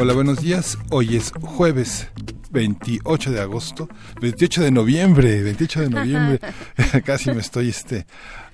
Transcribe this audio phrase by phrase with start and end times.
[0.00, 0.78] Hola, buenos días.
[0.90, 2.06] Hoy es jueves
[2.52, 3.88] 28 de agosto,
[4.20, 6.40] 28 de noviembre, 28 de noviembre.
[7.04, 8.06] Casi me estoy este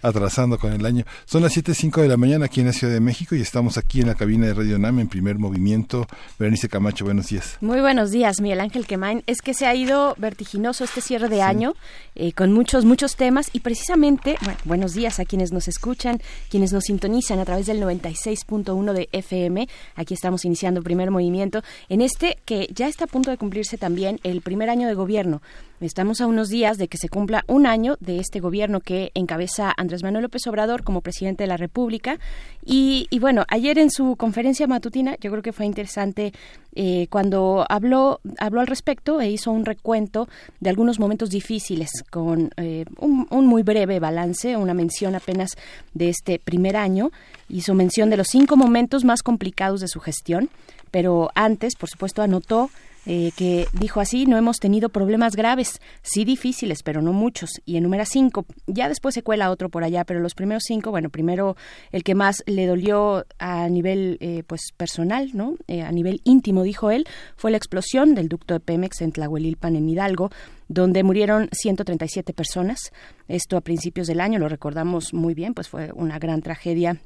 [0.05, 1.05] atrasando con el año.
[1.25, 4.03] Son las 7.05 de la mañana aquí en la Ciudad de México y estamos aquí
[4.03, 6.07] en la cabina de Radio NAM en primer movimiento.
[6.39, 7.57] Berenice Camacho, buenos días.
[7.61, 9.23] Muy buenos días, Miguel Ángel Quemain.
[9.27, 11.75] Es que se ha ido vertiginoso este cierre de año
[12.15, 16.73] eh, con muchos, muchos temas y precisamente, bueno, buenos días a quienes nos escuchan, quienes
[16.73, 19.69] nos sintonizan a través del 96.1 de FM.
[19.97, 24.21] Aquí estamos iniciando primer movimiento en este que ya está a punto de cumplirse también
[24.23, 25.41] el primer año de gobierno
[25.81, 29.73] Estamos a unos días de que se cumpla un año de este gobierno que encabeza
[29.77, 32.19] Andrés Manuel López Obrador como presidente de la República.
[32.65, 36.33] Y, bueno, ayer en su conferencia matutina, yo creo que fue interesante
[36.77, 40.29] eh, cuando habló, habló al respecto e hizo un recuento
[40.61, 45.51] de algunos momentos difíciles con eh, un muy breve balance, una mención apenas
[45.93, 47.11] de este primer año.
[47.49, 50.51] Hizo mención de los cinco momentos más complicados de su gestión,
[50.93, 52.71] pero antes, por supuesto, anotó
[53.07, 57.77] eh, que dijo así, no hemos tenido problemas graves, sí difíciles, pero no muchos, y
[57.77, 58.47] enumera cinco.
[58.67, 61.57] Ya después se cuela otro por allá, pero los primeros cinco, bueno, primero
[61.93, 65.57] el que más le dolió a nivel eh, pues personal, ¿no?
[65.69, 69.77] Eh, a nivel íntimo, dijo él, fue la explosión del ducto de Pemex en Tlahuelilpan,
[69.77, 70.31] en Hidalgo,
[70.69, 72.93] donde murieron 137 personas.
[73.29, 77.01] Esto a principios del año, lo recordamos muy bien, pues fue una gran tragedia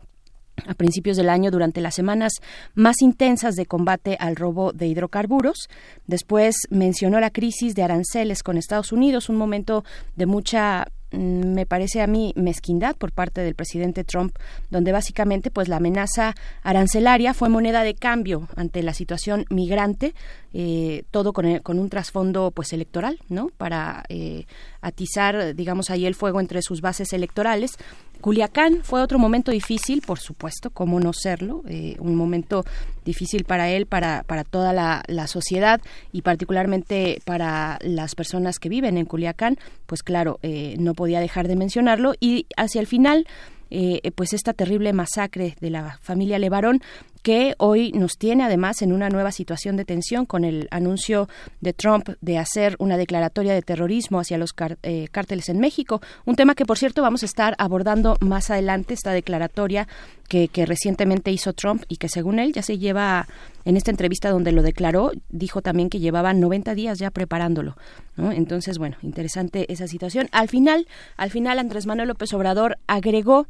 [0.67, 2.33] a principios del año durante las semanas
[2.75, 5.69] más intensas de combate al robo de hidrocarburos.
[6.07, 9.85] Después mencionó la crisis de aranceles con Estados Unidos, un momento
[10.17, 14.37] de mucha mm, me parece a mí mezquindad por parte del presidente Trump,
[14.71, 20.15] donde básicamente pues la amenaza arancelaria fue moneda de cambio ante la situación migrante,
[20.53, 23.49] eh, todo con, con, un trasfondo pues electoral, ¿no?
[23.57, 24.47] Para eh,
[24.81, 27.77] atizar, digamos, ahí el fuego entre sus bases electorales.
[28.21, 32.65] Culiacán fue otro momento difícil, por supuesto, cómo no serlo, eh, un momento
[33.05, 35.81] difícil para él, para, para toda la, sociedad
[36.13, 41.49] y particularmente para las personas que viven en Culiacán, pues claro, eh, no podía dejar
[41.49, 42.15] de mencionarlo.
[42.19, 43.27] Y hacia el final
[43.71, 46.81] eh, pues esta terrible masacre de la familia Levarón
[47.19, 51.29] que hoy nos tiene además en una nueva situación de tensión con el anuncio
[51.61, 56.37] de Trump de hacer una declaratoria de terrorismo hacia los eh, cárteles en México, un
[56.37, 59.89] tema que por cierto vamos a estar abordando más adelante, esta declaratoria
[60.29, 63.27] que, recientemente hizo Trump y que según él ya se lleva
[63.65, 67.77] en esta entrevista donde lo declaró, dijo también que llevaba 90 días ya preparándolo.
[68.17, 70.29] Entonces, bueno, interesante esa situación.
[70.33, 70.87] Al final,
[71.17, 73.47] al final Andrés Manuel López Obrador agregó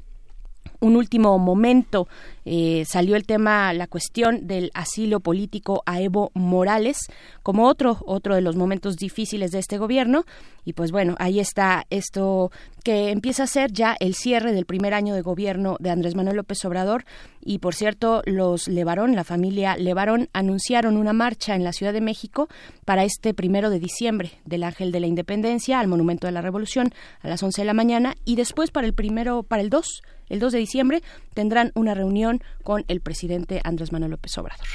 [0.81, 2.09] un último momento
[2.45, 6.99] eh, salió el tema, la cuestión del asilo político a Evo Morales
[7.43, 10.25] como otro, otro de los momentos difíciles de este gobierno.
[10.65, 12.51] Y pues bueno, ahí está esto
[12.85, 16.37] que empieza a ser ya el cierre del primer año de gobierno de Andrés Manuel
[16.37, 17.05] López Obrador.
[17.43, 22.01] Y por cierto, los Levarón, la familia Levarón, anunciaron una marcha en la Ciudad de
[22.01, 22.49] México
[22.85, 26.93] para este primero de diciembre del Ángel de la Independencia al Monumento de la Revolución
[27.21, 30.41] a las 11 de la mañana y después para el primero, para el 2 el
[30.41, 31.03] 2 de diciembre
[31.35, 34.67] tendrán una reunión con el presidente Andrés Manuel López Obrador.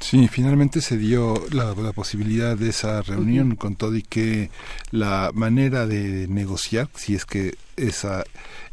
[0.00, 4.50] Sí, finalmente se dio la, posibilidad de esa reunión con todo y que
[4.90, 8.24] la manera de negociar, si es que esa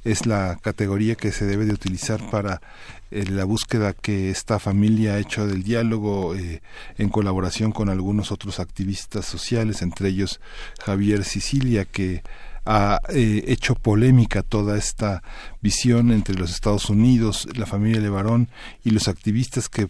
[0.03, 2.61] es la categoría que se debe de utilizar para
[3.11, 6.61] eh, la búsqueda que esta familia ha hecho del diálogo eh,
[6.97, 10.39] en colaboración con algunos otros activistas sociales, entre ellos
[10.79, 12.23] Javier Sicilia, que
[12.65, 15.23] ha eh, hecho polémica toda esta
[15.61, 18.49] visión entre los Estados Unidos, la familia Levarón
[18.83, 19.87] y los activistas que,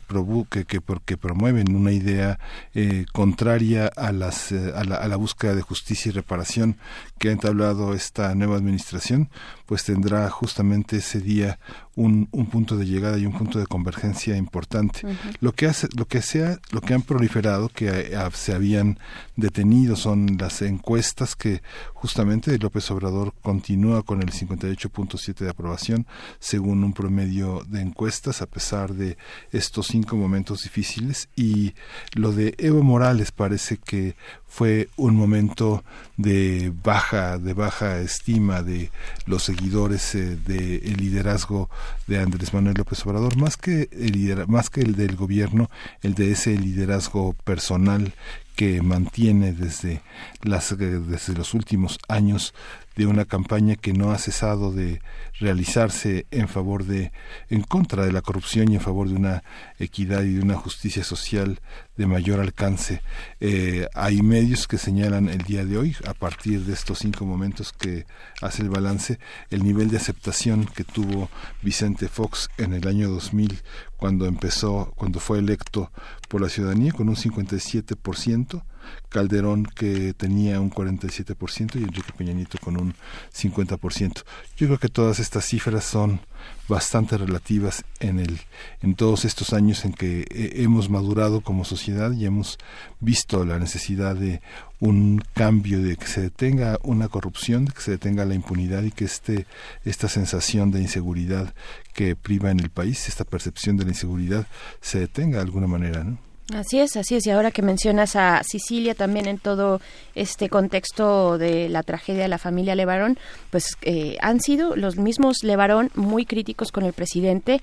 [0.49, 2.39] que, que, promueven una idea
[2.73, 6.77] eh, contraria a, las, eh, a, la, a la búsqueda de justicia y reparación
[7.19, 9.29] que ha entablado esta nueva administración,
[9.65, 11.59] pues tendrá justamente ese día
[11.95, 15.01] un, un punto de llegada y un punto de convergencia importante.
[15.39, 18.97] Lo que hace, lo que sea, lo que han proliferado, que se habían
[19.35, 21.61] detenido, son las encuestas que
[21.93, 26.07] justamente López Obrador continúa con el 58.7 de aprobación,
[26.39, 29.17] según un promedio de encuestas, a pesar de
[29.51, 31.29] estos cinco momentos difíciles.
[31.35, 31.73] Y
[32.13, 34.15] lo de Evo Morales parece que
[34.47, 35.83] fue un momento
[36.17, 38.91] de baja, de baja estima de
[39.25, 41.69] los seguidores eh, del liderazgo
[42.07, 45.69] de Andrés Manuel López Obrador, más que el más que el del gobierno,
[46.01, 48.13] el de ese liderazgo personal
[48.55, 50.01] que mantiene desde,
[50.43, 52.53] las, desde los últimos años
[52.95, 55.01] de una campaña que no ha cesado de
[55.41, 57.11] realizarse en favor de
[57.49, 59.43] en contra de la corrupción y en favor de una
[59.79, 61.59] equidad y de una justicia social
[61.97, 63.01] de mayor alcance.
[63.39, 67.73] Eh, hay medios que señalan el día de hoy, a partir de estos cinco momentos
[67.73, 68.05] que
[68.41, 71.29] hace el balance, el nivel de aceptación que tuvo
[71.61, 73.61] Vicente Fox en el año 2000
[73.97, 75.91] cuando empezó, cuando fue electo
[76.27, 78.63] por la ciudadanía con un 57%,
[79.09, 82.95] Calderón que tenía un 47% y Enrique Peña Nieto con un
[83.31, 84.23] 50%.
[84.57, 86.19] Yo creo que todas estas cifras son
[86.67, 88.39] bastante relativas en el
[88.81, 90.25] en todos estos años en que
[90.55, 92.57] hemos madurado como sociedad y hemos
[92.99, 94.41] visto la necesidad de
[94.79, 98.91] un cambio de que se detenga una corrupción, de que se detenga la impunidad y
[98.91, 99.45] que este
[99.85, 101.53] esta sensación de inseguridad
[101.93, 104.47] que priva en el país, esta percepción de la inseguridad
[104.81, 106.30] se detenga de alguna manera, ¿no?
[106.53, 107.25] Así es, así es.
[107.25, 109.79] Y ahora que mencionas a Sicilia también en todo
[110.15, 113.17] este contexto de la tragedia de la familia Levarón,
[113.49, 117.61] pues eh, han sido los mismos Levarón muy críticos con el presidente,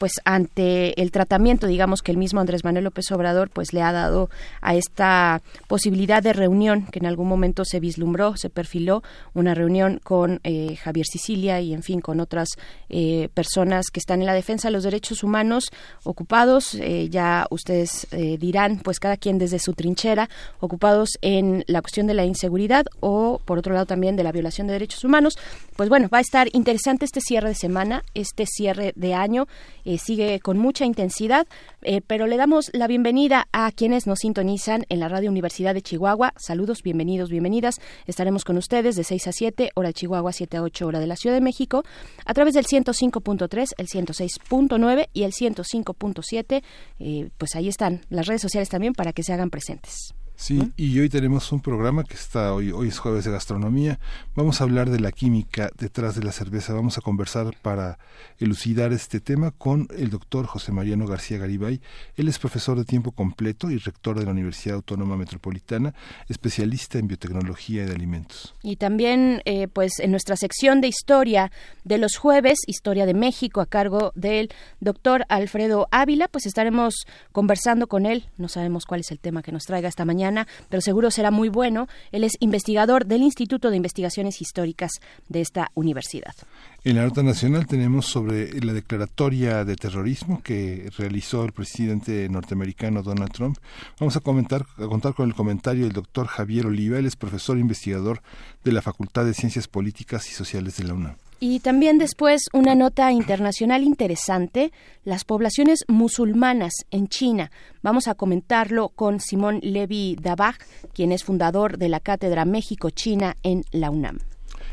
[0.00, 3.92] pues ante el tratamiento, digamos, que el mismo Andrés Manuel López Obrador pues le ha
[3.92, 4.30] dado
[4.62, 9.02] a esta posibilidad de reunión que en algún momento se vislumbró, se perfiló,
[9.34, 12.48] una reunión con eh, Javier Sicilia y, en fin, con otras
[12.88, 15.64] eh, personas que están en la defensa de los derechos humanos
[16.02, 20.30] ocupados, eh, ya ustedes dirán, pues cada quien desde su trinchera,
[20.60, 24.66] ocupados en la cuestión de la inseguridad o, por otro lado, también de la violación
[24.66, 25.36] de derechos humanos.
[25.76, 29.46] Pues bueno, va a estar interesante este cierre de semana, este cierre de año.
[29.90, 31.48] Eh, sigue con mucha intensidad,
[31.82, 35.82] eh, pero le damos la bienvenida a quienes nos sintonizan en la Radio Universidad de
[35.82, 36.32] Chihuahua.
[36.36, 37.74] Saludos, bienvenidos, bienvenidas.
[38.06, 41.08] Estaremos con ustedes de 6 a 7, hora de Chihuahua, 7 a 8, hora de
[41.08, 41.82] la Ciudad de México,
[42.24, 46.62] a través del 105.3, el 106.9 y el 105.7.
[47.00, 50.14] Eh, pues ahí están las redes sociales también para que se hagan presentes.
[50.40, 54.00] Sí, y hoy tenemos un programa que está hoy, hoy es jueves de gastronomía.
[54.34, 56.72] Vamos a hablar de la química detrás de la cerveza.
[56.72, 57.98] Vamos a conversar para
[58.38, 61.82] elucidar este tema con el doctor José Mariano García Garibay.
[62.16, 65.94] Él es profesor de tiempo completo y rector de la Universidad Autónoma Metropolitana,
[66.26, 68.54] especialista en biotecnología de alimentos.
[68.62, 71.52] Y también, eh, pues, en nuestra sección de historia
[71.84, 74.48] de los jueves, Historia de México, a cargo del
[74.80, 76.94] doctor Alfredo Ávila, pues estaremos
[77.30, 78.24] conversando con él.
[78.38, 80.29] No sabemos cuál es el tema que nos traiga esta mañana
[80.68, 81.88] pero seguro será muy bueno.
[82.12, 84.92] Él es investigador del Instituto de Investigaciones Históricas
[85.28, 86.34] de esta universidad.
[86.82, 93.02] En la nota nacional tenemos sobre la declaratoria de terrorismo que realizó el presidente norteamericano
[93.02, 93.58] Donald Trump.
[93.98, 97.58] Vamos a comentar, a contar con el comentario del doctor Javier Oliva, él es profesor
[97.58, 98.22] e investigador
[98.64, 101.16] de la Facultad de Ciencias Políticas y Sociales de la UNAM.
[101.42, 104.72] Y también después una nota internacional interesante,
[105.04, 107.50] las poblaciones musulmanas en China.
[107.82, 110.56] Vamos a comentarlo con Simón Levi Dabaj,
[110.92, 114.18] quien es fundador de la Cátedra México-China en la UNAM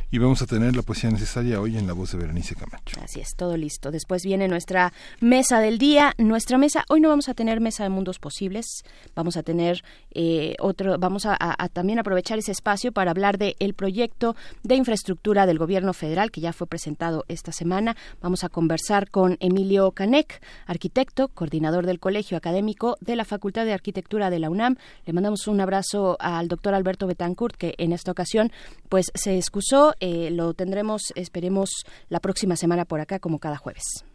[0.10, 2.98] y vamos a tener la poesía necesaria hoy en la voz de Berenice Camacho.
[3.04, 3.92] Así es, todo listo.
[3.92, 6.14] Después viene nuestra mesa del día.
[6.18, 8.84] Nuestra mesa, hoy no vamos a tener mesa de mundos posibles,
[9.16, 11.38] vamos a tener eh, otro, vamos a,
[11.74, 16.42] también aprovechar ese espacio para hablar del el proyecto de infraestructura del gobierno federal que
[16.42, 17.98] ya fue presentado esta semana.
[18.22, 23.74] Vamos a conversar con Emilio Canek, arquitecto, coordinador del Colegio Académico de la Facultad de
[23.74, 24.78] Arquitectura de la UNAM.
[25.06, 28.52] Le mandamos un abrazo al doctor Alberto Betancourt, que en esta ocasión
[28.88, 31.70] pues se excusó eh, lo tendremos, esperemos,
[32.10, 34.06] la próxima semana por acá, como cada jueves.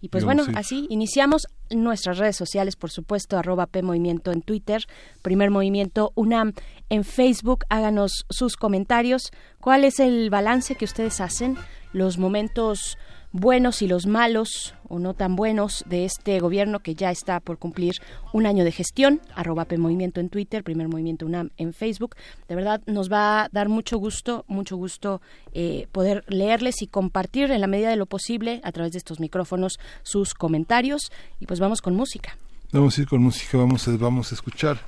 [0.00, 4.82] Y pues bueno, así iniciamos nuestras redes sociales, por supuesto, arroba P Movimiento en Twitter,
[5.22, 6.52] Primer Movimiento UNAM
[6.90, 7.64] en Facebook.
[7.70, 9.30] Háganos sus comentarios.
[9.62, 11.56] ¿Cuál es el balance que ustedes hacen?
[11.94, 12.98] Los momentos
[13.34, 17.58] buenos y los malos o no tan buenos de este gobierno que ya está por
[17.58, 17.94] cumplir
[18.32, 22.14] un año de gestión, arroba P Movimiento en Twitter, Primer Movimiento UNAM en Facebook.
[22.48, 25.20] De verdad nos va a dar mucho gusto, mucho gusto
[25.52, 29.18] eh, poder leerles y compartir en la medida de lo posible a través de estos
[29.18, 31.10] micrófonos sus comentarios
[31.40, 32.38] y pues vamos con música.
[32.70, 34.78] Vamos a ir con música, vamos a, vamos a escuchar,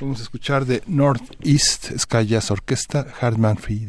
[0.00, 3.84] vamos a escuchar de Northeast Sky Jazz Orquesta, Hardman Free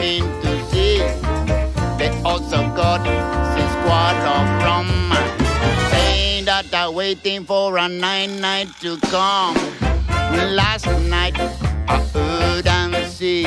[0.00, 0.98] fishing to see.
[1.98, 3.04] They also got
[3.54, 4.88] six squad of rum.
[5.90, 9.54] Saying that they're waiting for a night night to come.
[10.56, 11.38] Last night
[11.88, 13.42] I heard and see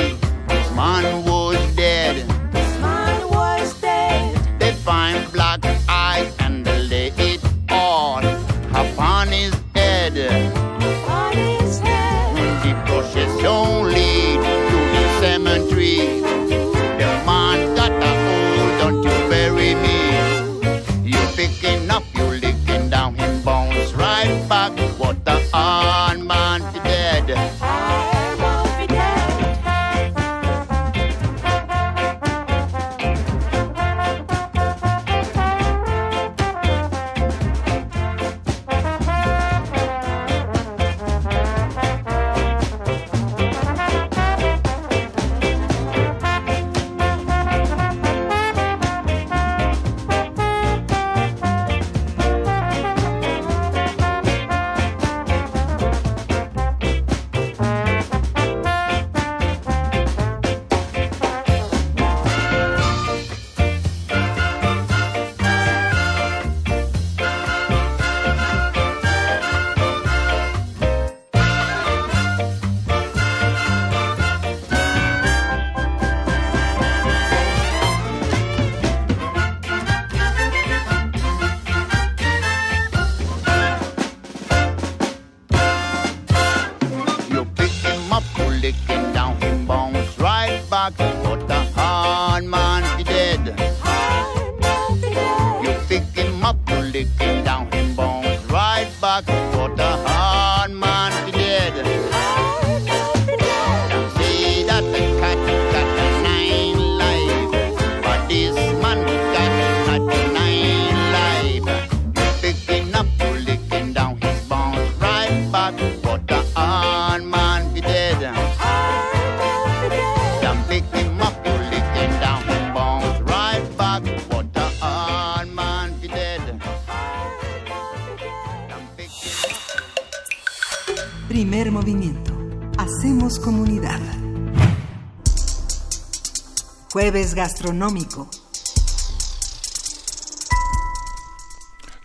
[0.48, 2.28] this man was dead.
[2.52, 4.60] This man was dead.
[4.60, 7.10] They find black eyes and the lay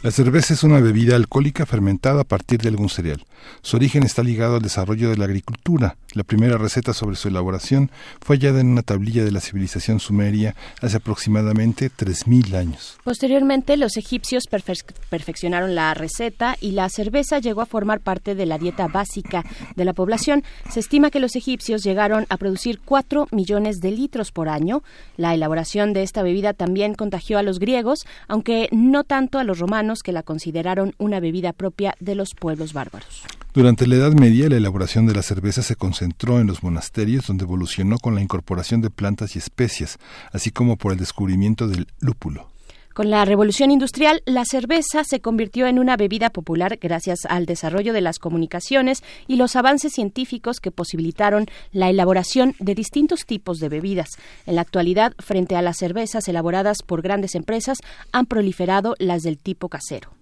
[0.02, 3.24] La cerveza es una bebida alcohólica fermentada a partir de algún cereal.
[3.62, 5.96] Su origen está ligado al desarrollo de la agricultura.
[6.14, 7.90] La primera receta sobre su elaboración
[8.20, 12.96] fue hallada en una tablilla de la civilización sumeria hace aproximadamente 3.000 años.
[13.04, 18.46] Posteriormente, los egipcios perfe- perfeccionaron la receta y la cerveza llegó a formar parte de
[18.46, 19.44] la dieta básica
[19.76, 20.44] de la población.
[20.70, 24.82] Se estima que los egipcios llegaron a producir 4 millones de litros por año.
[25.16, 29.58] La elaboración de esta bebida también contagió a los griegos, aunque no tanto a los
[29.58, 33.22] romanos, que la consideraron una bebida propia de los pueblos bárbaros.
[33.54, 37.44] Durante la Edad Media, la elaboración de la cerveza se concentró en los monasterios, donde
[37.44, 39.98] evolucionó con la incorporación de plantas y especias,
[40.32, 42.50] así como por el descubrimiento del lúpulo.
[42.92, 47.92] Con la revolución industrial, la cerveza se convirtió en una bebida popular gracias al desarrollo
[47.92, 53.68] de las comunicaciones y los avances científicos que posibilitaron la elaboración de distintos tipos de
[53.68, 54.10] bebidas.
[54.46, 57.78] En la actualidad, frente a las cervezas elaboradas por grandes empresas,
[58.10, 60.17] han proliferado las del tipo casero.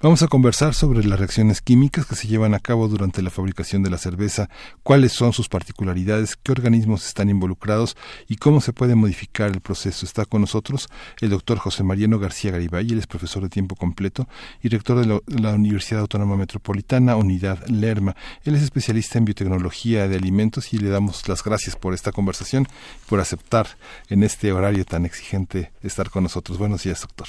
[0.00, 3.82] Vamos a conversar sobre las reacciones químicas que se llevan a cabo durante la fabricación
[3.82, 4.48] de la cerveza,
[4.84, 7.96] cuáles son sus particularidades, qué organismos están involucrados
[8.28, 10.06] y cómo se puede modificar el proceso.
[10.06, 10.88] Está con nosotros
[11.20, 14.28] el doctor José Mariano García Garibay, él es profesor de tiempo completo
[14.62, 18.14] y rector de la, Universidad Autónoma Metropolitana, Unidad Lerma.
[18.44, 22.68] Él es especialista en biotecnología de alimentos y le damos las gracias por esta conversación,
[23.08, 23.66] por aceptar
[24.10, 26.56] en este horario tan exigente estar con nosotros.
[26.56, 27.26] Buenos días, doctor.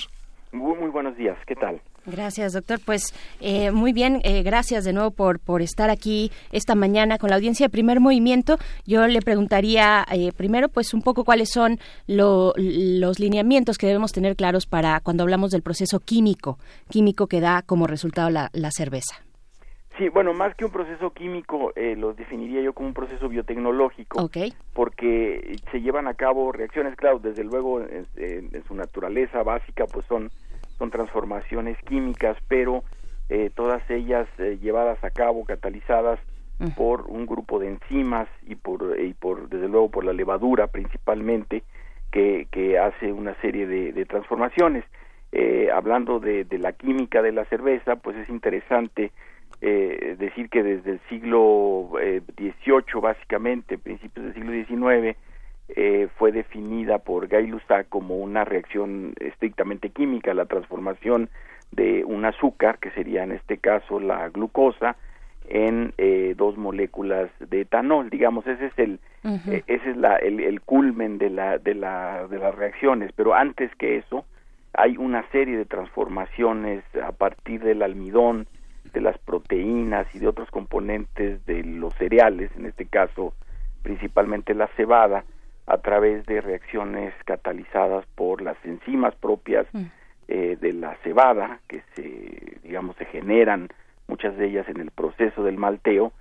[0.51, 1.78] Muy buenos días, ¿qué tal?
[2.05, 2.79] Gracias, doctor.
[2.85, 7.29] Pues eh, muy bien, eh, gracias de nuevo por, por estar aquí esta mañana con
[7.29, 8.57] la audiencia de Primer Movimiento.
[8.85, 14.11] Yo le preguntaría eh, primero, pues un poco cuáles son lo- los lineamientos que debemos
[14.11, 16.57] tener claros para cuando hablamos del proceso químico,
[16.89, 19.15] químico que da como resultado la, la cerveza.
[19.97, 24.23] Sí, bueno, más que un proceso químico, eh, lo definiría yo como un proceso biotecnológico,
[24.23, 24.37] Ok.
[24.73, 29.85] porque se llevan a cabo reacciones, claro, desde luego en, en- en su naturaleza básica,
[29.91, 30.29] pues son,
[30.79, 32.83] son transformaciones químicas, pero
[33.29, 36.19] eh, todas ellas eh, llevadas a cabo, catalizadas
[36.75, 41.63] por un grupo de enzimas y por, y por desde luego por la levadura principalmente
[42.11, 44.83] que, que hace una serie de, de transformaciones.
[45.31, 49.11] Eh, hablando de, de la química de la cerveza, pues es interesante
[49.61, 55.17] eh, decir que desde el siglo eh, XVIII, básicamente, principios del siglo XIX,
[55.75, 61.29] eh, fue definida por Gay Lussac como una reacción estrictamente química, la transformación
[61.71, 64.95] de un azúcar, que sería en este caso la glucosa,
[65.47, 70.39] en eh, dos moléculas de etanol, digamos, ese es el, eh, ese es la, el,
[70.39, 74.25] el culmen de la, de la, de las reacciones, pero antes que eso,
[74.73, 78.47] hay una serie de transformaciones a partir del almidón,
[78.93, 83.33] de las proteínas y de otros componentes de los cereales, en este caso
[83.83, 85.23] principalmente la cebada,
[85.69, 89.85] a través de reacciones catalizadas por las enzimas propias Mm.
[90.27, 93.69] eh, de la cebada, que se, digamos, se generan
[94.07, 96.11] muchas de ellas en el proceso del malteo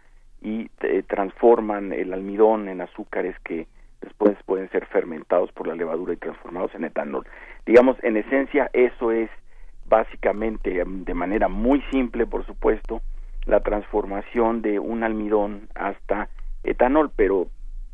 [0.43, 3.67] y eh, transforman el almidón en azúcares que
[4.01, 7.27] después pueden ser fermentados por la levadura y transformados en etanol.
[7.67, 9.31] Digamos, en esencia, eso es
[9.87, 13.01] básicamente, de manera muy simple, por supuesto,
[13.47, 16.29] la transformación de un almidón hasta
[16.63, 17.49] etanol, pero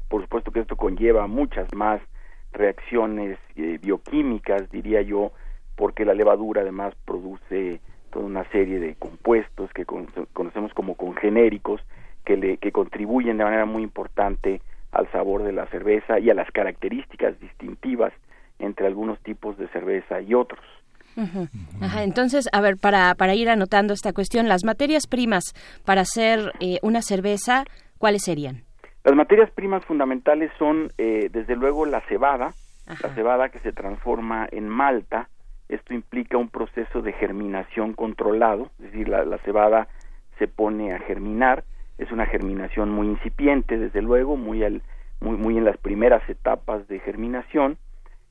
[0.09, 2.01] por supuesto que esto conlleva muchas más
[2.53, 5.33] reacciones eh, bioquímicas, diría yo,
[5.77, 7.81] porque la levadura además produce
[8.11, 11.81] toda una serie de compuestos que con- conocemos como congenéricos
[12.25, 14.61] que le que contribuyen de manera muy importante
[14.93, 18.13] al sabor de la cerveza y a las características distintivas
[18.61, 20.65] entre algunos tipos de cerveza y otros.
[22.03, 25.45] Entonces, a ver, para, para ir anotando esta cuestión, las materias primas
[25.85, 27.65] para hacer eh, una cerveza,
[27.99, 28.64] ¿cuáles serían?
[29.05, 32.55] Las materias primas fundamentales son, eh, desde luego, la cebada,
[32.87, 33.09] Ajá.
[33.09, 35.29] la cebada que se transforma en malta.
[35.69, 39.89] Esto implica un proceso de germinación controlado, es decir, la, la cebada
[40.39, 41.65] se pone a germinar.
[41.99, 44.83] Es una germinación muy incipiente, desde luego, muy, al,
[45.21, 47.77] muy, muy en las primeras etapas de germinación.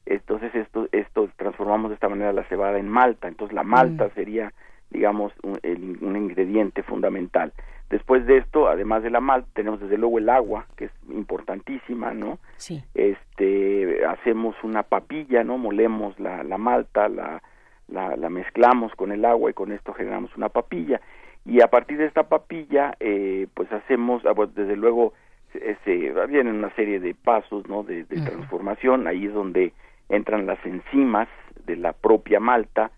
[0.06, 3.28] Entonces, esto, esto transformamos de esta manera la cebada en malta.
[3.28, 4.52] Entonces, la malta sería,
[4.94, 7.52] digamos, un, el- un ingrediente fundamental.
[7.90, 12.14] Después de esto, además de la malta, tenemos desde luego el agua, que es importantísima,
[12.14, 12.40] ¿no?
[12.58, 12.82] Sí.
[12.94, 17.42] este hacemos una papilla no molemos la, la malta la,
[17.90, 21.02] la la mezclamos con el agua y con esto generamos una papilla
[21.46, 25.14] y a partir de esta papilla eh, pues hacemos ah, pues, desde luego
[25.52, 29.74] se, se- vienen una serie de pasos no de, de transformación ahí es donde
[30.10, 31.28] entran las enzimas
[31.66, 32.92] de la propia malta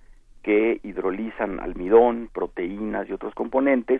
[0.45, 3.99] que hidrolizan almidón proteínas y otros componentes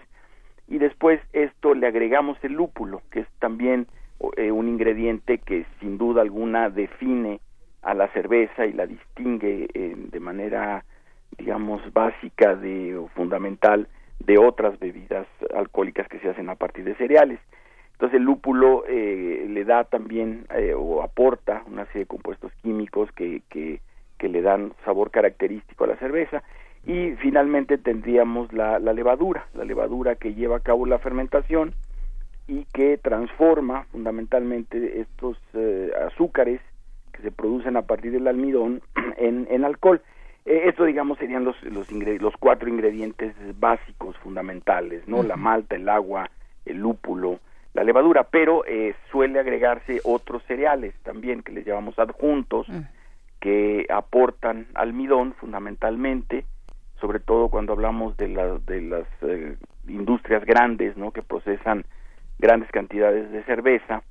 [0.68, 3.88] y después esto le agregamos el lúpulo, que es también
[4.38, 7.40] eh, un ingrediente que sin duda alguna define
[7.82, 10.86] a la cerveza y la distingue eh, de manera,
[11.36, 13.88] digamos, básica de, o fundamental
[14.20, 17.40] de otras bebidas alcohólicas que se hacen a partir de cereales.
[17.94, 23.12] Entonces el lúpulo eh, le da también eh, o aporta una serie de compuestos químicos
[23.14, 23.82] que, que,
[24.18, 26.44] que le dan sabor característico a la cerveza
[26.86, 31.74] y finalmente tendríamos la, la levadura, la levadura que lleva a cabo la fermentación
[32.48, 36.62] y que transforma fundamentalmente estos eh, azúcares
[37.12, 38.82] que se producen a partir del almidón
[39.18, 40.02] en, en alcohol.
[40.46, 45.24] Eh, esto, digamos, serían los, los, los cuatro ingredientes básicos fundamentales, ¿no?
[45.24, 46.30] La malta, el agua,
[46.66, 47.40] el lúpulo,
[47.74, 52.68] la levadura, pero eh, suele agregarse otros cereales también que les llamamos adjuntos.
[53.46, 56.46] Que aportan almidón fundamentalmente,
[57.00, 59.56] sobre todo cuando hablamos de, la- de las eh,
[59.88, 61.12] industrias grandes, ¿no?
[61.12, 61.86] Que procesan
[62.40, 64.02] grandes cantidades de cerveza,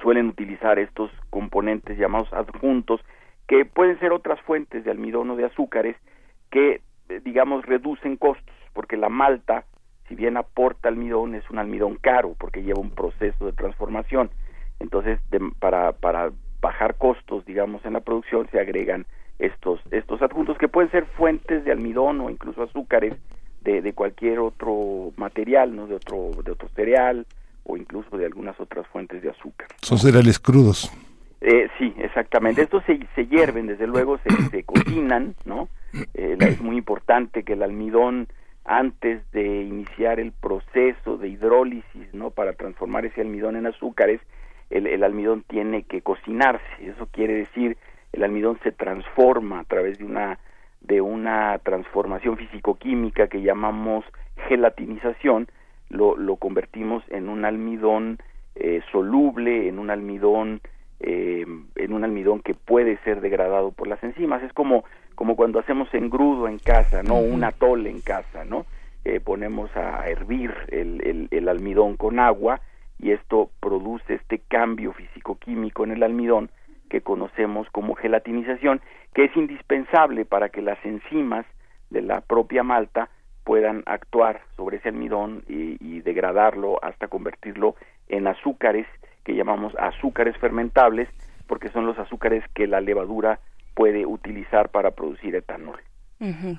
[0.00, 3.02] suelen utilizar estos componentes llamados adjuntos,
[3.46, 5.96] que pueden ser otras fuentes de almidón o de azúcares,
[6.50, 9.64] que, eh, digamos, reducen costos, porque la malta,
[10.08, 14.30] si bien aporta almidón, es un almidón caro, porque lleva un proceso de transformación.
[14.78, 19.06] Entonces, de- para, para bajar costos, digamos, en la producción, se agregan
[19.38, 23.14] estos, estos adjuntos, que pueden ser fuentes de almidón o incluso azúcares
[23.62, 25.86] de, de cualquier otro material, ¿no?
[25.86, 27.26] De otro, de otro cereal
[27.64, 29.68] o incluso de algunas otras fuentes de azúcar.
[29.82, 30.90] Son cereales crudos.
[31.40, 32.62] Eh, sí, exactamente.
[32.62, 35.68] Estos se, se hierven, desde luego, se, se cocinan, ¿no?
[36.14, 38.28] Eh, es muy importante que el almidón,
[38.64, 42.30] antes de iniciar el proceso de hidrólisis, ¿no?
[42.30, 44.20] Para transformar ese almidón en azúcares,
[44.70, 46.64] el, el almidón tiene que cocinarse.
[46.80, 47.76] Eso quiere decir,
[48.12, 50.38] el almidón se transforma a través de una
[50.80, 54.02] de una transformación físico-química que llamamos
[54.48, 55.46] gelatinización,
[55.90, 58.18] lo, lo convertimos en un almidón
[58.54, 60.62] eh, soluble, en un almidón
[61.00, 61.44] eh,
[61.76, 64.42] en un almidón que puede ser degradado por las enzimas.
[64.42, 67.16] Es como, como cuando hacemos engrudo en casa, ¿no?
[67.16, 68.66] Un atole en casa, ¿no?
[69.04, 72.60] Eh, ponemos a hervir el, el, el almidón con agua
[73.00, 76.50] y esto produce este cambio físico-químico en el almidón
[76.88, 78.80] que conocemos como gelatinización,
[79.14, 81.46] que es indispensable para que las enzimas
[81.90, 83.08] de la propia malta
[83.44, 87.74] puedan actuar sobre ese almidón y, y degradarlo hasta convertirlo
[88.08, 88.86] en azúcares
[89.24, 91.08] que llamamos azúcares fermentables
[91.46, 93.40] porque son los azúcares que la levadura
[93.74, 95.80] puede utilizar para producir etanol.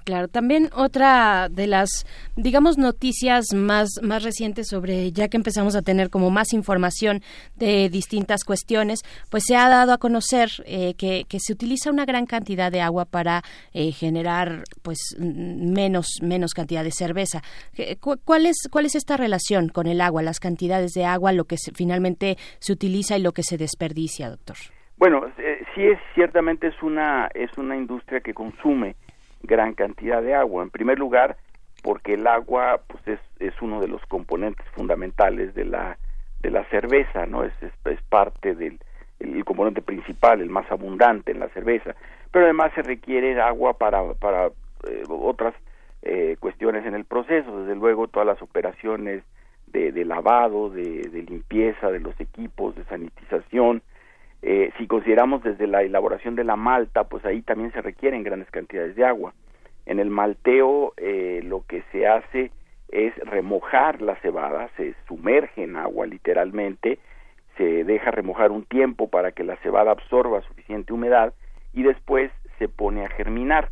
[0.05, 5.83] Claro, también otra de las, digamos, noticias más, más recientes sobre, ya que empezamos a
[5.83, 7.21] tener como más información
[7.57, 12.05] de distintas cuestiones, pues se ha dado a conocer eh, que, que se utiliza una
[12.05, 13.43] gran cantidad de agua para
[13.73, 17.43] eh, generar, pues, mm, menos, menos cantidad de cerveza.
[17.77, 21.33] Eh, cu- ¿Cuál es, ¿Cuál es esta relación con el agua, las cantidades de agua,
[21.33, 24.57] lo que se- finalmente se utiliza y lo que se desperdicia, doctor?
[24.97, 28.95] Bueno, eh, sí es ciertamente es una es una industria que consume
[29.43, 30.63] gran cantidad de agua.
[30.63, 31.37] En primer lugar,
[31.83, 35.97] porque el agua pues es, es uno de los componentes fundamentales de la
[36.41, 37.43] de la cerveza, ¿no?
[37.43, 38.79] Es, es, parte del
[39.19, 41.95] el componente principal, el más abundante en la cerveza.
[42.31, 45.53] Pero además se requiere agua para para eh, otras
[46.01, 49.23] eh, cuestiones en el proceso, desde luego todas las operaciones
[49.67, 53.81] de, de lavado, de, de limpieza de los equipos, de sanitización,
[54.41, 58.49] eh, si consideramos desde la elaboración de la malta, pues ahí también se requieren grandes
[58.49, 59.33] cantidades de agua.
[59.85, 62.51] En el malteo eh, lo que se hace
[62.89, 66.99] es remojar la cebada, se sumerge en agua literalmente,
[67.57, 71.33] se deja remojar un tiempo para que la cebada absorba suficiente humedad
[71.73, 73.69] y después se pone a germinar.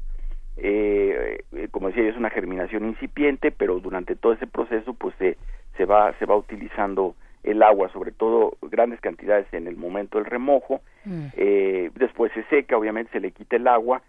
[0.58, 5.86] Eh, eh, como decía, es una germinación incipiente, pero durante todo ese proceso pues se,
[5.86, 10.82] va se va utilizando el agua, sobre todo grandes cantidades en el momento del remojo,
[11.38, 14.02] eh, después se seca, obviamente se le quita el agua,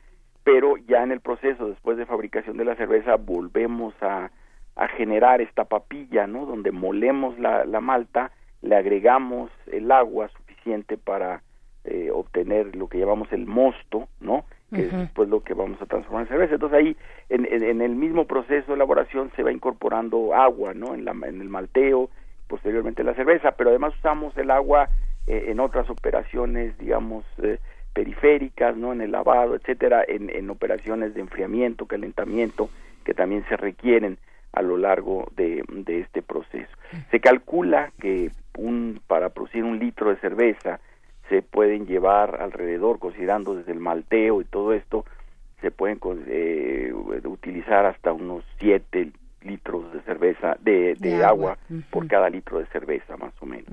[0.45, 4.31] pero ya en el proceso, después de fabricación de la cerveza, volvemos a,
[4.77, 6.47] a generar esta papilla, ¿no?
[6.47, 8.31] Donde molemos la, la malta,
[8.63, 11.43] le agregamos el agua suficiente para
[11.85, 14.45] eh, obtener lo que llamamos el mosto, ¿no?
[14.73, 16.55] Que es después lo que vamos a transformar en cerveza.
[16.55, 16.97] Entonces ahí,
[17.29, 20.95] en, en- en el mismo proceso de elaboración, se va incorporando agua, ¿no?
[20.95, 22.09] En, la, en el malteo,
[22.51, 24.89] posteriormente la cerveza, pero además usamos el agua
[25.29, 27.59] eh, en otras operaciones, digamos, eh,
[27.95, 28.93] periféricas, ¿no?
[28.93, 32.69] En el lavado, etcétera, en, en operaciones de enfriamiento, calentamiento,
[33.05, 34.19] que también se requieren
[34.53, 36.71] a lo largo de, este proceso.
[37.13, 40.81] Se calcula que un, para producir un litro de cerveza
[41.29, 45.05] se pueden llevar alrededor, considerando desde el malteo y todo esto,
[45.61, 46.93] se pueden eh,
[47.25, 51.57] utilizar hasta unos 7 litros de cerveza, de, de De agua,
[51.91, 53.69] por cada litro de cerveza, más o menos.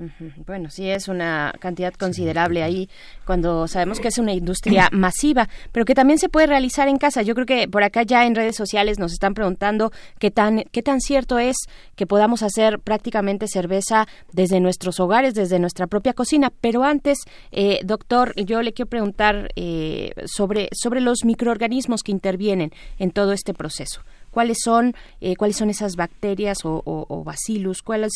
[0.46, 2.88] Bueno, sí es una cantidad considerable ahí
[3.26, 7.22] cuando sabemos que es una industria masiva, pero que también se puede realizar en casa.
[7.22, 10.82] Yo creo que por acá ya en redes sociales nos están preguntando qué tan qué
[10.82, 11.56] tan cierto es
[11.96, 16.50] que podamos hacer prácticamente cerveza desde nuestros hogares, desde nuestra propia cocina.
[16.60, 17.18] Pero antes,
[17.52, 23.32] eh, doctor, yo le quiero preguntar eh, sobre sobre los microorganismos que intervienen en todo
[23.32, 24.02] este proceso.
[24.30, 27.82] ¿Cuáles son, eh, cuáles son esas bacterias o, o, o bacillus?
[27.82, 28.12] ¿Cuáles,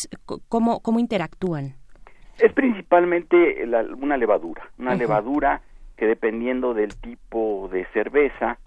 [0.47, 1.75] cómo, ¿Cómo interactúan?
[2.39, 5.61] Es principalmente la- una levadura, una levadura
[5.97, 8.57] que dependiendo del tipo de cerveza,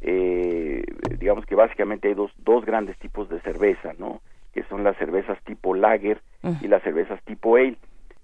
[0.00, 0.82] eh,
[1.18, 4.20] digamos que básicamente hay dos, dos grandes tipos de cerveza, ¿no?
[4.52, 6.20] Que son las cervezas tipo lager
[6.60, 7.76] y las cervezas tipo ale.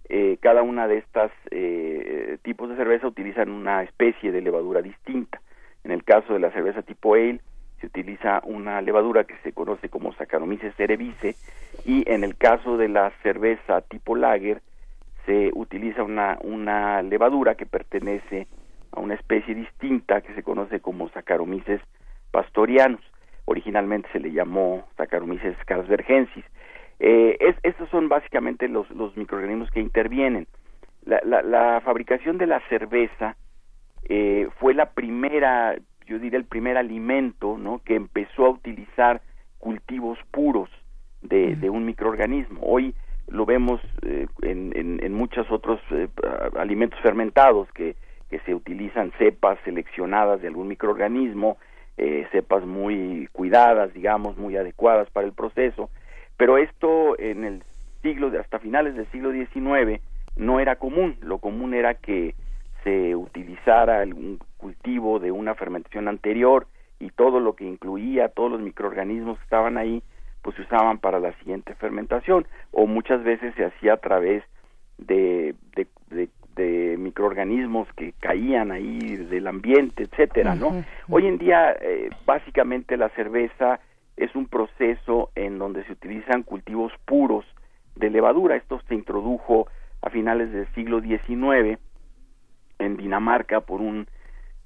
[0.08, 5.40] Eh, cada una de estas eh, tipos de cerveza utilizan una especie de levadura distinta.
[5.84, 7.40] En el caso de la cerveza tipo ale
[7.80, 11.34] se utiliza una levadura que se conoce como Saccharomyces cerevisiae
[11.84, 14.60] y en el caso de la cerveza tipo lager
[15.26, 18.46] se utiliza una, una levadura que pertenece
[18.92, 21.80] a una especie distinta que se conoce como Saccharomyces
[22.30, 23.00] pastorianus.
[23.44, 26.44] Originalmente se le llamó Saccharomyces carlsbergensis.
[27.00, 30.46] Eh, es- estos son básicamente los, los microorganismos que intervienen.
[31.04, 33.36] La, la, la fabricación de la cerveza
[34.08, 35.76] eh, fue la primera,
[36.09, 37.81] yo diría el primer alimento, ¿no?
[37.85, 39.21] Que empezó a utilizar
[39.59, 40.71] cultivos puros
[41.23, 42.61] de, de un microorganismo.
[42.62, 42.94] Hoy
[43.29, 46.09] lo vemos eh, en, en, en muchos otros eh,
[46.59, 47.97] alimentos fermentados que,
[48.31, 51.59] que se utilizan cepas seleccionadas de algún microorganismo,
[51.99, 55.90] eh, cepas muy cuidadas, digamos, muy adecuadas para el proceso,
[56.37, 57.62] pero esto en el
[58.03, 60.01] siglo, de- hasta finales del siglo XIX,
[60.37, 61.16] no era común.
[61.21, 62.35] Lo común era que
[62.85, 66.66] se utilizara algún cultivo de una fermentación anterior
[67.01, 70.03] y todo lo que incluía, todos los microorganismos que estaban ahí,
[70.42, 74.42] pues se usaban para la siguiente fermentación o muchas veces se hacía a través
[74.99, 80.71] de, de, de- de microorganismos que caían ahí del ambiente, etcétera, ¿no?
[81.09, 83.79] Hoy en día, eh, básicamente la cerveza
[84.16, 87.44] es un proceso en donde se utilizan cultivos puros
[87.94, 88.57] de levadura.
[88.57, 89.68] Esto se introdujo
[90.03, 91.79] a finales del siglo XIX
[92.81, 94.09] en Dinamarca por un,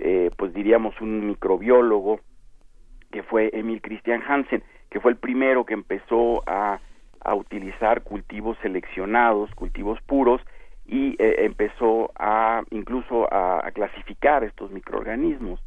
[0.05, 2.21] eh, pues diríamos, un microbiólogo
[3.12, 6.81] que fue Emil Christian Hansen, que fue el primero que empezó a,
[7.21, 10.41] a utilizar cultivos seleccionados, cultivos puros,
[10.87, 15.61] y eh, empezó a incluso a, clasificar estos microorganismos.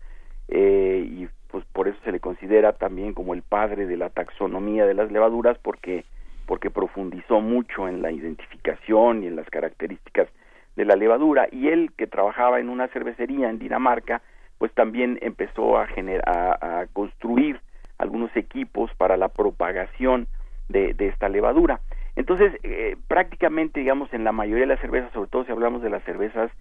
[0.49, 4.85] Eh, y pues por eso se le considera también como el padre de la taxonomía
[4.85, 6.03] de las levaduras, porque,
[6.45, 10.27] porque profundizó mucho en la identificación y en las características
[10.75, 11.47] de la levadura.
[11.51, 14.21] Y él, que trabajaba en una cervecería en Dinamarca,
[14.57, 17.59] pues también empezó a, gener- a, a construir
[17.97, 20.27] algunos equipos para la propagación
[20.69, 21.79] de, de esta levadura.
[22.15, 25.89] Entonces, eh, prácticamente, digamos, en la mayoría de las cervezas, sobre todo si hablamos de
[25.89, 26.51] las cervezas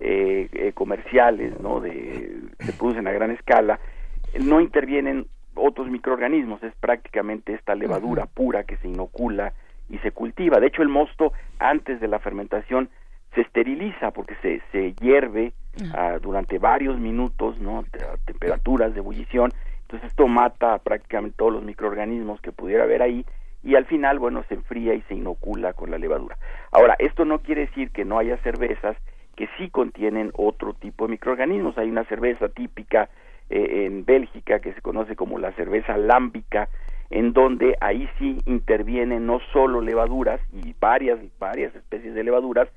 [0.00, 1.80] eh, eh, comerciales, ¿no?
[1.80, 3.78] De, se producen a gran escala,
[4.40, 9.52] no intervienen otros microorganismos, es prácticamente esta levadura pura que se inocula
[9.88, 10.58] y se cultiva.
[10.58, 12.88] De hecho, el mosto antes de la fermentación
[13.34, 15.52] se esteriliza porque se, se hierve
[15.94, 17.80] ah, durante varios minutos, ¿no?
[17.80, 19.52] A temperaturas de ebullición.
[19.82, 23.24] Entonces esto mata prácticamente todos los microorganismos que pudiera haber ahí
[23.64, 26.36] y al final, bueno, se enfría y se inocula con la levadura.
[26.70, 28.96] Ahora, esto no quiere decir que no haya cervezas
[29.36, 31.78] que sí contienen otro tipo de microorganismos.
[31.78, 33.08] Hay una cerveza típica
[33.48, 36.68] eh, en Bélgica que se conoce como la cerveza lámbica,
[37.08, 42.68] en donde ahí sí intervienen no solo levaduras y varias varias especies de levaduras,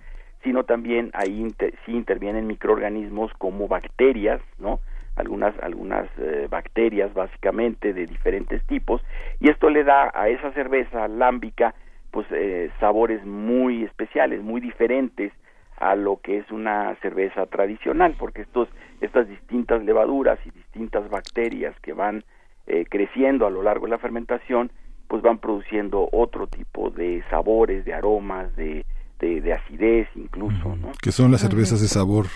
[0.44, 4.80] sino también ahí inter- sí intervienen microorganismos como bacterias, ¿no?
[5.16, 9.02] Algunas algunas eh, bacterias básicamente de diferentes tipos
[9.40, 11.74] y esto le da a esa cerveza lámbica
[12.12, 15.34] pues eh, sabores muy especiales, muy diferentes
[15.80, 18.68] a lo que es una cerveza tradicional, porque estos
[19.02, 22.24] estas distintas levaduras y distintas bacterias que van
[22.66, 24.72] eh, creciendo a lo largo de la fermentación,
[25.08, 28.86] pues van produciendo otro tipo de sabores, de aromas, de,
[29.20, 30.92] de, de acidez incluso, ¿no?
[31.02, 32.28] Que son las cervezas de sabor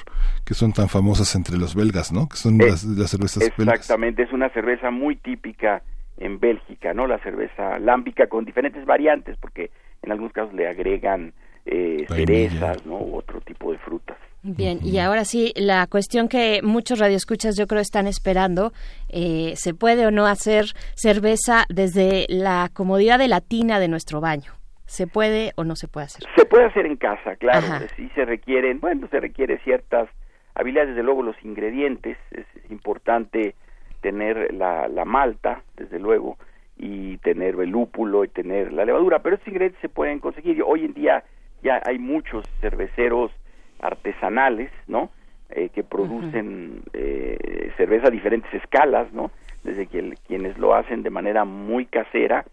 [0.45, 2.27] que son tan famosas entre los belgas, ¿no?
[2.27, 3.75] Que son Eh, las, las cervezas belgas.
[3.79, 5.83] Exactamente, es una cerveza muy típica
[6.17, 7.07] en Bélgica, ¿no?
[7.07, 9.71] La cerveza lámbica con diferentes variantes, porque
[10.03, 11.33] en algunos casos le agregan
[11.65, 12.97] eh, cerezas, ¿no?
[12.97, 14.17] U otro tipo de frutas.
[14.43, 18.73] Bien, y ahora sí, la cuestión que muchos radioescuchas yo creo están esperando,
[19.09, 24.19] eh, ¿se puede o no hacer cerveza desde la comodidad de la tina de nuestro
[24.19, 24.53] baño?
[24.91, 26.23] ¿Se puede o no se puede hacer?
[26.35, 27.65] Se puede hacer en casa, claro.
[27.95, 30.09] Sí se requieren, bueno, se requiere ciertas
[30.53, 32.17] habilidades, desde luego los ingredientes.
[32.31, 33.55] Es, importante
[34.01, 36.37] tener la, la malta, desde luego,
[36.77, 40.61] y tener el lúpulo y tener la levadura, pero estos ingredientes se pueden conseguir.
[40.65, 41.23] Hoy en día
[41.63, 43.31] ya hay muchos cerveceros
[43.79, 45.09] artesanales, ¿no?
[45.51, 49.31] Eh, que producen eh, cerveza a diferentes escalas, ¿no?
[49.63, 52.45] Desde que el- quienes lo hacen de manera muy casera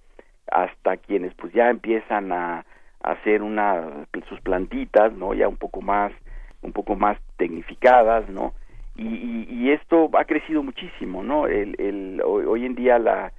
[0.50, 2.64] hasta quienes pues ya empiezan a,
[3.00, 5.32] hacer una sus plantitas, ¿no?
[5.32, 6.12] Ya un poco más
[6.62, 8.52] un poco más tecnificadas, ¿no?
[8.96, 11.46] Y, y, esto ha crecido muchísimo, ¿no?
[11.46, 13.32] El, el, hoy, hoy en día la,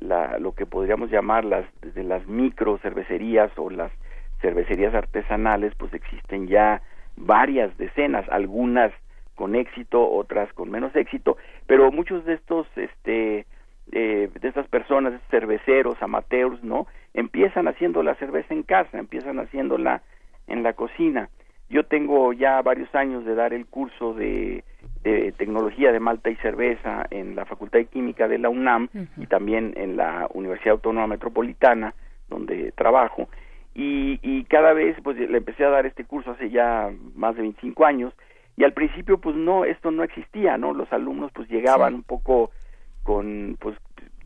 [0.00, 3.92] la, lo que podríamos llamar las, desde las micro cervecerías o las
[4.40, 6.82] cervecerías artesanales, pues existen ya
[7.16, 8.92] varias decenas, algunas
[9.36, 13.46] con éxito, otras con menos éxito, pero muchos de estos, este,
[13.92, 16.86] eh, de estas personas, estos cerveceros, amateurs, ¿no?
[17.12, 20.02] Empiezan haciendo la cerveza en casa, empiezan haciéndola
[20.46, 21.28] en la cocina.
[21.70, 24.64] Yo tengo ya varios años de dar el curso de,
[25.02, 29.26] de tecnología de malta y cerveza en la Facultad de Química de la UNAM y
[29.26, 31.94] también en la Universidad Autónoma Metropolitana,
[32.28, 33.28] donde trabajo.
[33.74, 37.42] Y, y cada vez, pues le empecé a dar este curso hace ya más de
[37.42, 38.12] 25 años
[38.56, 40.74] y al principio, pues no, esto no existía, ¿no?
[40.74, 42.50] Los alumnos, pues llegaban un poco
[43.04, 43.76] con, pues,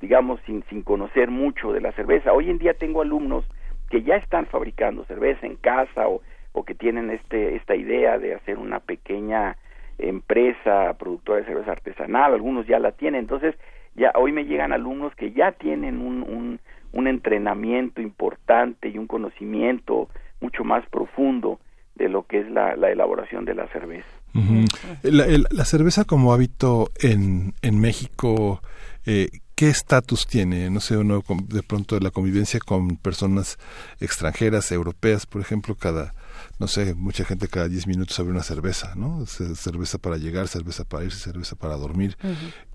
[0.01, 2.33] digamos, sin, sin conocer mucho de la cerveza.
[2.33, 3.45] Hoy en día tengo alumnos
[3.91, 8.35] que ya están fabricando cerveza en casa o, o que tienen este, esta idea de
[8.35, 9.57] hacer una pequeña
[9.99, 13.57] empresa productora de cerveza artesanal, algunos ya la tienen, entonces
[13.97, 16.61] ya hoy me llegan alumnos que ya tienen un, un,
[16.93, 20.09] un entrenamiento importante y un conocimiento
[20.41, 21.59] mucho más profundo
[21.97, 24.09] de lo que es la, la elaboración de la cerveza.
[24.39, 24.65] Ujú.
[25.03, 28.63] la, el- la cerveza como hábito en, en México,
[29.07, 30.71] eh, ¿qué estatus tiene?
[30.71, 33.59] No sé, uno con- de pronto la convivencia con personas
[34.01, 36.15] extranjeras, europeas, por ejemplo, cada,
[36.59, 39.27] no sé, mucha gente cada 10 minutos abre una cerveza, ¿no?
[39.27, 42.17] Ce- Cerveza para llegar, cerveza para irse, cerveza para dormir.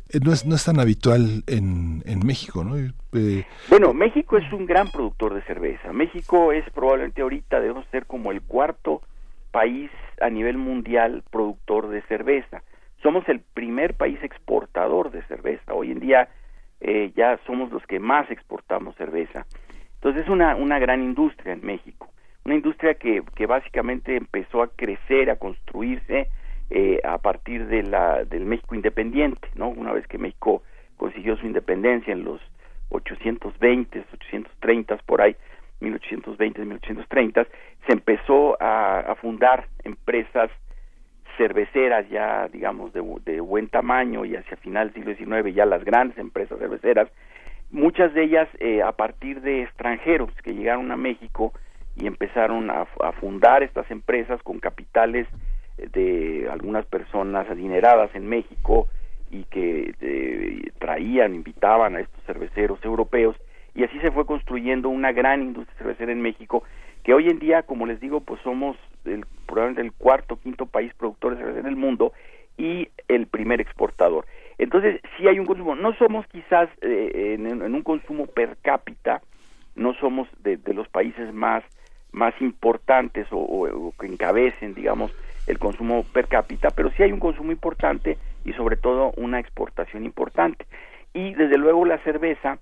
[0.09, 2.77] Eh, no, es, no es tan habitual en, en México, ¿no?
[2.77, 5.91] Eh, Bueno, México es un gran productor de cerveza.
[5.93, 9.01] México es probablemente ahorita debemos ser como el cuarto
[9.51, 9.89] país
[10.23, 12.63] a nivel mundial productor de cerveza.
[13.01, 15.73] Somos el primer país exportador de cerveza.
[15.73, 16.29] Hoy en día
[16.79, 19.45] eh, ya somos los que más exportamos cerveza.
[19.95, 22.09] Entonces es una, una gran industria en México.
[22.45, 26.27] Una industria que, que básicamente empezó a crecer, a construirse
[26.69, 29.69] eh, a partir de la, del México independiente, ¿no?
[29.69, 30.63] Una vez que México
[30.97, 32.41] consiguió su independencia en los
[32.89, 35.35] 820, 830 por ahí,
[35.83, 37.45] 1820, 1830,
[37.85, 40.49] se empezó a, fundar empresas
[41.37, 45.83] cerveceras ya, digamos, de, de buen tamaño y hacia final del siglo XIX ya las
[45.83, 47.09] grandes empresas cerveceras,
[47.71, 51.53] muchas de ellas eh, a partir de extranjeros que llegaron a México
[51.95, 55.27] y empezaron a, a fundar estas empresas con capitales
[55.77, 58.87] de algunas personas adineradas en México
[59.31, 63.35] y que eh, traían, invitaban a estos cerveceros europeos
[63.75, 66.63] y así se fue construyendo una gran industria cervecera en México
[67.03, 70.93] que hoy en día, como les digo, pues somos el, probablemente el cuarto, quinto país
[70.93, 72.13] productor de cerveza en el mundo
[72.57, 74.25] y el primer exportador.
[74.57, 75.75] Entonces, sí hay un consumo.
[75.75, 79.21] No somos quizás eh, en, un consumo per cápita,
[79.75, 81.63] no somos de, de los países más
[82.13, 85.11] más importantes o- o que encabecen, digamos,
[85.47, 90.05] el consumo per cápita, pero sí hay un consumo importante y sobre todo una exportación
[90.05, 90.67] importante.
[91.13, 92.59] Y desde luego la cerveza,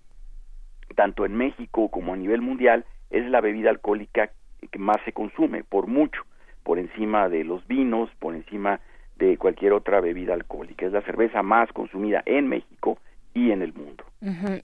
[0.94, 4.32] tanto en México como a nivel mundial, es la bebida alcohólica
[4.72, 6.22] que más se consume, por mucho,
[6.64, 8.80] por encima de los vinos, por encima
[9.18, 10.86] de cualquier otra bebida alcohólica.
[10.86, 12.98] Es la cerveza más consumida en México
[13.34, 14.04] y en el mundo.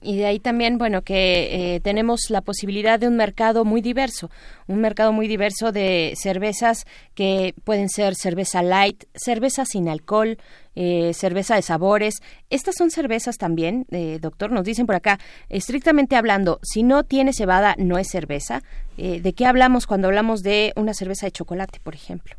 [0.02, 4.30] Y de ahí también, bueno, que eh, tenemos la posibilidad de un mercado muy diverso,
[4.68, 6.84] un mercado muy diverso de cervezas
[7.16, 10.38] que pueden ser cerveza light, cerveza sin alcohol,
[10.76, 12.22] eh, cerveza de sabores.
[12.50, 15.18] Estas son cervezas también, eh, doctor, nos dicen por acá,
[15.48, 18.60] estrictamente hablando, si no tiene cebada, no es cerveza.
[18.96, 22.36] Eh, ¿De qué hablamos cuando hablamos de una cerveza de chocolate, por ejemplo?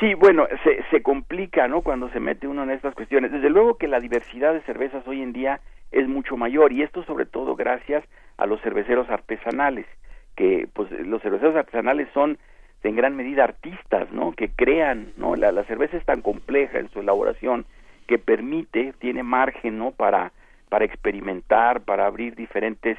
[0.00, 1.82] Sí, bueno, se, se complica, ¿no?
[1.82, 3.30] Cuando se mete uno en estas cuestiones.
[3.30, 5.60] Desde luego que la diversidad de cervezas hoy en día
[5.92, 8.04] es mucho mayor y esto sobre todo gracias
[8.36, 9.86] a los cerveceros artesanales,
[10.36, 12.38] que pues los cerveceros artesanales son
[12.82, 14.32] en gran medida artistas, ¿no?
[14.32, 15.34] Que crean, ¿no?
[15.34, 17.66] La, la cerveza es tan compleja en su elaboración
[18.06, 19.90] que permite, tiene margen, ¿no?
[19.90, 20.30] Para
[20.68, 22.98] para experimentar, para abrir diferentes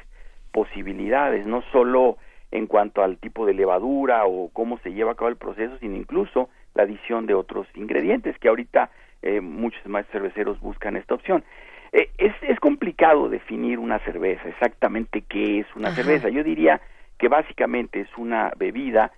[0.52, 2.16] posibilidades, no solo
[2.50, 5.96] en cuanto al tipo de levadura o cómo se lleva a cabo el proceso, sino
[5.96, 11.44] incluso la adición de otros ingredientes que ahorita eh, muchos más cerveceros buscan esta opción.
[11.92, 15.96] Eh, es, es complicado definir una cerveza, exactamente qué es una Ajá.
[15.96, 16.28] cerveza.
[16.28, 16.80] Yo diría
[17.18, 19.12] que básicamente es una bebida.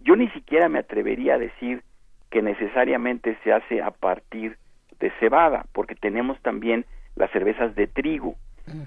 [0.00, 1.82] Yo ni siquiera me atrevería a decir
[2.30, 4.56] que necesariamente se hace a partir
[5.00, 6.84] de cebada, porque tenemos también
[7.14, 8.34] las cervezas de trigo.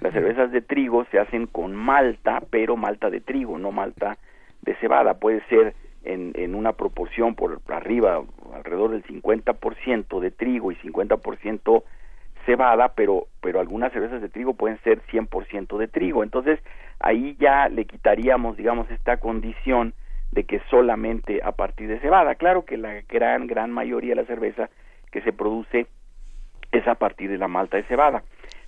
[0.02, 4.18] Las cervezas de trigo se hacen con malta, pero malta de trigo, no malta
[4.60, 5.14] de cebada.
[5.14, 5.74] Puede ser
[6.04, 8.22] en, en una proporción por arriba,
[8.54, 11.82] alrededor del 50% de trigo y 50%
[12.46, 16.22] cebada, pero, pero algunas cervezas de trigo pueden ser 100% de trigo.
[16.22, 16.60] Entonces,
[16.98, 19.94] ahí ya le quitaríamos, digamos, esta condición
[20.32, 22.34] de que solamente a partir de cebada.
[22.36, 24.70] Claro que la gran, gran mayoría de la cerveza
[25.10, 25.86] que se produce
[26.72, 28.22] es a partir de la malta de cebada.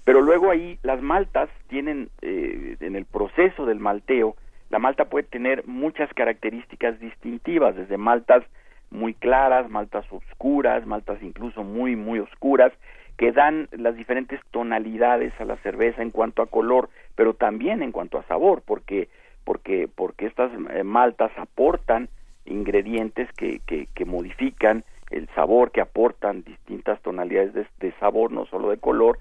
[0.04, 4.36] Pero luego ahí las maltas tienen, eh, en el proceso del malteo,
[4.70, 8.42] la malta puede tener muchas características distintivas, desde maltas
[8.90, 12.72] muy claras, maltas oscuras, maltas incluso muy, muy oscuras,
[13.16, 17.92] que dan las diferentes tonalidades a la cerveza en cuanto a color, pero también en
[17.92, 19.08] cuanto a sabor, porque,
[19.44, 22.08] porque, porque estas eh, maltas aportan
[22.44, 28.46] ingredientes que, que, que modifican el sabor, que aportan distintas tonalidades de, de sabor, no
[28.46, 29.18] solo de color,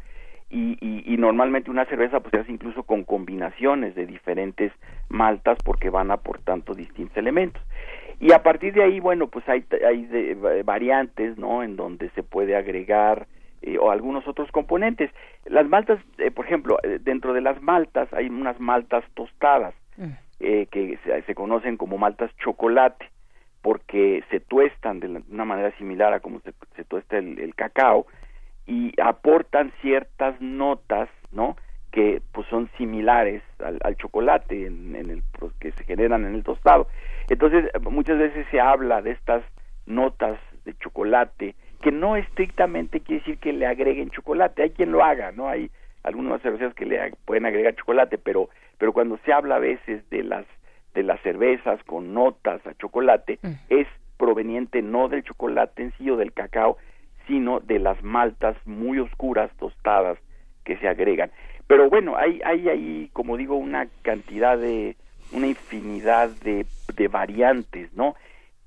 [0.52, 4.74] y, y, normalmente una cerveza pues se hace incluso con combinaciones de diferentes
[5.08, 7.62] maltas porque van aportando distintos elementos.
[8.20, 12.24] Y a partir de ahí bueno pues hay, hay de, variantes no en donde se
[12.24, 13.28] puede agregar
[13.62, 15.12] eh, o algunos otros componentes
[15.46, 19.74] las maltas eh, por ejemplo dentro de las maltas hay unas maltas tostadas
[20.40, 23.06] eh, que se, se, conocen como maltas chocolate
[23.62, 27.54] porque se tuestan de, la, una manera similar a como se, se tuesta el, el
[27.56, 28.08] cacao
[28.66, 31.58] y aportan ciertas notas, ¿no?
[31.92, 36.36] Que pues son similares al, al chocolate en, en el pues, que se generan en
[36.36, 36.88] el tostado.
[37.30, 39.44] Entonces muchas veces se habla de estas
[39.86, 44.64] notas de chocolate que no estrictamente quiere decir que le agreguen chocolate.
[44.64, 45.50] Hay quien lo haga, ¿no?
[45.50, 45.70] Hay
[46.04, 50.24] algunas cervezas que le pueden agregar chocolate, pero pero cuando se habla a veces de
[50.24, 50.46] las
[50.96, 53.52] de las cervezas con notas a chocolate mm.
[53.70, 56.78] es proveniente no del chocolate en sí o del cacao,
[57.28, 60.18] sino de las maltas muy oscuras tostadas
[60.64, 61.32] que se agregan.
[61.68, 64.96] Pero bueno, hay, hay ahí, como digo, una cantidad de,
[65.32, 66.66] una infinidad de,
[66.96, 68.16] de variantes, ¿no?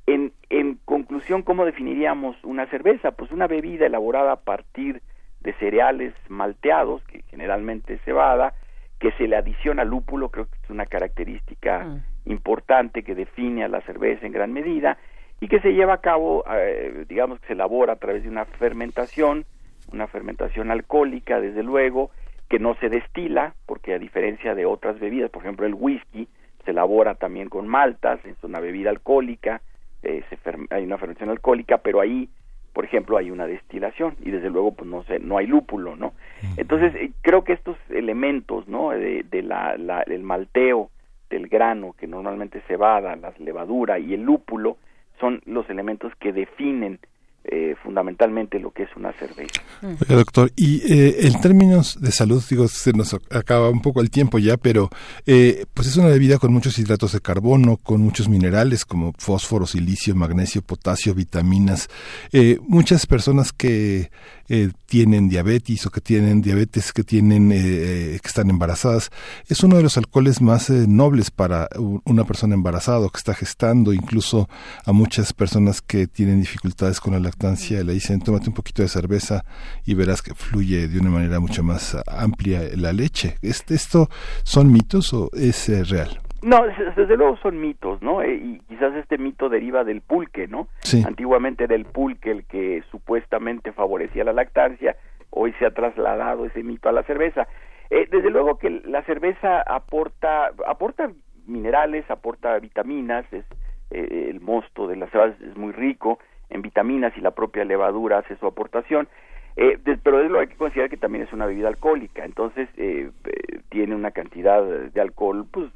[0.06, 3.12] En, en conclusión, ¿cómo definiríamos una cerveza?
[3.12, 5.00] Pues una bebida elaborada a partir
[5.40, 8.54] de cereales malteados, que generalmente es cebada,
[8.98, 12.30] que se le adiciona lúpulo, creo que es una característica mm.
[12.30, 14.98] importante que define a la cerveza en gran medida,
[15.40, 18.44] y que se lleva a cabo, eh, digamos que se elabora a través de una
[18.44, 19.44] fermentación,
[19.92, 22.10] una fermentación alcohólica, desde luego,
[22.48, 26.28] que no se destila, porque a diferencia de otras bebidas, por ejemplo el whisky
[26.64, 29.60] se elabora también con maltas, es una bebida alcohólica,
[30.04, 30.36] eh, se
[30.70, 32.28] hay una fermentación alcohólica, pero ahí,
[32.72, 36.12] por ejemplo, hay una destilación y desde luego pues no sé, no hay lúpulo, ¿no?
[36.56, 38.90] Entonces eh, creo que estos elementos, ¿no?
[38.90, 40.90] De, de la, la- el malteo
[41.30, 44.76] del grano, que normalmente cebada, la levadura y el lúpulo,
[45.20, 46.98] son los elementos que definen
[47.44, 49.62] eh, fundamentalmente lo que es una cerveza.
[50.08, 54.38] Doctor, y eh, en términos de salud, digo, se nos acaba un poco el tiempo
[54.38, 54.88] ya, pero
[55.26, 59.66] eh, pues es una bebida con muchos hidratos de carbono, con muchos minerales como fósforo,
[59.66, 61.88] silicio, magnesio, potasio, vitaminas.
[62.32, 64.10] Eh, muchas personas que
[64.48, 69.10] eh, tienen diabetes o que tienen diabetes, que tienen, eh, que están embarazadas,
[69.48, 71.68] es uno de los alcoholes más nobles para
[72.04, 74.48] una persona embarazada o que está gestando, incluso
[74.84, 78.88] a muchas personas que tienen dificultades con la lactancia, le dicen, tómate un poquito de
[78.88, 79.42] cerveza
[79.84, 83.34] y verás que fluye de una manera mucho más amplia la leche.
[83.42, 84.08] ¿Este, ¿Esto
[84.44, 86.20] son mitos o es eh, real?
[86.42, 88.22] No, des- desde luego son mitos, ¿no?
[88.22, 90.68] Eh, y quizás este mito deriva del pulque, ¿no?
[90.82, 91.02] Sí.
[91.06, 94.96] Antiguamente era el pulque el que supuestamente favorecía la lactancia,
[95.30, 97.48] hoy se ha trasladado ese mito a la cerveza.
[97.90, 101.10] Eh, desde luego que la cerveza aporta aporta
[101.46, 103.44] minerales, aporta vitaminas, es
[103.90, 106.18] eh, el mosto de la cerveza es muy rico
[106.50, 109.08] en vitaminas y la propia levadura hace su aportación.
[109.56, 113.10] Eh, pero desde luego hay que considerar que también es una bebida alcohólica, entonces eh,
[113.24, 115.70] eh, tiene una cantidad de alcohol pues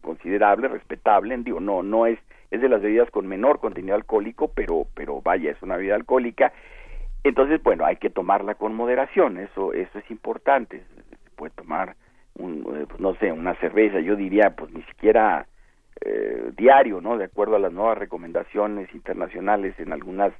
[0.00, 2.18] considerable, respetable, digo, no, no es,
[2.50, 6.52] es de las bebidas con menor contenido alcohólico, pero, pero vaya, es una bebida alcohólica.
[7.24, 10.82] Entonces, bueno, hay que tomarla con moderación, eso, eso es importante.
[11.10, 11.94] Se puede tomar,
[12.34, 15.46] un, eh, pues, no sé, una cerveza, yo diría, pues ni siquiera
[16.04, 17.16] eh, diario, ¿no?
[17.16, 20.32] De acuerdo a las nuevas recomendaciones internacionales en algunas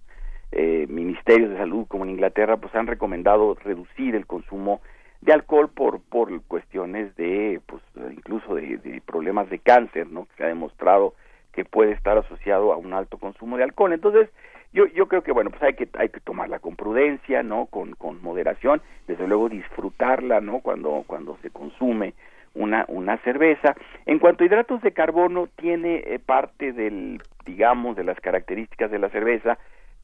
[0.51, 4.81] eh, ministerios de salud, como en Inglaterra, pues han recomendado reducir el consumo
[5.23, 7.81] de alcohol por por cuestiones de pues
[8.13, 11.15] incluso de, de problemas de cáncer no que se ha demostrado
[11.53, 13.93] que puede estar asociado a un alto consumo de alcohol.
[13.93, 14.29] Entonces
[14.73, 17.95] yo yo creo que bueno pues hay que hay que tomarla con prudencia no con
[17.95, 18.83] con moderación.
[19.07, 22.15] Desde luego disfrutarla no cuando cuando se consume
[22.55, 23.75] una una cerveza.
[24.07, 28.99] En cuanto a hidratos de carbono tiene eh, parte del digamos de las características de
[28.99, 29.59] la cerveza.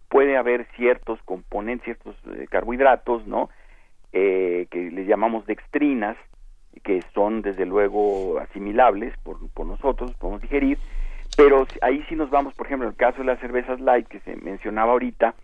[0.09, 3.51] Puede haber ciertos componentes ciertos eh, carbohidratos no
[4.13, 6.17] eh, que les llamamos dextrinas,
[6.83, 10.79] que son desde luego asimilables por, por nosotros, podemos digerir,
[11.37, 14.21] pero ahí sí nos vamos, por ejemplo, en el caso de las cervezas light que
[14.21, 15.35] se mencionaba ahorita,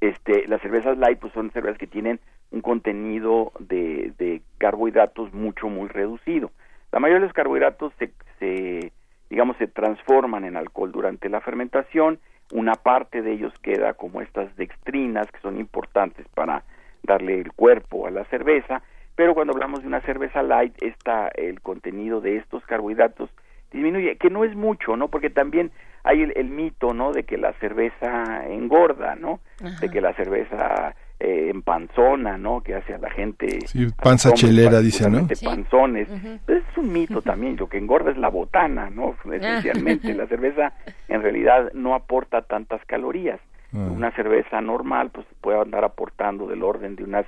[0.00, 2.18] este, las cervezas light pues son cervezas que tienen
[2.50, 6.50] un contenido de, de carbohidratos mucho muy reducido.
[6.92, 8.92] La mayoría de los carbohidratos se, se
[9.28, 12.18] digamos se transforman en alcohol durante la fermentación,
[12.52, 16.64] una parte de ellos queda como estas dextrinas que son importantes para
[17.02, 18.82] darle el cuerpo a la cerveza,
[19.14, 23.30] pero cuando hablamos de una cerveza light, está el contenido de estos carbohidratos
[23.70, 25.08] disminuye, que no es mucho, ¿no?
[25.08, 25.70] Porque también
[26.02, 27.12] hay el, el mito, ¿no?
[27.12, 29.40] De que la cerveza engorda, ¿no?
[29.80, 32.62] De que la cerveza eh, empanzona, ¿no?
[32.62, 33.60] Que hace a la gente...
[33.66, 35.28] Sí, panza hombres chelera, dice, ¿no?
[35.28, 35.44] Sí.
[35.44, 36.08] panzones.
[36.46, 39.14] Pues es un mito también, lo que engorda es la botana, ¿no?
[39.30, 40.72] Esencialmente, la cerveza
[41.08, 43.38] en realidad no aporta tantas calorías.
[43.74, 43.88] Ah.
[43.94, 47.26] Una cerveza normal pues puede andar aportando del orden de unas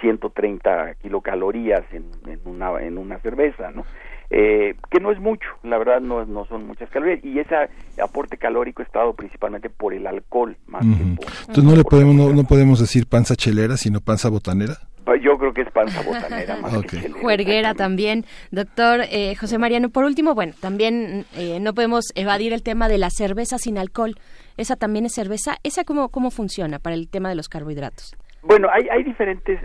[0.00, 3.84] 130 kilocalorías en, en una en una cerveza, ¿no?
[4.30, 7.54] Eh, que no es mucho, la verdad no, no son muchas calorías y ese
[8.02, 12.14] aporte calórico está dado principalmente por el alcohol más que por Entonces no le podemos,
[12.14, 14.78] no, no podemos decir panza chelera, sino panza botanera.
[15.22, 16.86] Yo creo que es panza botanera más Ok.
[16.86, 18.24] que chelera, Juerguera también.
[18.50, 22.98] Doctor eh, José Mariano, por último, bueno, también eh, no podemos evadir el tema de
[22.98, 24.14] la cerveza sin alcohol.
[24.56, 25.58] ¿Esa también es cerveza?
[25.62, 28.16] ¿Esa cómo, cómo funciona para el tema de los carbohidratos?
[28.46, 29.58] Bueno, hay, hay diferentes,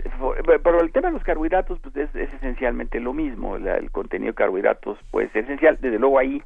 [0.62, 4.32] pero el tema de los carbohidratos pues es, es esencialmente lo mismo, la- el contenido
[4.32, 6.42] de carbohidratos puede ser esencial, desde luego ahí,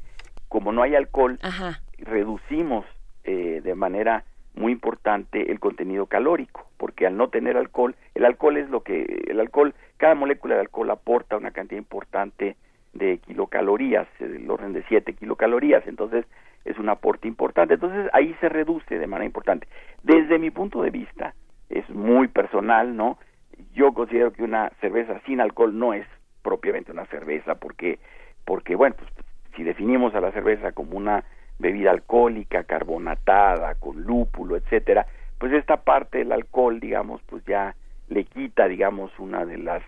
[0.49, 1.81] como no hay alcohol, Ajá.
[1.99, 2.85] reducimos
[3.25, 4.25] eh, de manera
[4.57, 9.25] muy importante el contenido calórico, porque al no tener alcohol, el alcohol es lo que,
[9.29, 12.57] el alcohol, cada molécula de alcohol aporta una cantidad importante
[12.95, 16.27] de kilocalorías, eh, del orden de 7 kilocalorías, entonces
[16.65, 19.69] es un aporte importante, entonces ahí se reduce de manera importante.
[20.03, 21.35] Desde mi punto de vista,
[21.75, 23.19] es muy personal, ¿no?
[23.75, 26.07] Yo considero que una cerveza sin alcohol no es
[26.43, 27.99] propiamente una cerveza, porque,
[28.45, 29.11] porque bueno, pues,
[29.57, 31.25] si definimos a la cerveza como una
[31.59, 35.07] bebida alcohólica, carbonatada, con lúpulo, etcétera,
[35.39, 37.75] pues esta parte del alcohol, digamos, pues ya
[38.09, 39.83] le quita, digamos, una de las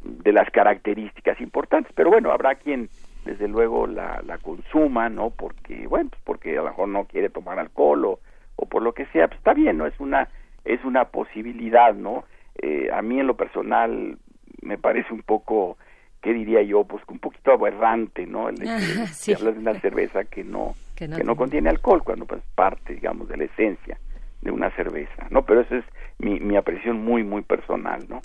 [0.00, 1.92] de las características importantes.
[1.94, 2.88] Pero bueno, habrá quien
[3.24, 5.30] desde luego la, la consuma, ¿no?
[5.30, 8.20] Porque, bueno, pues porque a lo mejor no quiere tomar alcohol o,
[8.56, 9.86] o por lo que sea, pues está bien, ¿no?
[9.86, 10.28] Es una,
[10.74, 12.24] es una posibilidad, ¿no?
[12.60, 14.18] Eh, a mí en lo personal
[14.62, 15.78] me parece un poco,
[16.22, 16.84] ¿qué diría yo?
[16.84, 18.48] Pues un poquito aberrante, ¿no?
[18.48, 18.66] El de-
[19.12, 19.32] Sí.
[19.32, 22.26] de hablar de una cerveza que no, Que no que no tiene- contiene alcohol, cuando
[22.26, 23.98] pues parte, digamos, de la esencia
[24.42, 25.42] de una cerveza, ¿no?
[25.44, 25.84] Pero eso es
[26.18, 28.20] mi, mi apreciación muy, muy personal, ¿no?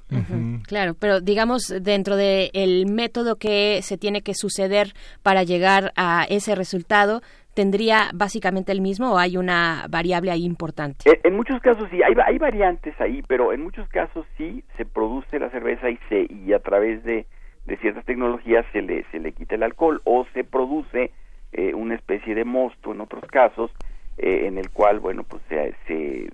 [0.67, 6.25] Claro, pero digamos dentro del el método que se tiene que suceder para llegar a
[6.29, 7.21] ese resultado,
[7.53, 11.09] ¿tendría básicamente el mismo o hay una variable ahí importante?
[11.09, 14.85] Eh, En muchos casos sí, hay, hay variantes ahí, pero en muchos casos sí se
[14.85, 17.25] produce la cerveza y se y a través de,
[17.65, 21.11] de ciertas tecnologías se le se le quita el alcohol o se produce
[21.51, 23.71] eh, una especie de mosto en otros casos
[24.17, 26.29] eh, en el cual bueno pues se, se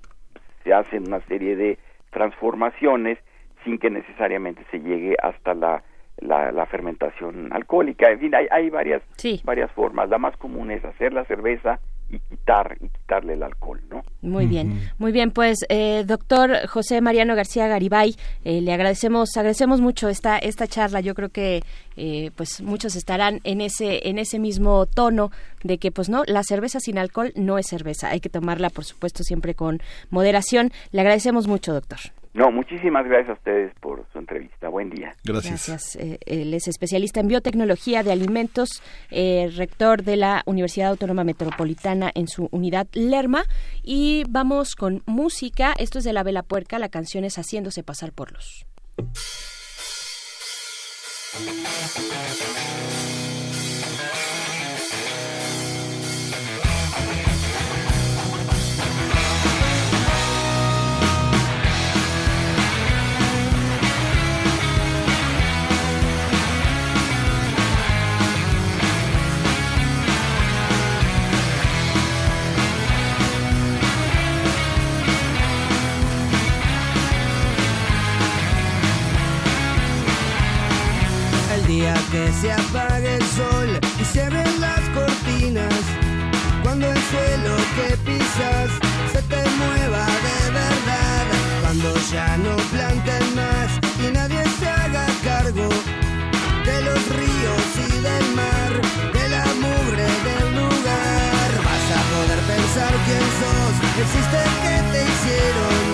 [0.64, 1.78] se hacen una serie de
[2.10, 3.18] transformaciones
[3.64, 5.82] sin que necesariamente se llegue hasta la
[6.20, 8.10] la, la fermentación alcohólica.
[8.10, 9.40] En fin, hay, hay varias Sí.
[9.44, 10.08] varias formas.
[10.08, 11.80] La más común es hacer la cerveza
[12.12, 14.02] y quitar y quitarle el alcohol, ¿no?
[14.20, 15.30] Muy bien, muy bien.
[15.30, 20.98] Pues, eh, doctor José Mariano García Garibay, eh, le agradecemos, agradecemos mucho esta esta charla.
[21.00, 21.62] Yo creo que,
[21.96, 25.30] eh, pues, muchos estarán en ese en ese mismo tono
[25.62, 28.08] de que, pues, no, la cerveza sin alcohol no es cerveza.
[28.08, 30.72] Hay que tomarla, por supuesto, siempre con moderación.
[30.90, 31.98] Le agradecemos mucho, doctor.
[32.32, 34.68] No, muchísimas gracias a ustedes por su entrevista.
[34.68, 35.14] Buen día.
[35.24, 35.96] Gracias.
[35.96, 42.10] Eh, él es especialista en biotecnología de alimentos, eh, rector de la Universidad Autónoma Metropolitana
[42.14, 43.42] en su unidad Lerma.
[43.82, 45.74] Y vamos con música.
[45.76, 46.78] Esto es de la Vela Puerca.
[46.78, 48.64] La canción es Haciéndose pasar por los.
[82.20, 85.82] Que se apague el sol y se abren las cortinas,
[86.62, 88.70] cuando el suelo que pisas
[89.12, 91.26] se te mueva de verdad,
[91.62, 93.68] cuando ya no planten más
[94.04, 95.68] y nadie se haga cargo
[96.68, 98.72] de los ríos y del mar,
[99.18, 105.84] de la mugre del lugar, vas a poder pensar quién sos, existe que te hicieron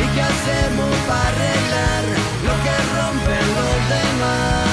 [0.00, 2.04] y qué hacemos para arreglar
[2.46, 4.63] lo que rompen los demás.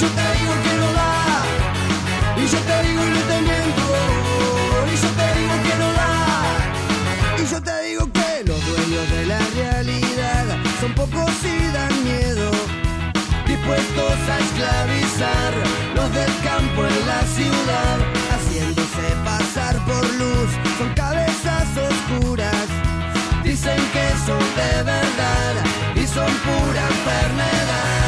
[0.00, 1.44] Yo te digo que no da,
[2.36, 3.86] y yo te digo y no te miento,
[4.92, 6.12] y yo te digo que no da,
[7.36, 10.44] y yo te digo que los dueños de la realidad
[10.80, 12.50] son pocos y dan miedo,
[13.44, 15.52] dispuestos a esclavizar
[15.96, 17.98] los del campo en la ciudad,
[18.30, 22.66] haciéndose pasar por luz, son cabezas oscuras.
[23.42, 25.54] Dicen que son de verdad
[25.96, 28.07] y son pura enfermedad.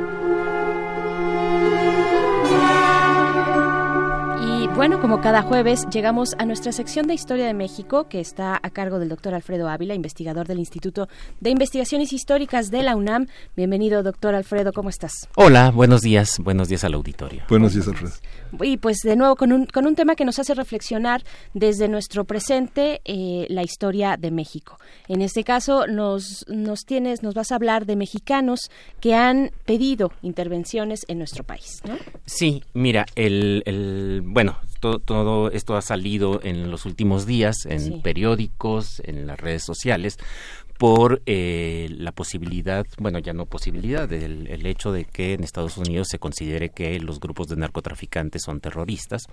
[4.75, 8.69] Bueno, como cada jueves, llegamos a nuestra sección de Historia de México, que está a
[8.69, 11.07] cargo del doctor Alfredo Ávila, investigador del Instituto
[11.39, 13.27] de Investigaciones Históricas de la UNAM.
[13.55, 15.27] Bienvenido, doctor Alfredo, ¿cómo estás?
[15.35, 17.43] Hola, buenos días, buenos días al auditorio.
[17.49, 18.13] Buenos días, Alfredo.
[18.61, 21.23] Y pues de nuevo con un, con un tema que nos hace reflexionar
[21.53, 24.77] desde nuestro presente eh, la historia de México.
[25.07, 30.11] En este caso nos, nos tienes, nos vas a hablar de mexicanos que han pedido
[30.21, 31.97] intervenciones en nuestro país, ¿no?
[32.25, 37.79] Sí, mira, el, el bueno, todo, todo esto ha salido en los últimos días en
[37.79, 37.99] Sí.
[38.03, 40.17] periódicos, en las redes sociales,
[40.77, 45.77] por eh, la posibilidad, bueno, ya no posibilidad, el, el hecho de que en Estados
[45.77, 49.27] Unidos se considere que los grupos de narcotraficantes son terroristas.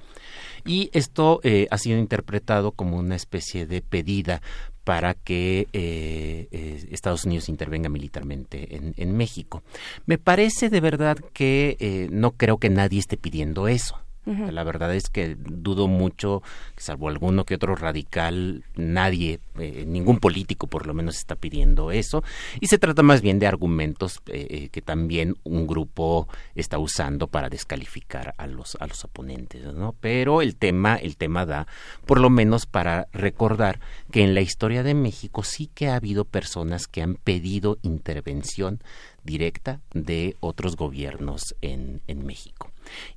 [0.67, 4.43] Y esto eh, ha sido interpretado como una especie de pedida
[4.85, 9.63] para que eh, eh, Estados Unidos intervenga militarmente en, en México.
[10.05, 13.99] Me parece de verdad que eh, no creo que nadie esté pidiendo eso.
[14.29, 16.43] La verdad es que dudo mucho,
[16.77, 22.23] salvo alguno que otro radical, nadie, eh, ningún político por lo menos está pidiendo eso.
[22.61, 27.29] Y se trata más bien de argumentos eh, eh, que también un grupo está usando
[27.29, 29.95] para descalificar a los a los oponentes, ¿no?
[29.99, 31.67] Pero el tema el tema da,
[32.05, 36.27] por lo menos para recordar que en la historia de México sí que ha habido
[36.27, 38.81] personas que han pedido intervención
[39.25, 42.71] directa de otros gobiernos en, en México.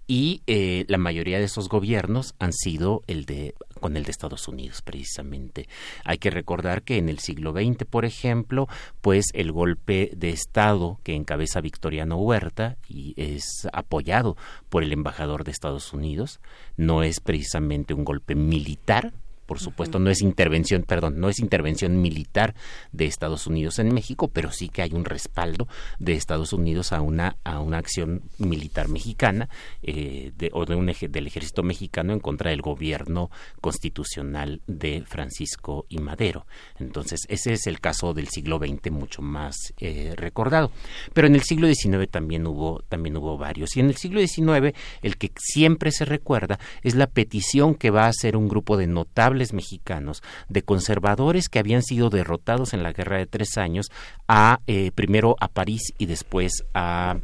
[0.08, 4.48] Y eh, la mayoría de esos gobiernos han sido el de con el de Estados
[4.48, 5.68] Unidos, precisamente.
[6.06, 8.68] Hay que recordar que en el siglo XX, por ejemplo,
[9.02, 14.38] pues el golpe de Estado que encabeza Victoriano Huerta y es apoyado
[14.70, 16.40] por el embajador de Estados Unidos,
[16.78, 19.14] no es precisamente un golpe militar,
[19.46, 22.56] por supuesto, no es intervención, perdón, no es intervención militar
[22.92, 25.68] de Estados Unidos en México, pero sí que hay un respaldo
[26.00, 29.50] de Estados Unidos a una a una acción militar mexicana
[29.84, 33.30] eh, de, o de un eje- del ejército mexicano en contra del gobierno
[33.60, 36.46] constitucional de Francisco y Madero.
[36.80, 40.72] Entonces, ese es el caso del siglo XX mucho más eh, recordado.
[41.14, 43.76] Pero en el siglo XIX también hubo también hubo varios.
[43.78, 48.06] Y en el siglo XIX el que siempre se recuerda es la petición que va
[48.06, 52.94] a hacer un grupo de notables mexicanos, de conservadores que habían sido derrotados en la
[52.94, 53.92] Guerra de Tres Años,
[54.28, 57.18] a eh, primero a París y después a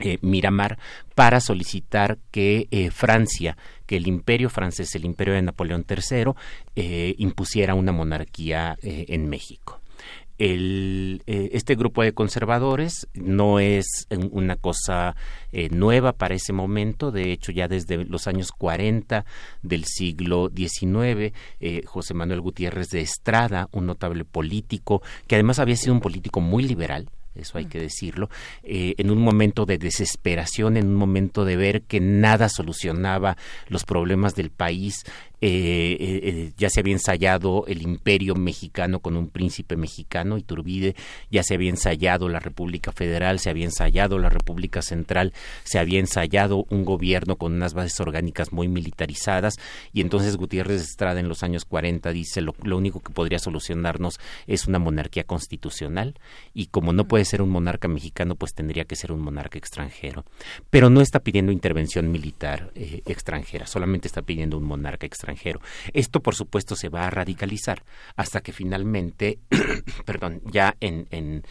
[0.00, 0.78] eh, Miramar
[1.14, 7.74] para solicitar que eh, Francia, que el imperio francés, el imperio de Napoleón III, impusiera
[7.74, 9.83] una monarquía en México.
[10.38, 15.14] El, eh, este grupo de conservadores no es una cosa
[15.52, 19.24] eh, nueva para ese momento, de hecho ya desde los años 40
[19.62, 25.76] del siglo XIX, eh, José Manuel Gutiérrez de Estrada, un notable político, que además había
[25.76, 28.30] sido un político muy liberal, eso hay que decirlo,
[28.62, 33.36] eh, en un momento de desesperación, en un momento de ver que nada solucionaba
[33.68, 35.04] los problemas del país,
[35.46, 40.96] eh, eh, ya se había ensayado el imperio mexicano con un príncipe mexicano, Iturbide,
[41.30, 46.00] ya se había ensayado la República Federal, se había ensayado la República Central, se había
[46.00, 49.56] ensayado un gobierno con unas bases orgánicas muy militarizadas,
[49.92, 54.18] y entonces Gutiérrez Estrada en los años 40 dice lo, lo único que podría solucionarnos
[54.46, 56.14] es una monarquía constitucional,
[56.54, 60.24] y como no puede ser un monarca mexicano, pues tendría que ser un monarca extranjero.
[60.70, 65.33] Pero no está pidiendo intervención militar eh, extranjera, solamente está pidiendo un monarca extranjero.
[65.92, 67.82] Esto, por supuesto, se va a radicalizar
[68.16, 69.38] hasta que finalmente,
[70.06, 71.42] perdón, ya en, en,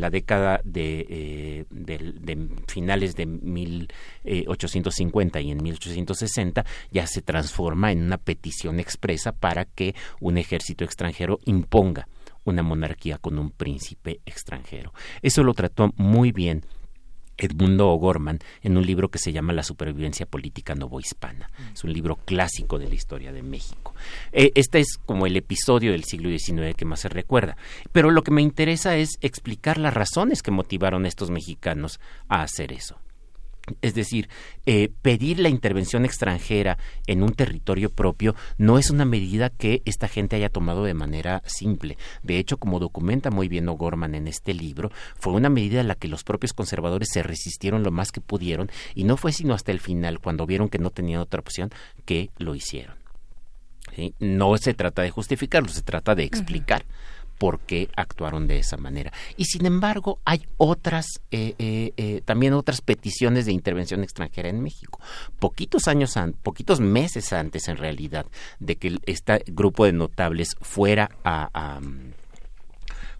[0.00, 3.26] la década de, eh, del- de finales de
[4.24, 10.84] 1850 y en 1860, ya se transforma en una petición expresa para que un ejército
[10.84, 12.08] extranjero imponga
[12.44, 14.92] una monarquía con un príncipe extranjero.
[15.22, 16.64] Eso lo trató muy bien
[17.36, 21.50] Edmundo O'Gorman en un libro que se llama La supervivencia política novohispana.
[21.72, 23.94] Es un libro clásico de la historia de México.
[24.32, 27.56] Eh, este es como el episodio del siglo XIX que más se recuerda.
[27.92, 32.42] Pero lo que me interesa es explicar las razones que motivaron a estos mexicanos a
[32.42, 32.98] hacer eso.
[33.80, 34.28] Es decir,
[34.66, 40.06] eh, pedir la intervención extranjera en un territorio propio no es una medida que esta
[40.06, 41.96] gente haya tomado de manera simple.
[42.22, 45.94] De hecho, como documenta muy bien O'Gorman en este libro, fue una medida a la
[45.94, 49.72] que los propios conservadores se resistieron lo más que pudieron y no fue sino hasta
[49.72, 51.70] el final, cuando vieron que no tenían otra opción,
[52.04, 52.96] que lo hicieron.
[53.96, 54.14] ¿Sí?
[54.18, 56.84] No se trata de justificarlo, se trata de explicar
[57.44, 59.12] por qué actuaron de esa manera.
[59.36, 64.62] Y sin embargo, hay otras, eh, eh, eh, también otras peticiones de intervención extranjera en
[64.62, 64.98] México.
[65.38, 68.24] Poquitos años poquitos meses antes, en realidad,
[68.60, 72.12] de que este grupo de notables fuera a, mm,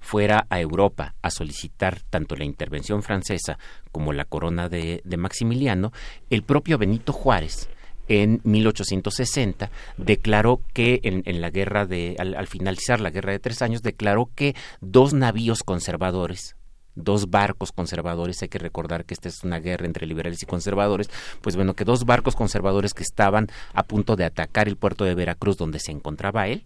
[0.00, 3.58] fuera a Europa a solicitar tanto la intervención francesa
[3.92, 5.92] como la corona de Maximiliano,
[6.30, 7.68] el propio Benito Juárez
[8.08, 13.62] en 1860 declaró que en, la guerra de al, al finalizar la guerra de tres
[13.62, 16.56] años declaró que dos navíos conservadores
[16.94, 21.10] dos barcos conservadores, hay que recordar que esta es una guerra entre liberales y conservadores,
[21.40, 25.14] pues bueno, que dos barcos conservadores que estaban a punto de atacar el puerto de
[25.14, 26.64] Veracruz donde se encontraba él,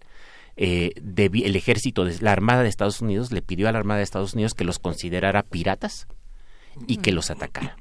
[0.56, 4.04] eh, el ejército, de, la Armada de Estados Unidos le pidió a la Armada de
[4.04, 6.08] Estados Unidos que los considerara piratas
[6.86, 7.76] y que los atacara.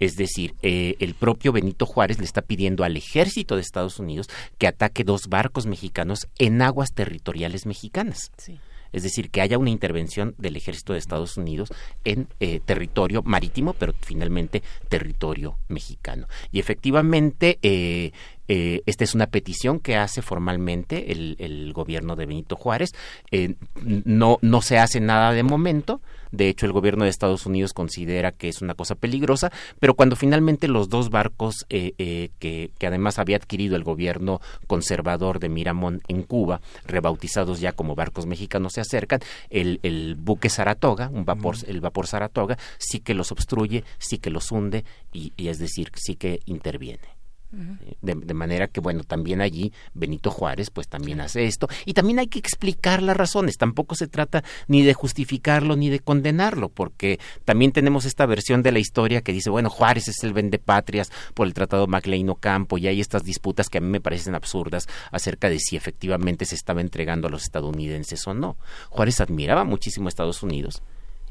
[0.00, 4.28] Es decir, eh, el propio Benito Juárez le está pidiendo al ejército de Estados Unidos
[4.58, 8.30] que ataque dos barcos mexicanos en aguas territoriales mexicanas.
[8.36, 8.58] Sí.
[8.92, 11.70] Es decir, que haya una intervención del ejército de Estados Unidos
[12.04, 16.26] en eh, territorio marítimo, pero finalmente territorio mexicano.
[16.52, 18.12] Y efectivamente, eh,
[18.48, 22.90] eh, esta es una petición que hace formalmente el, el gobierno de Benito Juárez.
[23.30, 26.00] Eh, no, no se hace nada de momento.
[26.30, 30.16] De hecho, el gobierno de Estados Unidos considera que es una cosa peligrosa, pero cuando
[30.16, 35.48] finalmente los dos barcos eh, eh, que, que además había adquirido el gobierno conservador de
[35.48, 39.20] Miramón en Cuba, rebautizados ya como barcos mexicanos, se acercan,
[39.50, 44.30] el, el buque Saratoga, un vapor, el vapor Saratoga, sí que los obstruye, sí que
[44.30, 47.17] los hunde y, y es decir, sí que interviene.
[47.50, 51.68] De, de manera que, bueno, también allí Benito Juárez pues también hace esto.
[51.86, 56.00] Y también hay que explicar las razones, tampoco se trata ni de justificarlo ni de
[56.00, 60.32] condenarlo, porque también tenemos esta versión de la historia que dice, bueno, Juárez es el
[60.32, 64.34] vendepatrias por el Tratado MacLean Ocampo y hay estas disputas que a mí me parecen
[64.34, 68.56] absurdas acerca de si efectivamente se estaba entregando a los estadounidenses o no.
[68.90, 70.82] Juárez admiraba muchísimo a Estados Unidos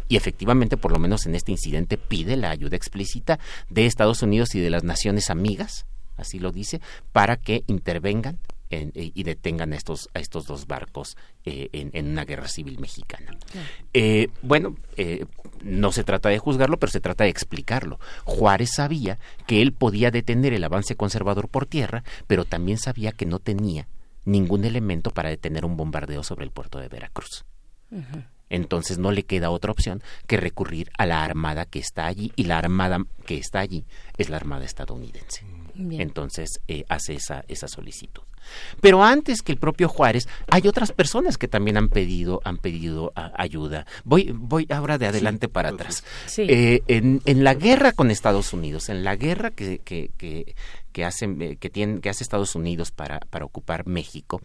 [0.10, 3.40] y efectivamente, por lo menos en este incidente, pide la ayuda explícita
[3.70, 5.86] de Estados Unidos y de las naciones amigas,
[6.18, 8.38] así lo dice, para que intervengan
[8.70, 11.16] en- eh, y detengan a estos, a estos dos barcos
[11.46, 13.38] eh, en, en una guerra civil mexicana.
[13.94, 15.26] Eh, bueno, eh,
[15.64, 17.98] no se trata de juzgarlo, pero se trata de explicarlo.
[18.26, 23.26] Juárez sabía que él podía detener el avance conservador por tierra, pero también sabía que
[23.26, 23.88] no tenía
[24.26, 27.46] ningún elemento para detener un bombardeo sobre el puerto de Veracruz.
[28.50, 32.44] Entonces no le queda otra opción que recurrir a la armada que está allí y
[32.44, 33.86] la armada que está allí
[34.18, 35.46] es la armada estadounidense.
[35.78, 36.02] Bien.
[36.02, 38.24] Entonces eh, hace esa, esa solicitud.
[38.82, 43.12] Pero antes que el propio Juárez, hay otras personas que también han pedido, han pedido
[43.16, 43.86] ayuda.
[44.04, 46.04] Voy, voy ahora de adelante para atrás.
[46.26, 46.44] Sí.
[46.48, 50.56] Eh, en, en la guerra con Estados Unidos, en la guerra que, que, que,
[50.92, 54.42] que hace, eh, que, tiene, que hace Estados Unidos para, para ocupar México,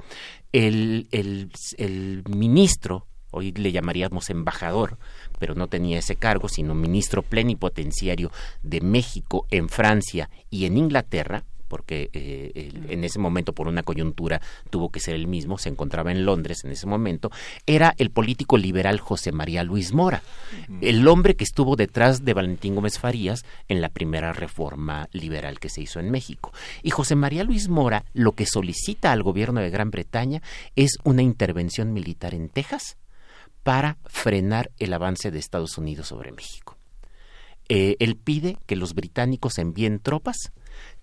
[0.53, 4.99] el, el, el ministro, hoy le llamaríamos embajador,
[5.43, 8.31] pero no tenía ese cargo, sino ministro plenipotenciario
[8.63, 14.41] de México en Francia y en Inglaterra, porque eh, en ese momento por una coyuntura
[14.71, 17.33] tuvo que ser el mismo, se encontraba en Londres en ese momento,
[17.67, 20.23] era el político liberal José María Luis Mora,
[20.81, 25.71] el hombre que estuvo detrás de Valentín Gómez Farías en la primera reforma liberal que
[25.71, 26.53] se hizo en México.
[26.85, 30.41] Y José María Luis Mora lo que solicita al gobierno de Gran Bretaña
[30.77, 32.97] es una intervención militar en Texas
[33.63, 36.77] para frenar el avance de Estados Unidos sobre México.
[37.69, 40.53] Eh, él pide que los británicos envíen tropas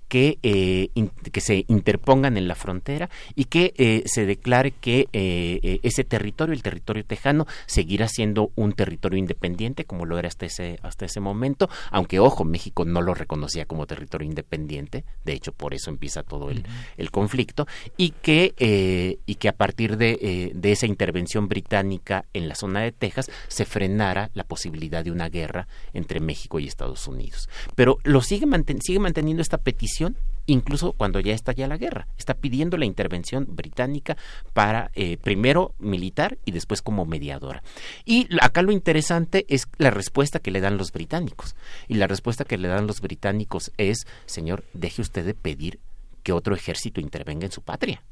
[0.09, 5.07] que, eh, in- que se interpongan en la frontera y que eh, se declare que
[5.13, 10.27] eh, eh, ese territorio, el territorio tejano, seguirá siendo un territorio independiente como lo era
[10.27, 15.33] hasta ese, hasta ese momento, aunque ojo, México no lo reconocía como territorio independiente, de
[15.33, 16.65] hecho por eso empieza todo el,
[16.97, 22.25] el conflicto, y que, eh, y que a partir de, eh, de esa intervención británica
[22.33, 26.65] en la zona de Texas se frenara la posibilidad de una guerra entre México y
[26.67, 27.47] Estados Unidos.
[27.75, 29.98] Pero lo sigue, manten- sigue manteniendo esta petición
[30.45, 32.07] incluso cuando ya está ya la guerra.
[32.17, 34.17] Está pidiendo la intervención británica
[34.53, 37.63] para eh, primero militar y después como mediadora.
[38.05, 41.55] Y acá lo interesante es la respuesta que le dan los británicos.
[41.87, 45.79] Y la respuesta que le dan los británicos es, señor, deje usted de pedir
[46.23, 48.03] que otro ejército intervenga en su patria.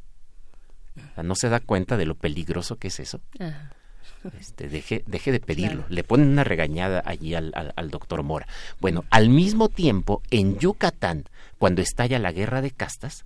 [1.22, 3.22] No se da cuenta de lo peligroso que es eso.
[3.40, 3.77] Ajá.
[4.40, 5.82] Este, deje, deje de pedirlo.
[5.82, 5.94] Claro.
[5.96, 8.48] Le ponen una regañada allí al, al, al doctor Mora.
[8.80, 11.26] Bueno, al mismo tiempo, en Yucatán,
[11.58, 13.26] cuando estalla la guerra de castas,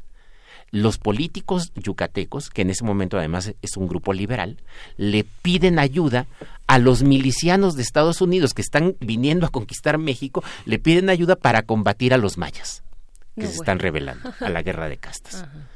[0.69, 4.57] los políticos yucatecos, que en ese momento además es un grupo liberal,
[4.97, 6.27] le piden ayuda
[6.67, 11.35] a los milicianos de Estados Unidos que están viniendo a conquistar México, le piden ayuda
[11.35, 12.83] para combatir a los mayas,
[13.35, 13.61] que No, se bueno.
[13.63, 15.43] están rebelando a la guerra de castas.
[15.43, 15.67] Ajá.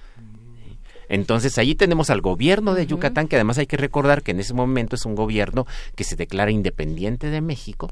[1.10, 4.53] Entonces allí tenemos al gobierno de Yucatán, que además hay que recordar que en ese
[4.53, 7.89] momento es un gobierno que se declara independiente de México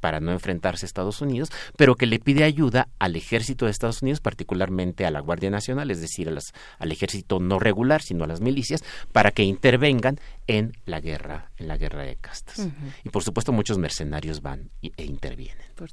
[0.00, 4.02] para no enfrentarse a Estados Unidos, pero que le pide ayuda al ejército de Estados
[4.02, 8.24] Unidos, particularmente a la Guardia Nacional, es decir, a las- al ejército no regular, sino
[8.24, 8.82] a las milicias,
[9.12, 12.68] para que intervengan en la guerra, en la guerra de castas.
[13.04, 15.66] Y por supuesto muchos mercenarios van y- e intervienen.
[15.82, 15.90] Por.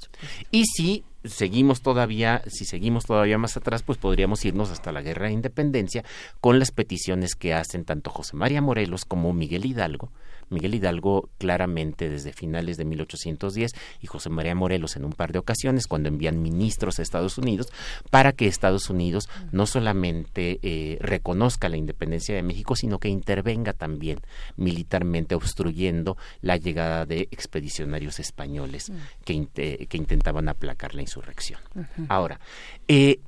[0.51, 5.27] Y si seguimos todavía, si seguimos todavía más atrás, pues podríamos irnos hasta la Guerra
[5.27, 6.03] de Independencia
[6.39, 10.11] con las peticiones que hacen tanto José María Morelos como Miguel Hidalgo.
[10.49, 13.71] Miguel Hidalgo claramente desde finales de 1810
[14.01, 17.67] y José María Morelos en un par de ocasiones cuando envían ministros a Estados Unidos
[18.09, 23.73] para que Estados Unidos no solamente eh, reconozca la independencia de México, sino que intervenga
[23.73, 24.19] también
[24.57, 28.91] militarmente obstruyendo la llegada de expedicionarios españoles
[29.23, 29.47] que,
[29.87, 31.59] que intentaban aplacar la insurrección.
[32.07, 32.39] Ahora,
[32.87, 33.19] eh,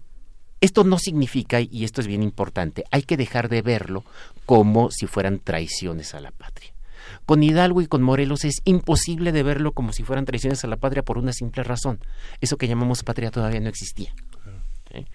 [0.61, 4.03] esto no significa, y esto es bien importante, hay que dejar de verlo
[4.45, 6.71] como si fueran traiciones a la patria.
[7.25, 10.77] Con Hidalgo y con Morelos es imposible de verlo como si fueran traiciones a la
[10.77, 11.99] patria por una simple razón.
[12.41, 14.13] Eso que llamamos patria todavía no existía.
[14.93, 15.05] ¿Eh?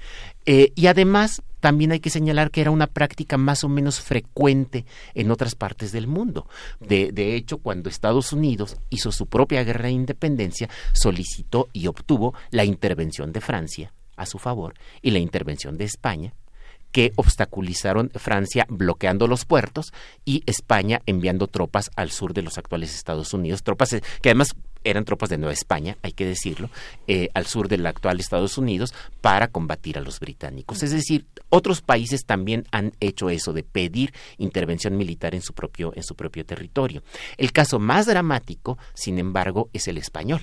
[0.47, 4.85] Eh, y además también hay que señalar que era una práctica más o menos frecuente
[5.15, 6.49] en otras partes del mundo.
[6.81, 12.35] De, de hecho, cuando Estados Unidos hizo su propia guerra de independencia, solicitó y obtuvo
[12.51, 16.35] la intervención de Francia a su favor y la intervención de España
[16.93, 19.93] que obstaculizaron Francia bloqueando los puertos
[20.25, 24.55] y España enviando tropas al sur de los actuales Estados Unidos, tropas eh, que además
[24.91, 26.71] eran tropas de Nueva España, hay que decirlo,
[27.07, 30.83] eh, al sur del actual Estados Unidos para combatir a los británicos.
[30.83, 35.93] Es decir, otros países también han hecho eso de pedir intervención militar en su propio
[35.95, 37.03] en su propio territorio.
[37.37, 40.41] El caso más dramático, sin embargo, es el español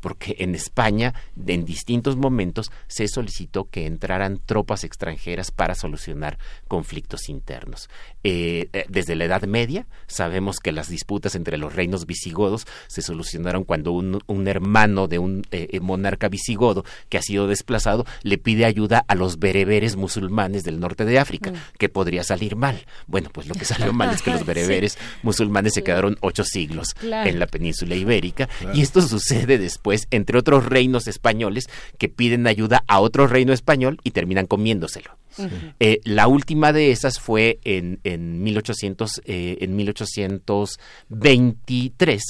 [0.00, 1.14] porque en España
[1.46, 6.38] en distintos momentos se solicitó que entraran tropas extranjeras para solucionar
[6.68, 7.88] conflictos internos.
[8.24, 13.02] Eh, eh, desde la Edad Media sabemos que las disputas entre los reinos visigodos se
[13.02, 18.04] solucionaron cuando un, un hermano de un eh, eh, monarca visigodo que ha sido desplazado
[18.22, 22.84] le pide ayuda a los bereberes musulmanes del norte de África, que podría salir mal.
[23.06, 24.46] Bueno, pues lo que salió mal es que los Sí.
[24.46, 27.28] bereberes musulmanes se quedaron ocho siglos Claro.
[27.28, 31.68] en la península ibérica y esto sucede después entre otros reinos españoles
[31.98, 35.18] que piden ayuda a otro reino español y terminan comiéndoselo.
[35.78, 42.22] Eh, la última de esas fue en, en, 1800, eh, en 1823,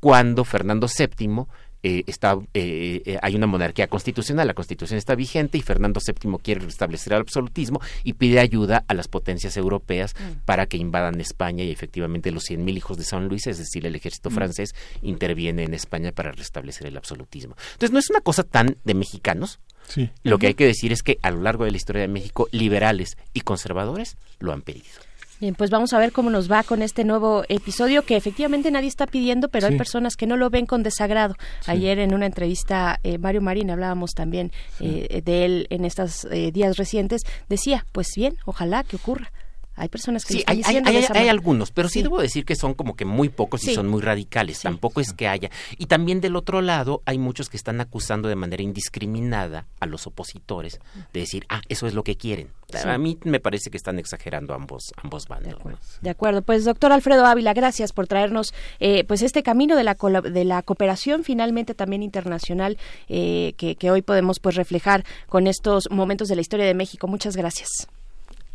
[0.00, 1.46] cuando Fernando VII
[1.88, 6.36] eh, está, eh, eh, hay una monarquía constitucional, la constitución está vigente y Fernando VII
[6.42, 10.14] quiere restablecer el absolutismo y pide ayuda a las potencias europeas
[10.44, 13.94] para que invadan España y efectivamente los 100.000 hijos de San Luis, es decir, el
[13.94, 14.34] ejército Mm.
[14.34, 17.54] francés, interviene en España para restablecer el absolutismo.
[17.74, 20.10] Entonces no es una cosa tan de mexicanos, Sí.
[20.24, 22.48] lo que hay que decir es que a lo largo de la historia de México,
[22.50, 25.05] liberales y conservadores lo han pedido.
[25.38, 28.88] Bien, pues vamos a ver cómo nos va con este nuevo episodio que efectivamente nadie
[28.88, 31.34] está pidiendo, pero hay personas que no lo ven con desagrado.
[31.66, 36.52] Ayer en una entrevista, eh, Mario Marín, hablábamos también eh, de él en estos eh,
[36.52, 39.30] días recientes, decía, pues bien, ojalá que ocurra.
[39.76, 42.02] Hay personas que Sí, están hay, diciendo hay- hay algunos, pero sí, Sí.
[42.02, 43.74] debo decir que son como que muy pocos y Sí.
[43.74, 44.60] son muy radicales.
[44.60, 45.50] Tampoco es que haya.
[45.78, 50.06] Y también del otro lado hay muchos que están acusando de manera indiscriminada a los
[50.06, 50.80] opositores
[51.12, 52.48] de decir, ah, eso es lo que quieren.
[52.72, 52.78] Sí.
[52.88, 55.64] A mí me parece que están exagerando ambos, ambos bandos.
[55.64, 55.78] ¿no?
[56.00, 59.94] De acuerdo, pues doctor Alfredo Ávila, gracias por traernos eh, pues este camino de la
[59.94, 62.76] de la cooperación finalmente también internacional
[63.08, 67.06] eh, que, que hoy podemos pues reflejar con estos momentos de la historia de México.
[67.06, 67.68] Muchas gracias.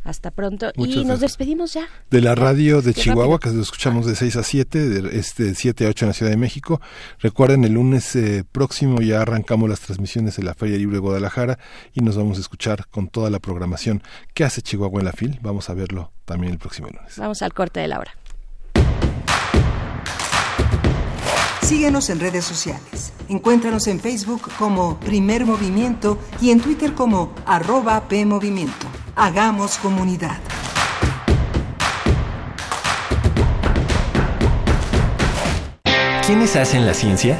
[0.03, 1.21] Hasta pronto Muchas y nos gracias.
[1.21, 1.87] despedimos ya.
[2.09, 3.51] de la radio de Qué Chihuahua, rápido.
[3.51, 6.31] que lo escuchamos de 6 a 7, de este 7 a 8 en la Ciudad
[6.31, 6.81] de México.
[7.19, 11.59] Recuerden, el lunes eh, próximo ya arrancamos las transmisiones de la Feria Libre de Guadalajara
[11.93, 14.01] y nos vamos a escuchar con toda la programación
[14.33, 15.39] que hace Chihuahua en la FIL.
[15.41, 17.17] Vamos a verlo también el próximo lunes.
[17.17, 18.11] Vamos al corte de la hora.
[21.71, 23.13] Síguenos en redes sociales.
[23.29, 28.87] Encuéntranos en Facebook como Primer Movimiento y en Twitter como arroba PMovimiento.
[29.15, 30.37] Hagamos comunidad.
[36.25, 37.39] ¿Quiénes hacen la ciencia?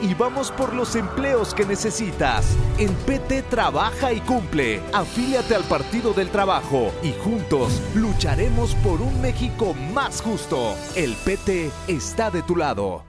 [0.00, 2.56] y vamos por los empleos que necesitas.
[2.78, 4.80] En PT trabaja y cumple.
[4.92, 10.74] Afíliate al Partido del Trabajo y juntos lucharemos por un México más justo.
[10.96, 13.04] El PT está de tu lado.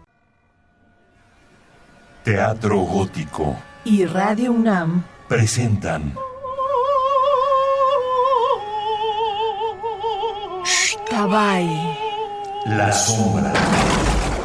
[2.24, 6.14] Teatro Gótico Y Radio UNAM presentan
[11.10, 11.68] Tabay.
[12.66, 13.52] La Sombra,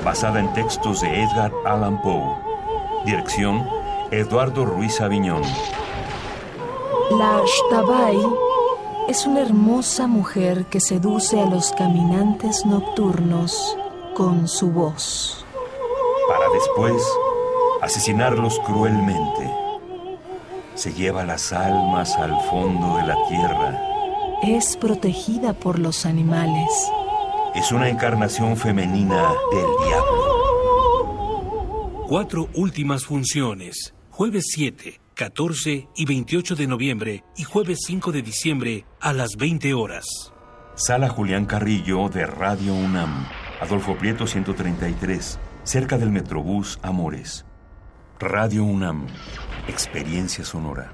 [0.06, 2.36] basada en textos de Edgar Allan Poe.
[3.04, 3.68] Dirección,
[4.12, 5.42] Eduardo Ruiz Aviñón.
[7.10, 8.16] La Shtabay
[9.08, 13.76] es una hermosa mujer que seduce a los caminantes nocturnos
[14.14, 15.44] con su voz.
[16.28, 17.02] Para después
[17.82, 19.52] asesinarlos cruelmente.
[20.76, 23.82] Se lleva las almas al fondo de la tierra.
[24.44, 26.92] es protegida por los animales.
[27.56, 30.26] Es una encarnación femenina del diablo.
[32.06, 33.94] Cuatro últimas funciones.
[34.10, 39.72] Jueves 7, 14 y 28 de noviembre y jueves 5 de diciembre a las 20
[39.72, 40.04] horas.
[40.74, 43.26] Sala Julián Carrillo de Radio UNAM.
[43.62, 47.46] Adolfo Prieto 133, cerca del Metrobús Amores.
[48.18, 49.06] Radio UNAM.
[49.66, 50.92] Experiencia sonora.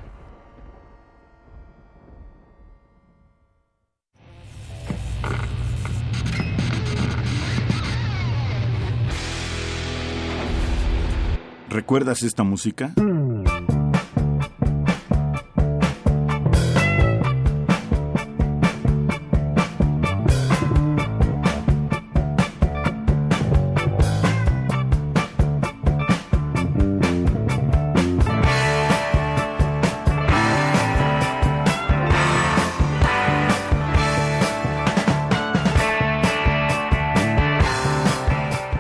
[11.73, 12.93] ¿Recuerdas esta música?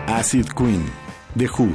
[0.08, 0.84] Acid Queen,
[1.34, 1.74] The Who,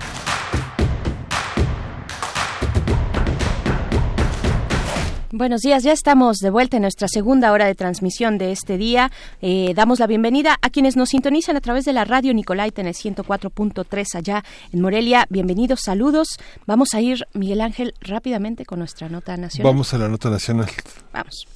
[5.41, 9.11] Buenos días, ya estamos de vuelta en nuestra segunda hora de transmisión de este día.
[9.41, 12.85] Eh, damos la bienvenida a quienes nos sintonizan a través de la radio Nicolaita en
[12.85, 15.25] el 104.3 allá en Morelia.
[15.31, 16.37] Bienvenidos, saludos.
[16.67, 19.73] Vamos a ir, Miguel Ángel, rápidamente con nuestra nota nacional.
[19.73, 20.69] Vamos a la nota nacional.
[21.11, 21.47] Vamos.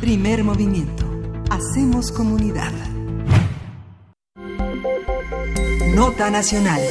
[0.00, 1.08] Primer movimiento.
[1.48, 2.72] Hacemos comunidad.
[5.94, 6.82] Nota nacional.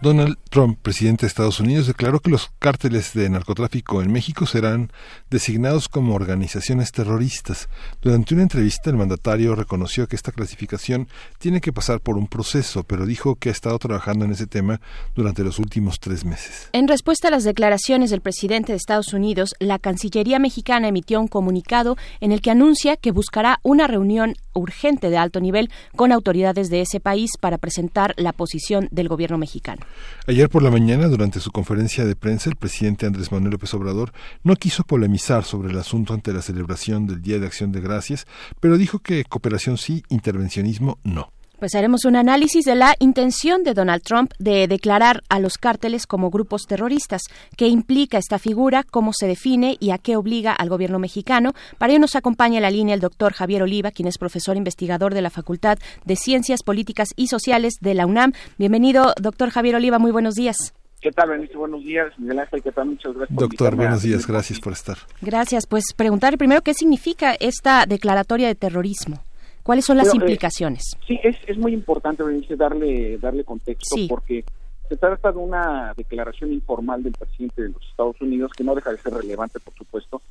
[0.00, 4.92] Donald Trump, presidente de Estados Unidos, declaró que los cárteles de narcotráfico en México serán
[5.28, 7.68] designados como organizaciones terroristas.
[8.00, 12.84] Durante una entrevista, el mandatario reconoció que esta clasificación tiene que pasar por un proceso,
[12.84, 14.80] pero dijo que ha estado trabajando en ese tema
[15.16, 16.68] durante los últimos tres meses.
[16.72, 21.26] En respuesta a las declaraciones del presidente de Estados Unidos, la Cancillería mexicana emitió un
[21.26, 26.70] comunicado en el que anuncia que buscará una reunión urgente de alto nivel con autoridades
[26.70, 29.82] de ese país para presentar la posición del gobierno mexicano.
[30.26, 34.12] Ayer por la mañana, durante su conferencia de prensa, el presidente Andrés Manuel López Obrador
[34.42, 38.26] no quiso polemizar sobre el asunto ante la celebración del Día de Acción de Gracias,
[38.60, 41.32] pero dijo que cooperación sí, intervencionismo no.
[41.58, 46.06] Pues haremos un análisis de la intención de Donald Trump de declarar a los cárteles
[46.06, 47.22] como grupos terroristas,
[47.56, 51.54] qué implica esta figura, cómo se define y a qué obliga al gobierno mexicano.
[51.76, 55.14] Para ello nos acompaña en la línea el doctor Javier Oliva, quien es profesor investigador
[55.14, 58.34] de la Facultad de Ciencias Políticas y Sociales de la UNAM.
[58.56, 60.74] Bienvenido, doctor Javier Oliva, muy buenos días.
[61.00, 61.58] ¿Qué tal, Benicio?
[61.58, 62.86] Buenos días, Miguel Ángel, ¿qué tal?
[62.86, 63.36] Muchas gracias.
[63.36, 64.98] por Doctor, buenos días, gracias por estar.
[65.22, 65.66] Gracias.
[65.66, 69.24] Pues preguntar primero qué significa esta declaratoria de terrorismo.
[69.68, 70.96] ¿Cuáles son las Pero, eh, implicaciones?
[71.06, 74.06] Sí, es, es muy importante, Berenice, darle, darle contexto Sí.
[74.08, 74.42] porque
[74.88, 78.92] se trata de una declaración informal del presidente de los Estados Unidos que no deja
[78.92, 80.22] de ser relevante, por supuesto,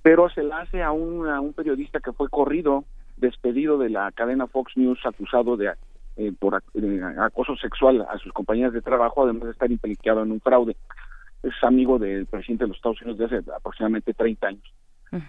[0.00, 2.84] pero se la hace a un, a un periodista que fue corrido,
[3.18, 5.72] despedido de la cadena Fox News, acusado de
[6.16, 10.32] eh, por eh, acoso sexual a sus compañeras de trabajo, además de estar implicado en
[10.32, 10.74] un fraude.
[11.42, 14.72] Es amigo del presidente de los Estados Unidos desde hace aproximadamente 30 años.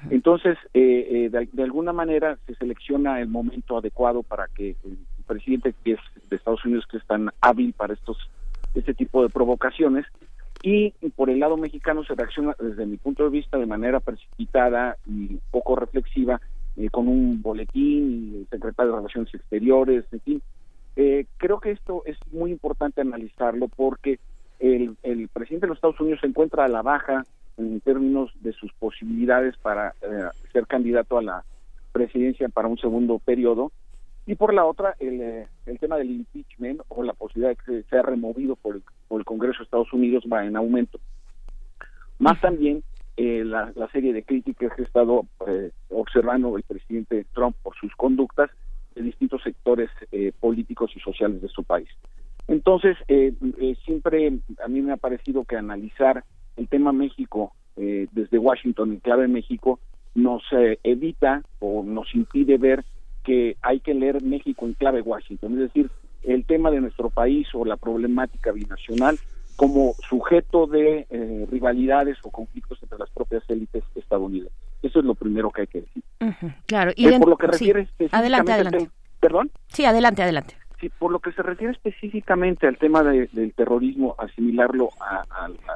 [0.09, 5.73] Entonces, eh, eh, de, alguna manera se selecciona el momento adecuado para que el presidente
[5.83, 5.99] que es
[6.29, 8.17] de Estados Unidos, que es tan hábil para estos
[8.75, 10.05] este tipo de provocaciones,
[10.63, 14.97] y por el lado mexicano se reacciona desde mi punto de vista de manera precipitada
[15.05, 16.41] y poco reflexiva
[16.77, 20.41] eh, con un boletín, el secretario de Relaciones Exteriores, en fin.
[20.95, 24.19] Eh, creo que esto es muy importante analizarlo porque
[24.59, 27.23] el, el presidente de los Estados Unidos se encuentra a la baja
[27.57, 31.43] en términos de sus posibilidades para eh, ser candidato a la
[31.91, 33.71] presidencia para un segundo periodo
[34.27, 37.89] y por la otra el, eh, el tema del impeachment o la posibilidad de que
[37.89, 40.99] sea removido por el, por el Congreso de Estados Unidos va en aumento.
[42.19, 42.83] Más también
[43.15, 47.75] eh, la, la serie de críticas que ha estado eh, observando el presidente Trump por
[47.77, 48.51] sus conductas
[48.95, 49.89] de distintos sectores
[50.39, 51.87] políticos y sociales de su país.
[52.47, 52.97] Entonces,
[53.85, 56.23] siempre a mí me ha parecido que analizar
[56.57, 59.79] el tema México eh, desde Washington en clave México
[60.15, 62.83] nos eh, evita o nos impide ver
[63.23, 65.53] que hay que leer México en clave Washington.
[65.53, 65.89] Es decir,
[66.23, 69.17] el tema de nuestro país o la problemática binacional
[69.55, 74.53] como sujeto de eh, rivalidades o conflictos entre las propias élites estadounidenses.
[74.83, 76.03] Eso es lo primero que hay que decir.
[76.67, 76.91] Claro.
[76.95, 77.51] Eh, den- por lo que sí.
[77.51, 78.89] refiere específicamente Adelante, adelante.
[79.19, 79.51] ¿Perdón?
[79.69, 80.55] Sí, adelante, adelante.
[80.79, 85.25] Sí, por lo que se refiere específicamente al tema de- del terrorismo, asimilarlo a-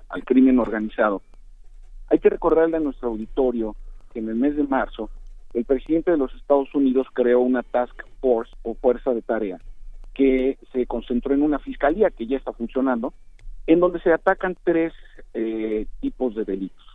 [0.09, 1.21] al- crimen organizado,
[2.09, 3.75] hay que recordarle a nuestro auditorio
[4.13, 5.09] que en el mes de marzo
[5.53, 9.59] el presidente de los Estados Unidos creó una task force o fuerza de tarea
[10.13, 13.13] que se concentró en una fiscalía que ya está funcionando,
[13.67, 14.93] en donde se atacan tres
[15.33, 16.85] eh, tipos de delitos.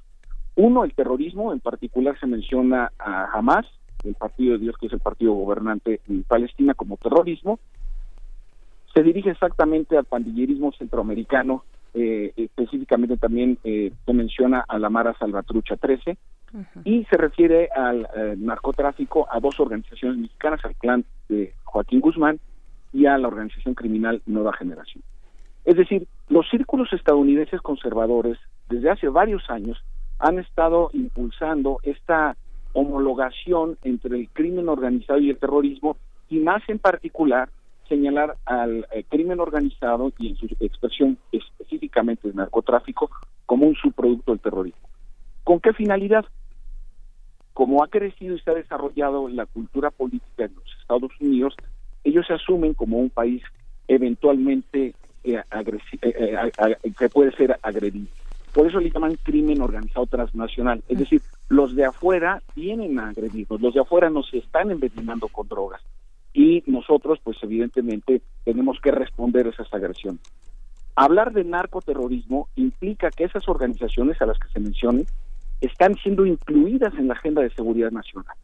[0.55, 3.67] Uno, el terrorismo, en particular se menciona a Hamas,
[4.05, 7.59] el Partido de Dios, que es el partido gobernante en Palestina, como terrorismo.
[8.97, 15.15] Se dirige exactamente al pandillerismo centroamericano, eh, específicamente también eh, se menciona a la Mara
[15.19, 16.17] Salvatrucha 13,
[16.83, 22.41] y se refiere al eh, narcotráfico a dos organizaciones mexicanas, al clan de Joaquín Guzmán
[22.95, 25.05] y a la organización criminal Nueva Generación.
[25.67, 28.39] Es decir, los círculos estadounidenses conservadores
[28.71, 29.77] desde hace varios años
[30.21, 32.35] han estado impulsando esta
[32.73, 35.99] homologación entre el crimen organizado y el terrorismo
[36.31, 37.51] y más en particular
[37.89, 43.11] señalar al eh, crimen organizado y en su expresión específicamente el narcotráfico
[43.45, 44.89] como un subproducto del terrorismo.
[45.45, 46.25] ¿Con qué finalidad?
[47.53, 51.55] Como ha crecido y se ha desarrollado la cultura política en los Estados Unidos,
[52.05, 53.43] ellos se asumen como un país
[53.89, 58.09] eventualmente eh, eh, que puede ser agredido.
[58.53, 60.83] Por eso le llaman crimen organizado transnacional.
[60.89, 65.47] Es decir, los de afuera vienen a agredirnos, los de afuera nos están envenenando con
[65.47, 65.83] drogas.
[66.39, 70.21] Y nosotros, pues evidentemente, tenemos que responder a esas agresiones.
[70.95, 75.07] Hablar de narcoterrorismo implica que esas organizaciones a las que se mencionen
[75.63, 78.37] están siendo incluidas en la agenda de seguridad nacional.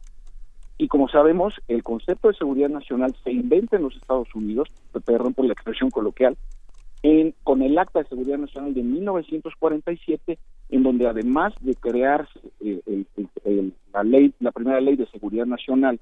[0.79, 4.69] Y como sabemos, el concepto de seguridad nacional se inventa en los Estados Unidos,
[5.05, 6.35] perdón por la expresión coloquial,
[7.03, 10.39] en, con el Acta de Seguridad Nacional de 1947,
[10.69, 13.05] en donde además de crearse eh, el-
[13.45, 15.99] el- la ley, la primera ley de seguridad nacional,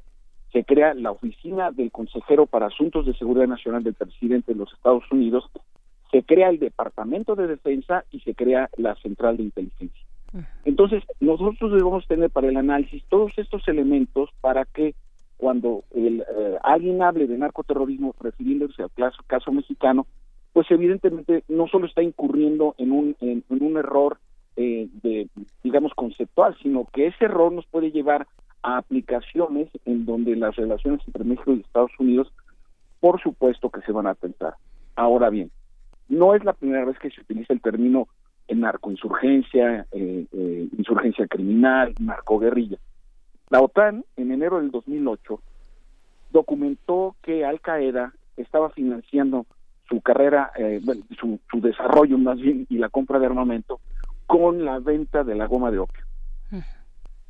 [0.51, 4.73] se crea la oficina del consejero para asuntos de seguridad nacional del presidente de los
[4.73, 5.49] Estados Unidos,
[6.11, 10.05] se crea el departamento de defensa y se crea la central de inteligencia.
[10.63, 14.95] Entonces, nosotros debemos tener para el análisis todos estos elementos para que
[15.35, 20.05] cuando el, eh, alguien hable de narcoterrorismo refiriéndose al caso, caso mexicano,
[20.53, 24.19] pues evidentemente no solo está incurriendo en un, en, en un error
[24.55, 25.29] eh, de,
[25.63, 28.27] digamos, conceptual, sino que ese error nos puede llevar
[28.63, 32.31] a aplicaciones en donde las relaciones entre México y Estados Unidos,
[32.99, 34.55] por supuesto que se van a tentar.
[34.95, 35.51] Ahora bien,
[36.09, 38.07] no es la primera vez que se utiliza el término
[38.47, 42.77] eh, narcoinsurgencia, eh, eh, insurgencia criminal, narcoguerrilla.
[43.49, 45.41] La OTAN, en enero del 2008,
[46.31, 49.45] documentó que Al Qaeda estaba financiando
[49.89, 53.79] su carrera, eh, bueno, su, su desarrollo más bien y la compra de armamento
[54.25, 56.05] con la venta de la goma de opio.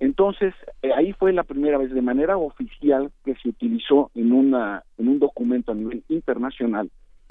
[0.02, 4.84] Entonces, eh, ahí fue la primera vez de manera oficial que se utilizó en, una,
[4.98, 6.90] en un documento a nivel internacional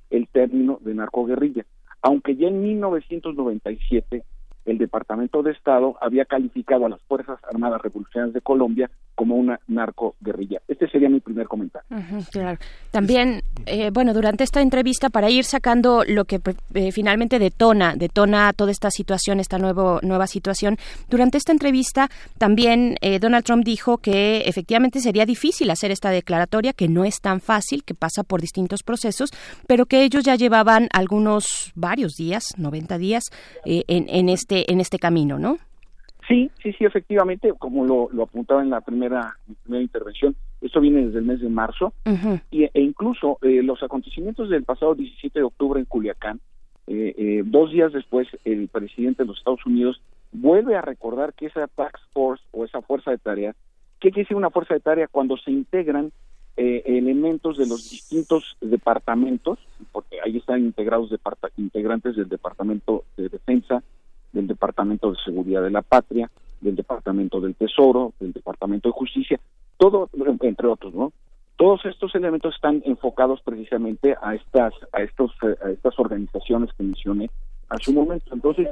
[0.09, 1.67] el término de narcoguerrilla,
[2.01, 4.23] aunque ya en 1997
[4.65, 9.61] el Departamento de Estado había calificado a las Fuerzas Armadas Revolucionarias de Colombia como una
[9.69, 10.61] narcoguerrilla.
[10.67, 11.87] Este sería mi primer comentario.
[11.91, 12.59] Ujú, claro.
[12.91, 16.41] También, eh, bueno, durante esta entrevista, para ir sacando lo que
[16.75, 22.09] eh, finalmente detona, detona toda esta situación, esta nuevo, nueva situación, durante esta entrevista
[22.39, 27.21] también eh, Donald Trump dijo que efectivamente sería difícil hacer esta declaratoria, que no es
[27.21, 29.31] tan fácil, que pasa por distintos procesos,
[29.67, 33.25] pero que ellos ya llevaban algunos, varios días, 90 días,
[33.65, 35.59] eh, en, en, este, en este camino, ¿no?
[36.29, 40.37] Sí, sí, sí, efectivamente, como lo, lo apuntaba en la primera, en la primera intervención,
[40.61, 41.93] esto viene desde el mes de marzo
[42.51, 46.41] y, e incluso eh, los acontecimientos del pasado 17 de octubre en Culiacán,
[46.87, 50.01] eh, eh, dos días después el presidente de los Estados Unidos
[50.33, 53.53] vuelve a recordar que esa task force o esa fuerza de tarea,
[53.99, 55.09] ¿qué quiere decir una fuerza de tarea?
[55.09, 56.13] Cuando se integran
[56.57, 59.59] eh, elementos de los distintos departamentos,
[59.93, 63.83] porque ahí están integrados departa- integrantes del Departamento de Defensa,
[64.33, 66.31] del Departamento de Seguridad de la Patria,
[66.61, 69.41] del Departamento del Tesoro, del Departamento de Justicia,
[69.77, 70.11] todo,
[70.43, 71.13] entre otros, ¿no?
[71.57, 77.31] Todos estos elementos están enfocados precisamente a estas, a estos, a estas organizaciones que mencioné
[77.69, 78.35] a su momento.
[78.35, 78.69] Entonces,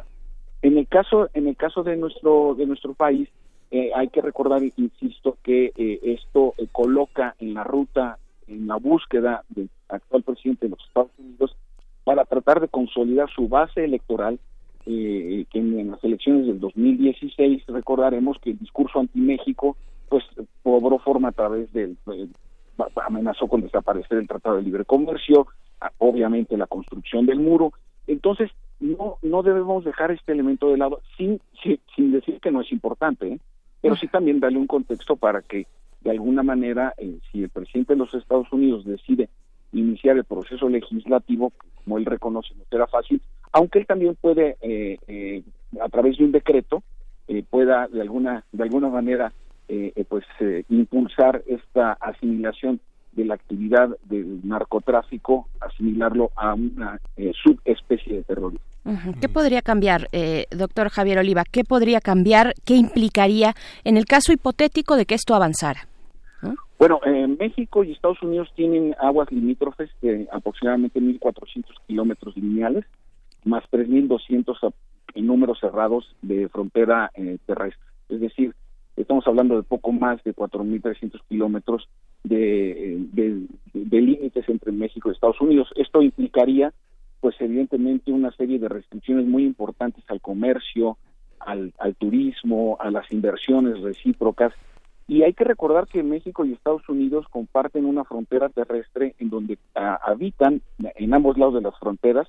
[0.62, 3.28] en el caso, en el caso de nuestro, de nuestro país,
[3.70, 8.76] eh, hay que recordar, insisto, que eh, esto eh, coloca en la ruta, en la
[8.76, 11.56] búsqueda del actual presidente de los Estados Unidos
[12.05, 14.39] para tratar de consolidar su base electoral
[14.86, 19.76] eh, que en, las elecciones del 2016 recordaremos que el discurso anti-México
[20.09, 20.24] pues
[20.62, 21.96] cobró forma a través del
[23.05, 25.48] amenazó con desaparecer el Tratado de Libre Comercio
[25.98, 27.72] obviamente la construcción del muro.
[28.06, 28.50] Entonces,
[28.80, 32.72] no, no debemos dejar este elemento de lado, sin, sin, sin decir que no es
[32.72, 33.40] importante, ¿eh?
[33.80, 35.66] pero sí también darle un contexto para que,
[36.00, 39.28] de alguna manera, eh, si el presidente de los Estados Unidos decide
[39.72, 41.52] iniciar el proceso legislativo,
[41.84, 43.20] como él reconoce, no será fácil,
[43.52, 45.42] aunque él también puede, eh, eh,
[45.80, 46.82] a través de un decreto,
[47.28, 49.32] eh, pueda de alguna, de alguna manera,
[50.08, 52.80] pues, eh, impulsar esta asimilación
[53.12, 56.98] de la actividad del narcotráfico, asimilarlo a una
[57.42, 58.64] subespecie de terrorismo.
[59.20, 61.44] ¿Qué podría cambiar, eh, doctor Javier Oliva?
[61.44, 62.54] ¿Qué podría cambiar?
[62.64, 63.54] ¿Qué implicaría
[63.84, 65.80] en el caso hipotético de que esto avanzara?
[66.78, 72.84] Bueno, eh, México y Estados Unidos tienen aguas limítrofes de aproximadamente 1.400 kilómetros lineales,
[73.44, 74.73] más 3.200 a-
[75.15, 77.85] en números cerrados de frontera eh, terrestre.
[78.09, 78.55] Es decir,
[78.97, 81.89] estamos hablando de poco más de 4.300 kilómetros
[82.24, 82.98] de, eh,
[83.73, 85.69] de, límites entre México y Estados Unidos.
[85.77, 86.73] Esto implicaría,
[87.20, 90.98] pues evidentemente, una serie de restricciones muy importantes al comercio,
[91.40, 94.52] al, al turismo, a las inversiones recíprocas.
[95.06, 99.59] Y hay que recordar que México y Estados Unidos comparten una frontera terrestre en donde
[99.74, 102.28] ah, habitan en ambos lados de las fronteras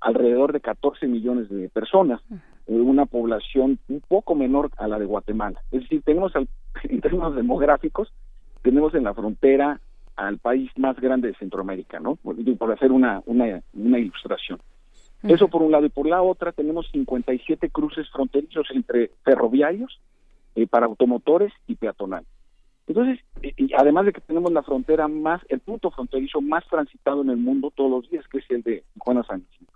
[0.00, 5.06] alrededor de 14 millones de personas, eh, una población un poco menor a la de
[5.06, 5.60] Guatemala.
[5.70, 6.48] Es decir, tenemos al-
[6.84, 8.12] en términos demográficos,
[8.62, 9.80] tenemos en la frontera
[10.16, 12.16] al país más grande de Centroamérica, ¿no?
[12.16, 14.58] Por, hacer una, una, una ilustración.
[15.22, 15.86] Eso por un lado.
[15.86, 20.00] Y por la otra tenemos 57 cruces fronterizos entre ferroviarios,
[20.54, 22.28] eh, para automotores y peatonales.
[22.88, 27.22] Entonces, eh, y además de que tenemos la frontera más, el punto fronterizo más transitado
[27.22, 29.72] en el mundo todos los días, que es el de Tijuana San Isidro.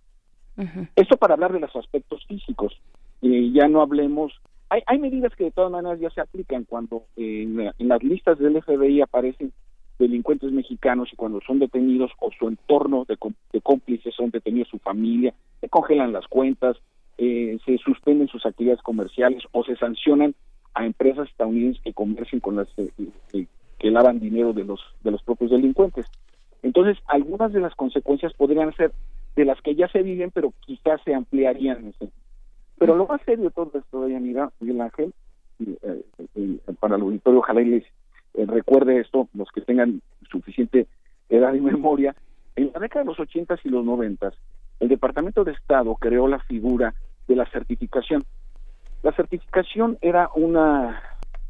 [0.97, 2.79] Esto para hablar de los aspectos físicos.
[3.23, 4.33] Eh, ya no hablemos.
[4.69, 7.89] Hay, hay medidas que de todas maneras ya se aplican cuando eh, en, la- en
[7.89, 9.53] las listas del FBI aparecen
[9.99, 15.33] delincuentes mexicanos y cuando son detenidos o su entorno de cómplices son detenidos su familia,
[15.61, 16.77] se congelan las cuentas,
[17.19, 20.35] eh, se suspenden sus actividades comerciales o se sancionan
[20.75, 22.89] a empresas estadounidenses que comercien con las eh,
[23.35, 23.47] eh,
[23.79, 26.07] que lavan dinero de los de los propios delincuentes.
[26.63, 28.93] Entonces, algunas de las consecuencias podrían ser
[29.37, 31.87] de las que ya se viven, pero quizás se ampliarían.
[31.89, 32.11] ese-
[32.79, 35.13] Pero lo más serio de todo esto, mira, Miguel Ángel,
[35.61, 36.03] eh,
[36.35, 37.85] eh, para el auditorio, ojalá y les
[38.35, 40.01] eh, recuerde esto, los que tengan
[40.31, 40.87] suficiente
[41.29, 42.17] edad y memoria,
[42.57, 44.33] en la década de los 80 y los 90,
[44.81, 46.95] el Departamento de Estado creó la figura
[47.29, 48.25] de la certificación.
[49.03, 51.03] La certificación era una,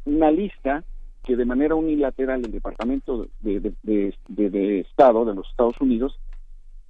[0.05, 0.83] una lista
[1.23, 5.79] que de manera unilateral el Departamento de, de- de- de- de Estado de los Estados
[5.79, 6.19] Unidos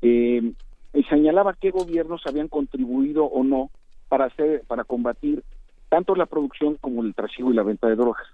[0.01, 0.53] eh,
[1.03, 3.71] señalaba qué gobiernos habían contribuido o no
[4.09, 5.43] para hacer para combatir
[5.89, 8.27] tanto la producción como el trasiego y la venta de drogas.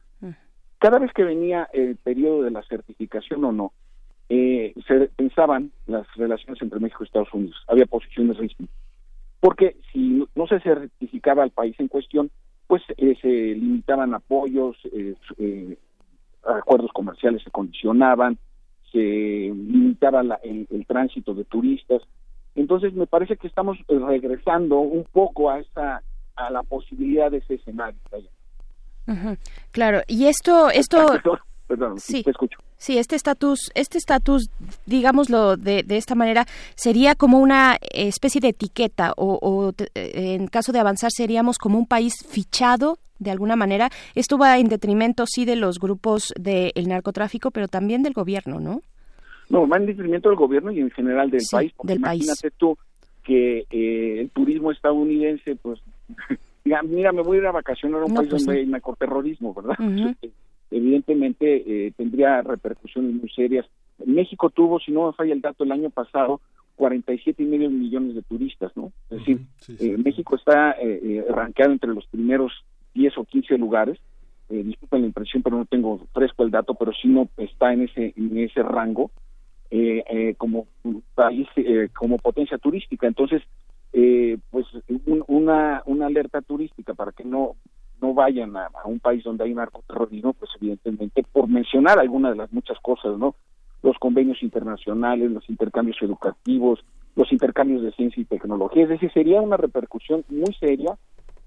[0.78, 3.72] Cada vez que venía el periodo de la certificación o no,
[4.30, 7.58] eh, se pensaban las relaciones entre México y Estados Unidos.
[7.68, 8.70] Había posiciones rígidas.
[9.42, 12.30] Porque si no se certificaba al país en cuestión,
[12.68, 15.78] pues eh, se limitaban apoyos, eh, eh,
[16.46, 18.38] acuerdos comerciales se condicionaban,
[18.92, 22.02] se limitaba la- el, el tránsito de turistas.
[22.60, 26.02] Entonces me parece que estamos regresando un poco a esa
[26.36, 28.00] a la posibilidad de ese escenario.
[29.72, 31.06] Claro, y esto, esto,
[31.68, 32.24] Perdón, Sí.
[32.24, 32.58] te escucho.
[32.78, 34.50] sí, este estatus, este estatus,
[34.88, 36.46] digámoslo de, de esta manera,
[36.76, 39.90] sería como una especie de etiqueta o, o te-
[40.36, 43.90] en caso de avanzar seríamos como un país fichado de alguna manera.
[44.16, 48.82] Esto va en detrimento sí de los grupos del narcotráfico, pero también del gobierno, ¿no?
[49.50, 51.74] No, va en detrimento del gobierno y en general del Sí, país.
[51.76, 52.24] porque del país.
[52.24, 52.78] imagínate tú
[53.24, 55.80] que eh, el turismo estadounidense, pues,
[56.66, 58.66] diga, mira, me voy a ir a vacacionar a un No, país pues donde no.
[58.66, 59.76] hay narcoterrorismo, ¿verdad?
[59.80, 60.16] Ujú.
[60.72, 63.66] Evidentemente eh, tendría repercusiones muy serias.
[64.06, 66.42] México tuvo, si no me falla el dato, el año pasado
[66.76, 68.92] 47 y medio millones de turistas, ¿no?
[69.10, 69.40] Es decir,
[69.80, 72.54] eh, México está eh, eh, rankeado entre los primeros
[72.94, 73.98] 10 o 15 lugares.
[74.50, 77.82] Eh, disculpen la impresión, pero no tengo fresco el dato, pero sí no está en
[77.84, 79.12] ese en ese rango
[79.72, 80.68] eh, eh, como
[81.16, 83.08] país, eh, como potencia turística.
[83.08, 83.42] Entonces,
[83.94, 84.66] eh, pues
[85.06, 87.56] un- una, una alerta turística para que no
[88.02, 92.38] no vayan a, a un país donde hay narcoterrorismo, pues evidentemente, por mencionar algunas de
[92.38, 93.36] las muchas cosas, ¿no?
[93.84, 96.80] Los convenios internacionales, los intercambios educativos,
[97.18, 100.98] los intercambios de ciencia y tecnología, es decir, sería una repercusión muy seria.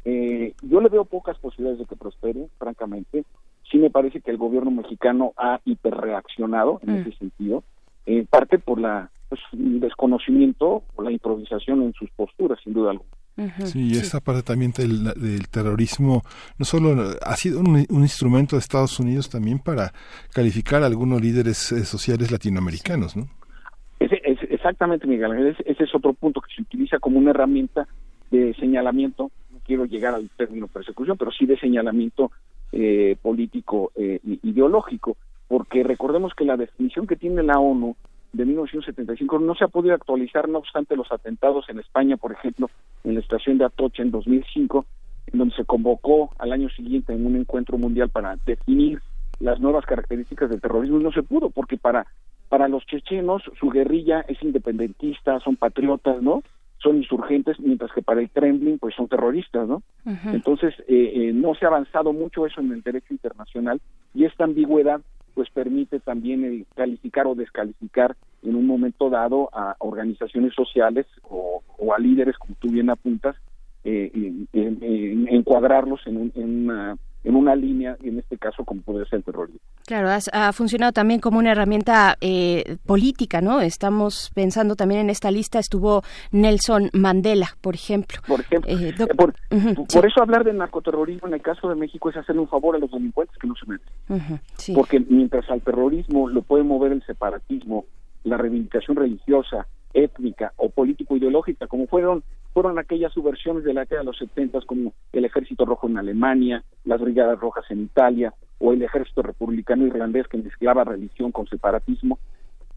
[0.04, 3.24] Eh, yo le veo pocas posibilidades de que prospere, francamente.
[3.70, 6.96] Sí me parece que el gobierno mexicano ha hiperreaccionado en Mm.
[6.96, 7.64] ese sentido,
[8.06, 12.90] en parte por la pues, el desconocimiento o la improvisación en sus posturas, sin duda
[12.90, 13.10] alguna.
[13.64, 16.22] Sí, y esa parte también del, del terrorismo
[16.58, 19.90] no solo ha sido un, un instrumento de Estados Unidos también para
[20.34, 23.28] calificar a algunos líderes eh, sociales latinoamericanos, ¿no?
[23.98, 25.46] Ese- ese- Exactamente, Miguel Ángel.
[25.48, 27.88] Ese, ese es otro punto que se utiliza como una herramienta
[28.30, 29.30] de señalamiento.
[29.50, 32.30] No quiero llegar al término persecución, pero sí de señalamiento
[32.70, 35.16] eh, político eh, ideológico,
[35.52, 37.94] porque recordemos que la definición que tiene la ONU
[38.32, 42.70] de 1975 no se ha podido actualizar, no obstante los atentados en España, por ejemplo,
[43.04, 44.86] en la estación de Atocha en 2005,
[45.30, 49.02] en donde se convocó al año siguiente en un encuentro mundial para definir
[49.40, 52.06] las nuevas características del terrorismo y no se pudo, porque para,
[52.48, 56.42] para los chechenos su guerrilla es independentista, son patriotas, ¿no?
[56.78, 59.82] Son insurgentes, mientras que para el Kremlin pues son terroristas, ¿no?
[60.32, 63.82] Entonces, eh, eh, no se ha avanzado mucho eso en el derecho internacional
[64.14, 65.02] y esta ambigüedad
[65.34, 71.62] pues permite también el calificar o descalificar en un momento dado a organizaciones sociales o,
[71.78, 73.36] o a líderes, como tú bien apuntas,
[73.84, 74.10] eh,
[74.92, 79.24] encuadrarlos en, un- en una, en una línea, en este caso como puede ser el
[79.24, 79.60] terrorismo.
[79.86, 83.60] Claro, has- ha funcionado también como una herramienta eh, política, ¿no?
[83.60, 88.18] Estamos pensando también en esta lista, estuvo Nelson Mandela, por ejemplo.
[88.26, 91.74] Por ejemplo, Eh, Eh, por, Ujú, por eso hablar de narcoterrorismo en el caso de
[91.76, 93.92] México es hacerle un favor a los delincuentes que no se merecen.
[94.08, 94.72] Ujú, sí.
[94.74, 97.84] Porque mientras al terrorismo lo puede mover el separatismo,
[98.24, 104.06] la reivindicación religiosa, étnica o político-ideológica, como fueron fueron aquellas subversiones de la década de
[104.06, 108.82] los 70 como el Ejército Rojo en Alemania, las Brigadas Rojas en Italia o el
[108.82, 112.18] Ejército Republicano Irlandés que mezclaba religión con separatismo.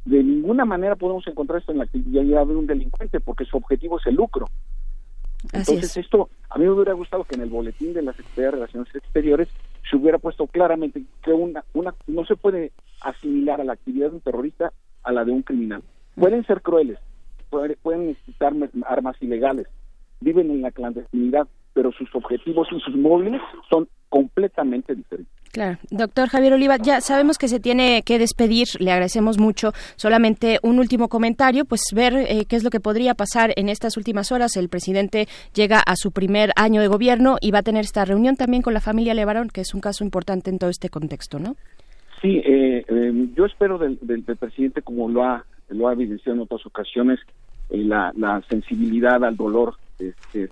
[0.06, 4.00] De ninguna manera podemos encontrar esto en la actividad de un delincuente porque su objetivo
[4.00, 4.48] es el lucro.
[5.52, 6.06] Así Entonces es.
[6.06, 8.96] esto, a mí me hubiera gustado que en el boletín de la Secretaría de Relaciones
[8.96, 9.50] Exteriores
[9.90, 12.72] se hubiera puesto claramente que una, una no se puede
[13.02, 14.72] asimilar a la actividad de un terrorista
[15.04, 15.84] a la de un criminal.
[16.16, 16.98] Pueden ser crueles,
[17.50, 18.54] pueden, necesitar
[18.88, 19.68] armas ilegales,
[20.22, 25.34] viven en la clandestinidad, pero sus objetivos y sus móviles son completamente diferentes.
[25.52, 25.78] Claro.
[25.90, 29.72] Doctor Javier Oliva, ya sabemos que se tiene que despedir, le agradecemos mucho.
[29.96, 33.96] Solamente un último comentario, pues ver eh, qué es lo que podría pasar en estas
[33.96, 34.58] últimas horas.
[34.58, 38.36] El presidente llega a su primer año de gobierno y va a tener esta reunión
[38.36, 41.56] también con la familia Levarón, que es un caso importante en todo este contexto, ¿no?
[42.22, 46.36] Sí, eh, eh, yo espero del, del- del presidente, como lo ha, lo ha evidenciado
[46.36, 47.20] en otras ocasiones,
[47.70, 49.76] eh, la, la sensibilidad al dolor.
[50.00, 50.50] Este,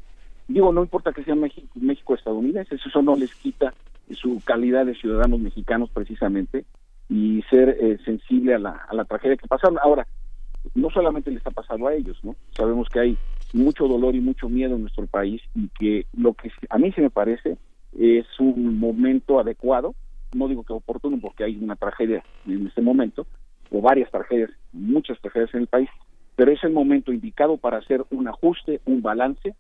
[0.48, 3.74] digo, no importa que sea México, México estadounidense, eso no les quita
[4.12, 6.66] su calidad de ciudadanos mexicanos precisamente
[7.10, 9.78] y ser eh, sensible a la, a la tragedia que pasaron.
[9.80, 10.08] Ahora,
[10.76, 12.36] no solamente le está pasando a ellos, ¿no?
[12.52, 13.18] Sabemos que hay
[13.54, 17.02] mucho dolor y mucho miedo en nuestro país y que lo que a mí se
[17.02, 17.58] me parece
[17.98, 19.94] es un momento adecuado,
[20.34, 23.28] no digo que oportuno porque hay una tragedia en este momento,
[23.72, 25.90] o varias tragedias, muchas tragedias en el país,
[26.36, 29.56] pero es el momento indicado para hacer un ajuste, un balance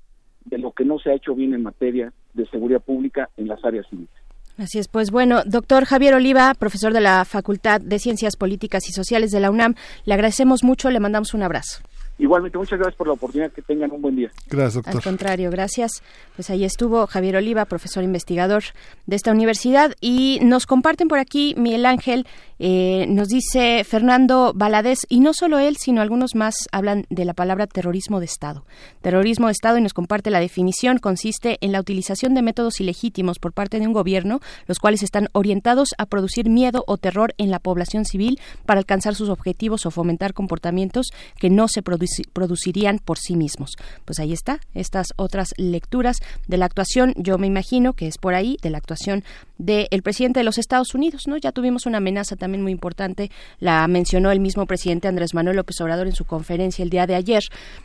[0.45, 3.63] de lo que no se ha hecho bien en materia de seguridad pública en las
[3.63, 4.09] áreas civiles.
[4.57, 8.91] Así es, pues bueno, doctor Javier Oliva, profesor de la Facultad de Ciencias Políticas y
[8.91, 9.73] Sociales de la UNAM,
[10.05, 11.81] le agradecemos mucho, le mandamos un abrazo.
[12.23, 14.31] Igualmente, muchas gracias por la oportunidad, que tengan un buen día.
[14.49, 15.91] Gracias, Al contrario, gracias.
[16.37, 18.63] Pues ahí estuvo Javier Oliva, profesor investigador
[19.07, 19.93] de esta universidad.
[19.99, 22.25] Y nos comparten por aquí, Miguel Ángel,
[22.59, 27.33] eh, nos dice Fernando Valadez, y no solo él, sino algunos más hablan de la
[27.33, 28.63] palabra terrorismo de Estado.
[29.01, 33.37] Terrorismo de Estado, y nos comparte la definición, consiste en la utilización de métodos ilegítimos
[33.37, 37.51] por parte de un gobierno, los cuales están orientados a producir miedo o terror en
[37.51, 42.99] la población civil para alcanzar sus objetivos o fomentar comportamientos que no se produci- producirían
[42.99, 43.71] por sí mismos.
[44.05, 46.17] Pues ahí está, estas otras lecturas
[46.47, 49.23] de la actuación, yo me imagino que es por ahí, de la actuación
[49.57, 51.37] del presidente de los Estados Unidos, ¿no?
[51.37, 55.79] Ya tuvimos una amenaza también muy importante, la mencionó el mismo presidente Andrés Manuel López
[55.81, 57.43] Obrador en su conferencia el día de ayer,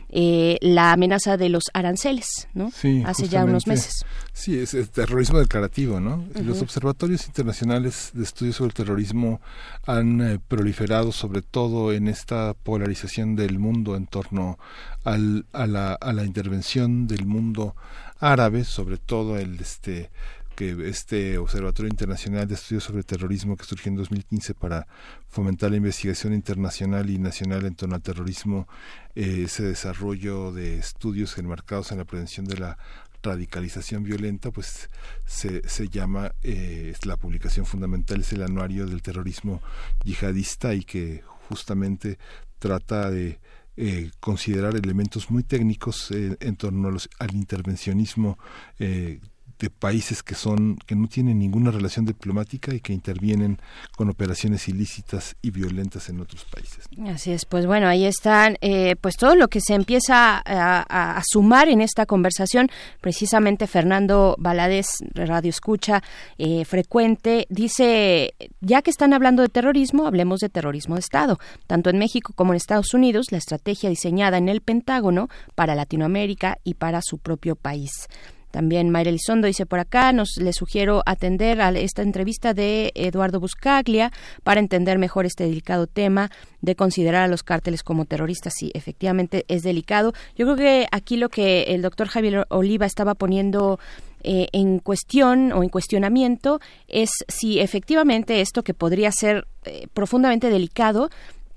[0.09, 2.71] eh, la amenaza de los aranceles, ¿no?
[2.71, 4.05] Sí, Hace ya unos meses.
[4.39, 6.25] Sí, es, es terrorismo declarativo, ¿no?
[6.33, 6.63] Los Ujú.
[6.63, 9.41] observatorios internacionales de estudios sobre el terrorismo
[9.85, 14.57] han eh, proliferado sobre todo en esta polarización del mundo en torno
[15.03, 17.75] al, a, la, a la intervención del mundo
[18.17, 20.09] árabe, sobre todo el este
[20.55, 24.87] que este Observatorio Internacional de Estudios sobre Terrorismo que surgió en 2015 para
[25.29, 28.67] fomentar la investigación internacional y nacional en torno al terrorismo,
[29.15, 32.77] eh, ese desarrollo de estudios enmarcados en la prevención de la
[33.21, 34.89] radicalización violenta, pues
[35.25, 39.61] se, se llama, eh, la publicación fundamental es el anuario del terrorismo
[40.03, 42.17] yihadista y que justamente
[42.59, 43.39] trata de
[43.81, 46.89] eh, considerar elementos muy técnicos eh, en torno
[47.19, 48.37] al intervencionismo
[48.77, 49.21] eh,
[49.59, 53.59] de países que son que no tienen ninguna relación diplomática y que intervienen
[53.95, 56.85] con operaciones ilícitas y violentas en otros países.
[57.07, 61.67] Así es, pues bueno, ahí están, eh, pues todo lo que se empieza a, sumar
[61.67, 62.69] en esta conversación.
[63.01, 66.01] Precisamente Fernando Valadez, Radio Escucha
[66.37, 71.39] eh, frecuente, dice, ya que están hablando de terrorismo, hablemos de terrorismo de Estado.
[71.67, 76.57] Tanto en México como en Estados Unidos, la estrategia diseñada en el Pentágono para Latinoamérica
[76.63, 78.07] y para su propio país.
[78.51, 83.39] También Mayra Elizondo dice por acá, nos le sugiero atender a esta entrevista de Eduardo
[83.39, 84.11] Buscaglia
[84.43, 86.31] para entender mejor este delicado tema
[86.61, 88.53] de considerar a los cárteles como terroristas.
[88.57, 90.13] Sí, efectivamente es delicado.
[90.35, 93.79] Yo creo que aquí lo que el doctor Javier Oliva estaba poniendo
[94.21, 96.59] eh, en cuestión o en cuestionamiento
[96.89, 101.09] es si efectivamente esto que podría ser eh, profundamente delicado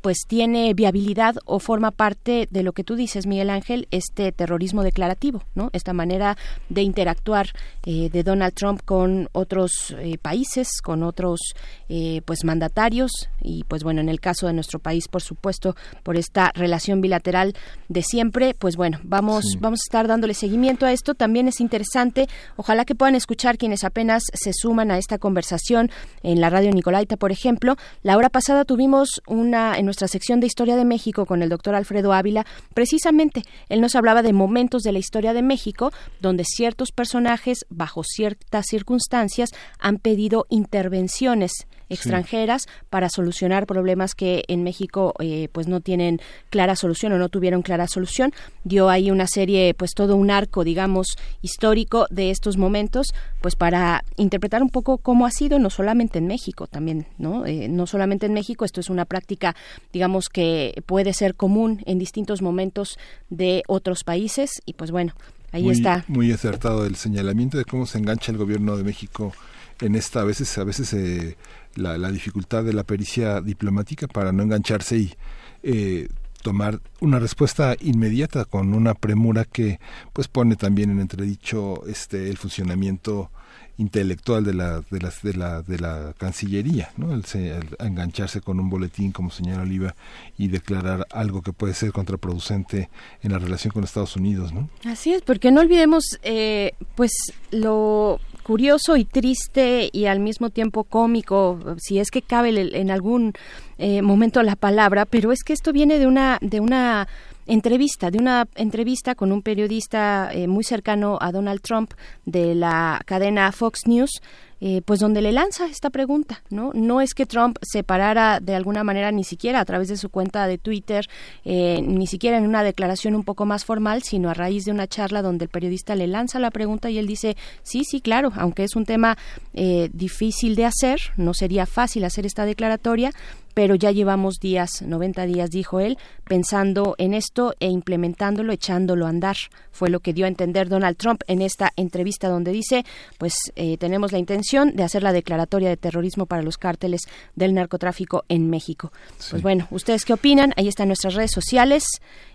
[0.03, 4.83] pues tiene viabilidad o forma parte de lo que tú dices, Miguel Ángel, este terrorismo
[4.83, 5.71] declarativo, ¿no?
[5.73, 6.37] Esta manera
[6.69, 7.47] de interactuar
[7.87, 11.41] eh, de Donald Trump con otros eh, países, con otros
[11.89, 16.17] eh, pues mandatarios y pues bueno, en el caso de nuestro país, por supuesto, por
[16.17, 17.55] esta relación bilateral
[17.89, 19.59] de siempre, pues bueno, vamos Sí.
[19.61, 21.15] vamos a estar dándole seguimiento a esto.
[21.15, 25.91] También es interesante, ojalá que puedan escuchar quienes apenas se suman a esta conversación
[26.23, 27.77] en la radio Nicolaita, por ejemplo.
[28.03, 31.75] La hora pasada tuvimos una en nuestra sección de Historia de México con el doctor
[31.75, 32.47] Alfredo Ávila.
[32.73, 38.03] Precisamente, él nos hablaba de momentos de la historia de México donde ciertos personajes, bajo
[38.03, 41.53] ciertas circunstancias, han pedido intervenciones
[41.93, 46.21] extranjeras para solucionar problemas que en México eh, pues no tienen
[46.51, 48.33] clara solución o no tuvieron clara solución.
[48.65, 54.05] Dio ahí una serie pues todo un arco digamos histórico de estos momentos pues para
[54.17, 58.27] interpretar un poco cómo ha sido no solamente en México también no Eh, no solamente
[58.27, 59.55] en México esto es una práctica
[59.93, 62.99] digamos que puede ser común en distintos momentos
[63.31, 65.15] de otros países y pues bueno
[65.53, 66.05] ahí muy, está.
[66.09, 69.33] Muy acertado el señalamiento de cómo se engancha el gobierno de México
[69.81, 71.37] en esta, a veces, a veces eh,
[71.75, 75.15] la, dificultad de la pericia diplomática para no engancharse y
[75.63, 76.09] eh,
[76.43, 79.79] tomar una respuesta inmediata con una premura que
[80.13, 83.31] pues pone también en entredicho este el funcionamiento
[83.79, 87.13] intelectual de la de las de la de la Cancillería, ¿no?
[87.13, 89.95] El, el engancharse con un boletín como señala Oliva
[90.37, 92.91] y declarar algo que puede ser contraproducente
[93.23, 94.69] en la relación con Estados Unidos, ¿no?
[94.85, 97.13] Así es, porque no olvidemos, eh, pues,
[97.51, 103.33] lo curioso y triste y al mismo tiempo cómico, si es que cabe en algún
[103.79, 107.09] eh, momento la palabra, pero es que esto viene de una de una
[107.47, 111.93] entrevista, de una entrevista con un periodista eh, muy cercano a Donald Trump
[112.25, 114.23] de la cadena Fox News.
[114.65, 116.71] Eh, pues donde le lanza esta pregunta, ¿no?
[116.73, 120.09] No es que Trump se parara de alguna manera ni siquiera a través de su
[120.09, 121.09] cuenta de Twitter,
[121.45, 124.87] eh, ni siquiera en una declaración un poco más formal, sino a raíz de una
[124.87, 128.63] charla donde el periodista le lanza la pregunta y él dice, sí, sí, claro, aunque
[128.63, 129.19] es un tema
[129.53, 133.11] eh, difícil de hacer, no sería fácil hacer esta declaratoria,
[133.55, 139.11] pero ya llevamos días, 90 días, dijo él, pensando en esto e implementándolo, echándolo a
[139.11, 139.37] andar.
[139.71, 142.85] Fue lo que dio a entender Donald Trump en esta entrevista donde dice,
[143.19, 147.03] pues eh, tenemos la intención de hacer la declaratoria de terrorismo para los cárteles
[147.35, 148.93] del narcotráfico en México.
[149.31, 150.53] Pues bueno, ¿ustedes qué opinan?
[150.57, 151.85] Ahí están nuestras redes sociales.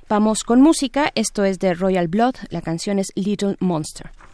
[0.09, 1.11] Vamos con música.
[1.15, 2.35] Esto es de Royal Blood.
[2.49, 4.07] La canción es Little Monster.
[4.07, 4.26] monster.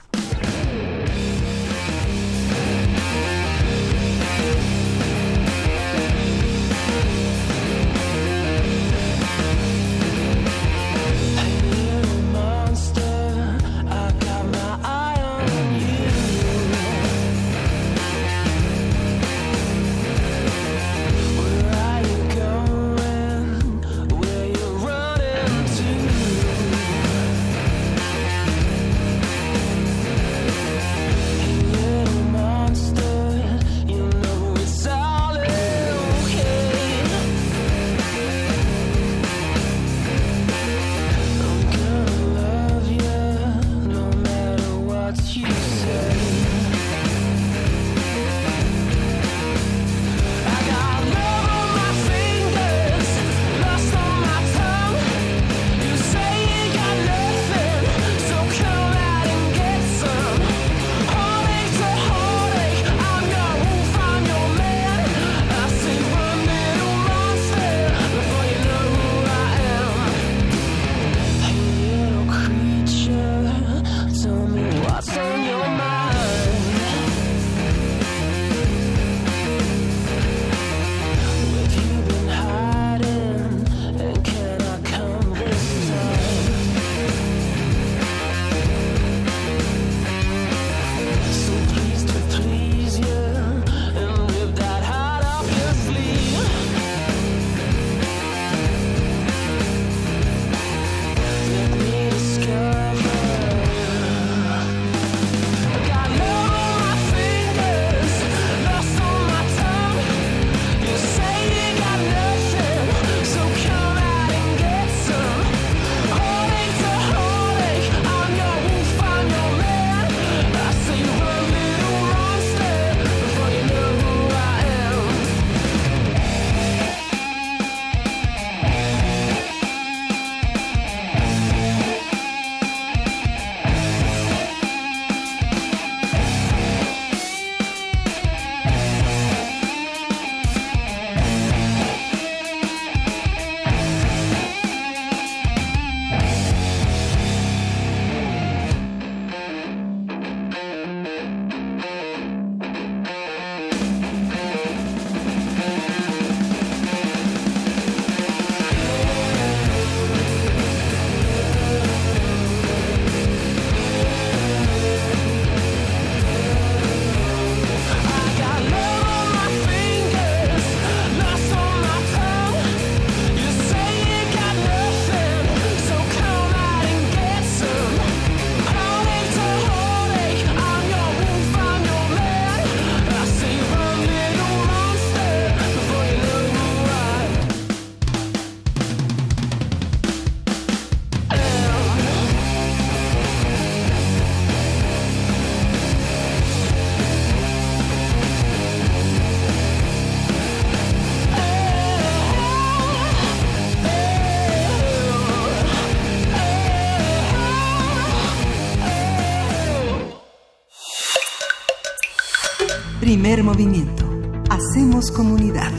[213.53, 214.03] Movimiento.
[214.49, 215.71] Hacemos comunidad.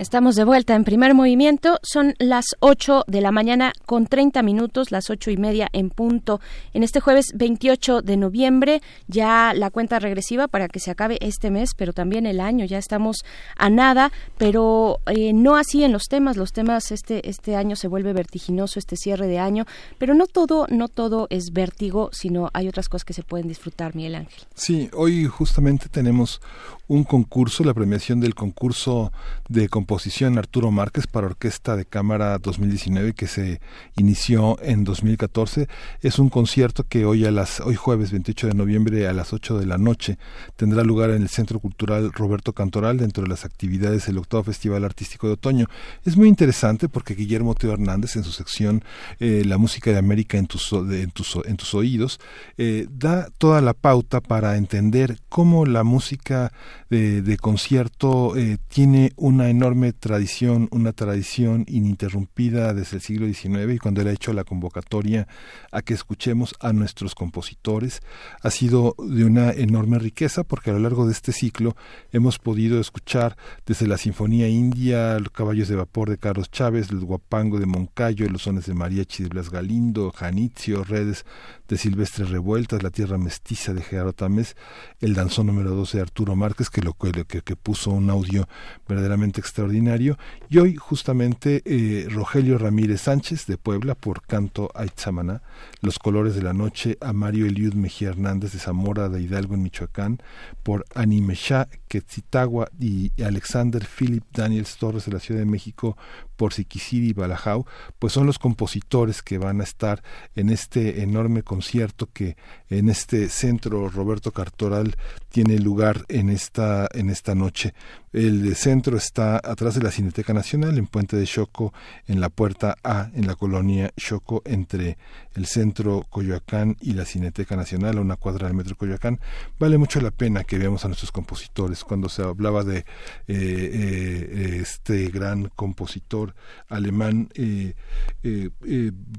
[0.00, 1.78] Estamos de vuelta en primer movimiento.
[1.82, 6.42] Son las 8 de la mañana con 30 minutos, las ocho y media en punto.
[6.74, 11.50] En este jueves 28 de noviembre, ya la cuenta regresiva para que se acabe este
[11.50, 12.66] mes, pero también el año.
[12.66, 13.24] Ya estamos
[13.56, 16.36] a nada, pero eh, no así en los temas.
[16.36, 19.64] Los temas este, este año se vuelve vertiginoso, este cierre de año,
[19.96, 23.94] pero no todo, no todo es vértigo, sino hay otras cosas que se pueden disfrutar,
[23.94, 24.44] Miguel Ángel.
[24.54, 26.42] Sí, hoy justamente tenemos
[26.88, 29.12] un concurso, la premiación del concurso
[29.48, 33.60] de composición Arturo Márquez para Orquesta de Cámara 2019 que se
[33.96, 35.68] inició en 2014.
[36.02, 39.58] Es un concierto que hoy a las hoy jueves 28 de noviembre a las 8
[39.58, 40.18] de la noche
[40.56, 44.84] tendrá lugar en el Centro Cultural Roberto Cantoral dentro de las actividades del octavo Festival
[44.84, 45.66] Artístico de Otoño.
[46.04, 48.82] Es muy interesante porque Guillermo Teo Hernández en su sección
[49.20, 52.20] eh, La música de América en tus, de- en tus, en tus oídos
[52.56, 56.52] eh, da toda la pauta para entender cómo la música
[56.90, 63.78] de, concierto eh, tiene una enorme tradición, una tradición ininterrumpida desde el siglo XIX y
[63.78, 65.28] cuando él ha hecho la convocatoria
[65.72, 68.00] a que escuchemos a nuestros compositores
[68.42, 71.76] ha sido de una enorme riqueza porque a lo largo de este ciclo
[72.12, 73.36] hemos podido escuchar
[73.66, 78.28] desde la Sinfonía India, los caballos de vapor de Carlos Chávez, el guapango de Moncayo,
[78.28, 81.24] los sones de mariachi de Blas Galindo, Janitzio, redes
[81.68, 84.56] de Silvestre Revueltas, La Tierra Mestiza de Gerardo Tamés,
[85.00, 88.48] el danzón número 12 de Arturo Márquez, que, lo, que puso un audio
[88.88, 90.18] verdaderamente extraordinario,
[90.48, 95.42] y hoy justamente eh, Rogelio Ramírez Sánchez de Puebla por Canto Aitzamaná,
[95.80, 99.62] Los Colores de la Noche a Mario Eliud Mejía Hernández de Zamora de Hidalgo en
[99.62, 100.22] Michoacán,
[100.62, 105.96] por Animeshá Quetzitagua y Alexander Philip Daniels Torres de la Ciudad de México
[106.36, 107.66] por Siquisiri y Balajau,
[107.98, 110.02] pues son los compositores que van a estar
[110.36, 112.36] en este enorme concierto que
[112.70, 114.96] en este centro Roberto Cartoral
[115.30, 117.74] tiene lugar en esta en esta noche.
[118.12, 121.74] El centro está atrás de la Cineteca Nacional en Puente de Choco,
[122.06, 124.96] en la puerta A, en la colonia Choco, entre
[125.34, 129.20] el centro Coyoacán y la Cineteca Nacional, a una cuadra del metro Coyoacán.
[129.58, 131.84] Vale mucho la pena que veamos a nuestros compositores.
[131.84, 132.84] Cuando se hablaba de eh,
[133.28, 136.34] eh, este gran compositor
[136.68, 137.74] alemán, eh,
[138.22, 138.50] eh,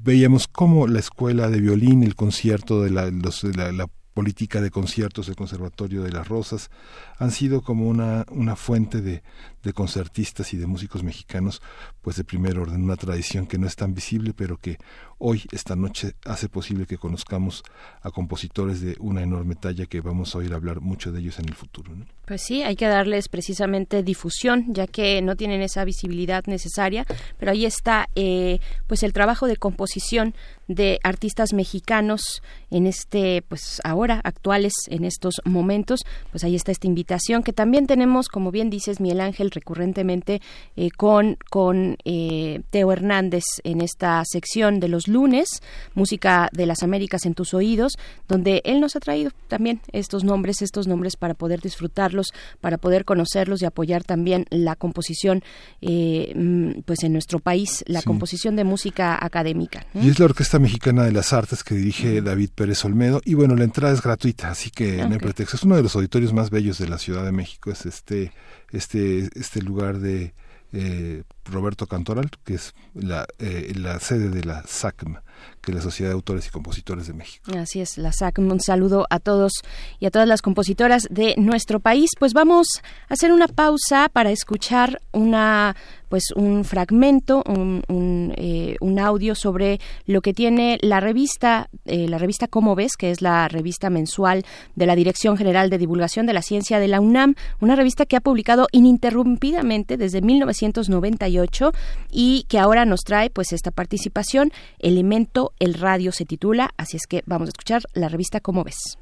[0.04, 4.72] veíamos cómo la escuela de violín, el concierto de la, los- de la política de
[4.72, 6.70] conciertos del Conservatorio de las Rosas
[7.18, 9.24] han sido como una, una fuente de,
[9.64, 11.62] de concertistas y de músicos mexicanos
[12.02, 14.78] pues de primer orden, una tradición que no es tan visible pero que
[15.20, 17.64] hoy, esta noche, hace posible que conozcamos
[18.02, 21.50] a compositores de una enorme talla que vamos a oír hablar mucho de ellos en
[21.50, 21.94] el futuro.
[22.26, 27.06] Pues sí, hay que darles precisamente difusión, ya que no tienen esa visibilidad necesaria,
[27.38, 30.34] pero ahí está eh, pues el trabajo de composición
[30.70, 36.86] de artistas mexicanos en este pues ahora actuales en estos momentos pues ahí está esta
[36.86, 40.42] invitación que también tenemos como bien dices Miguel Ángel recurrentemente
[40.76, 45.50] eh, con con eh, Teo Hernández en esta sección de los lunes
[45.96, 50.62] música de las Américas en tus oídos donde él nos ha traído también estos nombres
[50.62, 52.28] estos nombres para poder disfrutarlos
[52.62, 55.44] para poder conocerlos y apoyar también la composición
[55.82, 58.06] eh, mm, pues en nuestro país la Sí.
[58.06, 59.86] composición de música académica.
[59.94, 63.22] Y es la Orquesta Mexicana de las Artes que dirige David Pérez Olmedo.
[63.26, 65.58] Y bueno, la entrada es gratuita, así que no hay pretexto.
[65.58, 67.72] Es uno de los auditorios más bellos de la Ciudad de México.
[67.72, 68.32] Es este,
[68.72, 70.34] este, este lugar de
[70.72, 75.16] eh, Roberto Cantoral, que es la, eh, la sede de la SACM,
[75.62, 77.52] que es la Sociedad de Autores y Compositores de México.
[77.58, 78.38] Así es, la SAC.
[78.40, 79.52] Un saludo a todos
[80.00, 82.12] y a todas las compositoras de nuestro país.
[82.20, 82.68] Pues vamos
[83.10, 85.76] a hacer una pausa para escuchar una
[86.10, 92.18] pues un fragmento, un, eh, un audio sobre lo que tiene la revista, eh, la
[92.18, 94.44] revista Cómo ves, que es la revista mensual
[94.76, 98.16] de la Dirección General de Divulgación de la Ciencia de la UNAM, una revista que
[98.16, 101.72] ha publicado ininterrumpidamente desde 1998
[102.12, 107.06] y que ahora nos trae pues esta participación, Elemento el Radio se titula, así es
[107.08, 108.98] que vamos a escuchar la revista Cómo ves.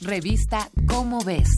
[0.00, 1.48] Revista Cómo ves.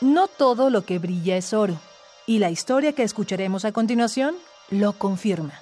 [0.00, 1.76] No todo lo que brilla es oro,
[2.26, 4.34] y la historia que escucharemos a continuación
[4.70, 5.54] lo confirma.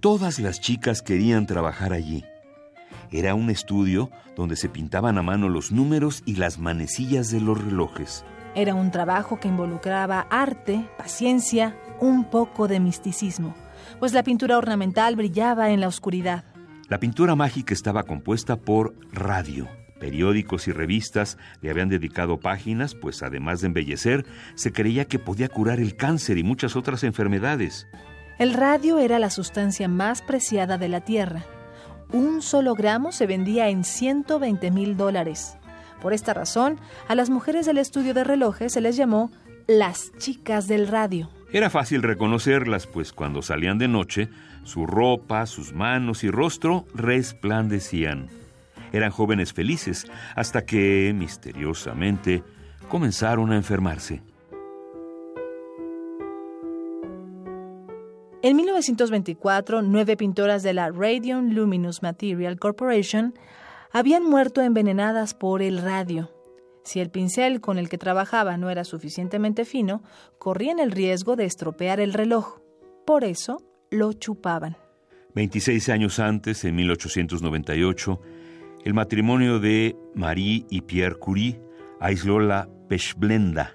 [0.00, 2.24] Todas las chicas querían trabajar allí.
[3.10, 7.62] Era un estudio donde se pintaban a mano los números y las manecillas de los
[7.62, 8.22] relojes.
[8.54, 13.54] Era un trabajo que involucraba arte, paciencia, un poco de misticismo,
[13.98, 16.44] pues la pintura ornamental brillaba en la oscuridad.
[16.88, 19.68] La pintura mágica estaba compuesta por radio.
[19.98, 25.48] Periódicos y revistas le habían dedicado páginas, pues además de embellecer, se creía que podía
[25.48, 27.86] curar el cáncer y muchas otras enfermedades.
[28.38, 31.44] El radio era la sustancia más preciada de la Tierra.
[32.12, 35.56] Un solo gramo se vendía en 120 mil dólares.
[36.02, 36.78] Por esta razón,
[37.08, 39.30] a las mujeres del estudio de relojes se les llamó
[39.66, 41.30] las chicas del radio.
[41.50, 44.28] Era fácil reconocerlas, pues cuando salían de noche,
[44.64, 48.28] su ropa, sus manos y rostro resplandecían.
[48.92, 52.42] Eran jóvenes felices hasta que, misteriosamente,
[52.88, 54.22] comenzaron a enfermarse.
[58.42, 63.32] En 1924, nueve pintoras de la Radion Luminous Material Corporation
[63.90, 66.30] habían muerto envenenadas por el radio.
[66.84, 70.02] Si el pincel con el que trabajaba no era suficientemente fino,
[70.38, 72.58] corrían el riesgo de estropear el reloj.
[73.06, 73.62] Por eso
[73.94, 74.76] lo chupaban.
[75.34, 78.20] 26 años antes, en 1898,
[78.84, 81.60] el matrimonio de Marie y Pierre Curie
[82.00, 83.74] aisló la pechblenda,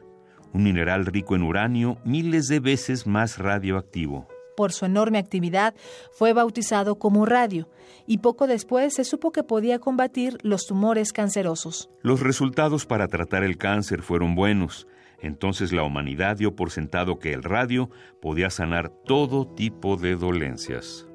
[0.53, 4.27] un mineral rico en uranio miles de veces más radioactivo.
[4.55, 5.73] Por su enorme actividad,
[6.11, 7.69] fue bautizado como radio
[8.05, 11.89] y poco después se supo que podía combatir los tumores cancerosos.
[12.01, 14.85] Los resultados para tratar el cáncer fueron buenos.
[15.21, 17.89] Entonces la humanidad dio por sentado que el radio
[18.21, 21.05] podía sanar todo tipo de dolencias.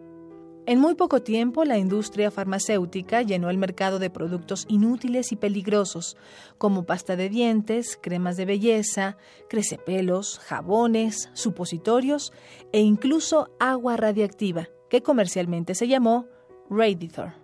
[0.67, 6.17] En muy poco tiempo, la industria farmacéutica llenó el mercado de productos inútiles y peligrosos,
[6.57, 9.19] como pasta de dientes, cremas de belleza,
[9.51, 12.33] crecepelos, jabones, supositorios
[12.73, 16.29] e incluso agua radiactiva, que comercialmente se llamó
[16.71, 17.44] Radiator.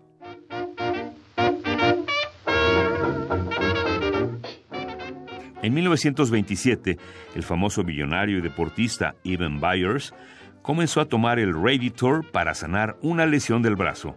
[5.63, 6.99] En 1927,
[7.35, 10.15] el famoso millonario y deportista Evan Byers
[10.63, 14.17] comenzó a tomar el Radiator para sanar una lesión del brazo.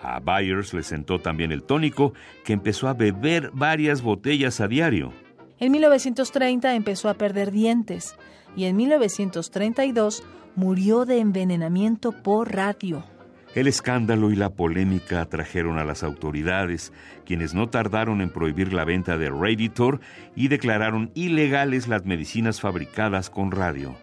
[0.00, 5.12] A Byers le sentó también el tónico, que empezó a beber varias botellas a diario.
[5.58, 8.16] En 1930 empezó a perder dientes
[8.56, 10.24] y en 1932
[10.56, 13.04] murió de envenenamiento por radio.
[13.54, 16.90] El escándalo y la polémica atrajeron a las autoridades,
[17.26, 20.00] quienes no tardaron en prohibir la venta de Radiator
[20.34, 23.94] y declararon ilegales las medicinas fabricadas con radio.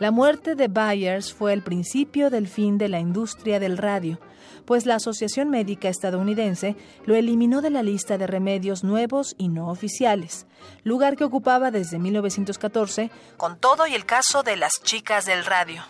[0.00, 4.18] La muerte de Byers fue el principio del fin de la industria del radio,
[4.64, 9.68] pues la Asociación Médica Estadounidense lo eliminó de la lista de remedios nuevos y no
[9.68, 10.46] oficiales,
[10.82, 15.82] lugar que ocupaba desde 1914 con todo y el caso de las chicas del radio.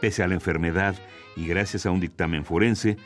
[0.00, 0.94] Pese a la enfermedad
[1.36, 2.96] y gracias a un dictamen forense,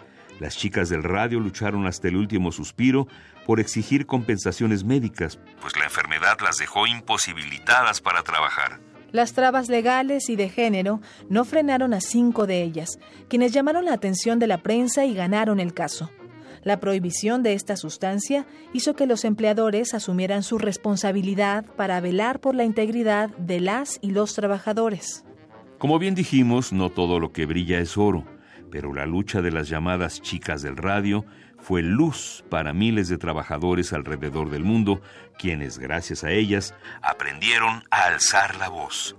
[0.41, 3.07] las chicas del radio lucharon hasta el último suspiro
[3.47, 8.81] por exigir compensaciones médicas, pues la enfermedad las dejó imposibilitadas para trabajar.
[9.13, 12.99] Las trabas legales y de género no frenaron a cinco de ellas,
[13.29, 16.11] quienes llamaron la atención de la prensa y ganaron el caso.
[16.65, 22.55] La prohibición de esta sustancia hizo que los empleadores asumieran su responsabilidad para velar por
[22.55, 25.25] la integridad de las y los trabajadores.
[25.85, 28.25] Como bien dijimos, no todo lo que brilla es oro,
[28.71, 31.27] pero la lucha de las llamadas chicas del radio
[31.59, 35.03] fue luz para miles de trabajadores alrededor del mundo,
[35.39, 39.15] quienes, gracias a ellas, aprendieron a alzar la voz.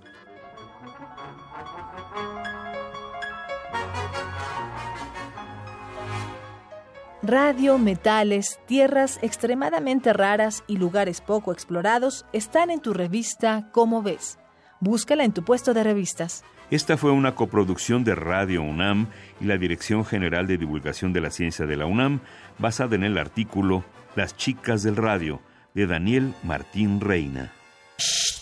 [7.22, 14.40] Radio, metales, tierras extremadamente raras y lugares poco explorados están en tu revista Cómo ves.
[14.80, 16.44] Búscala en tu puesto de revistas.
[16.72, 19.08] Esta fue una coproducción de Radio UNAM
[19.40, 22.22] y la Dirección General de Divulgación de la Ciencia de la UNAM,
[22.58, 23.86] basada en el artículo
[24.16, 25.42] Las chicas del radio,
[25.76, 27.54] de Daniel Martín Reina.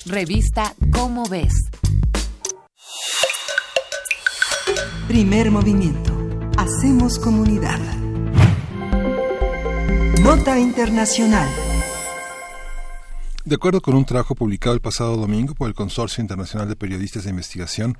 [0.05, 1.53] Revista Cómo ves.
[5.07, 6.13] Primer movimiento.
[6.57, 7.79] Hacemos comunidad.
[10.21, 11.49] Nota Internacional.
[13.45, 17.25] De acuerdo con un trabajo publicado el pasado domingo por el Consorcio Internacional de Periodistas
[17.25, 17.97] de Investigación,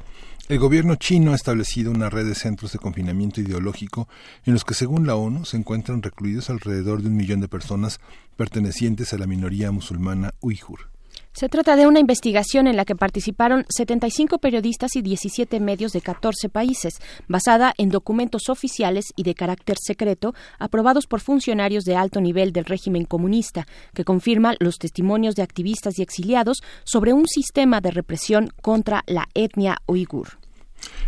[0.48, 4.07] el gobierno chino ha establecido una red de centros de confinamiento ideológico
[4.45, 7.99] en los que, según la ONU, se encuentran recluidos alrededor de un millón de personas
[8.38, 10.93] pertenecientes a la minoría musulmana uigur.
[11.34, 16.02] Se trata de una investigación en la que participaron 75 periodistas y 17 medios de
[16.02, 22.22] 14 países, basada en documentos oficiales y de carácter secreto aprobados por funcionarios de alto
[22.22, 23.66] nivel del régimen comunista,
[23.96, 29.28] que confirma los testimonios de activistas y exiliados sobre un sistema de represión contra la
[29.34, 30.43] etnia uigur.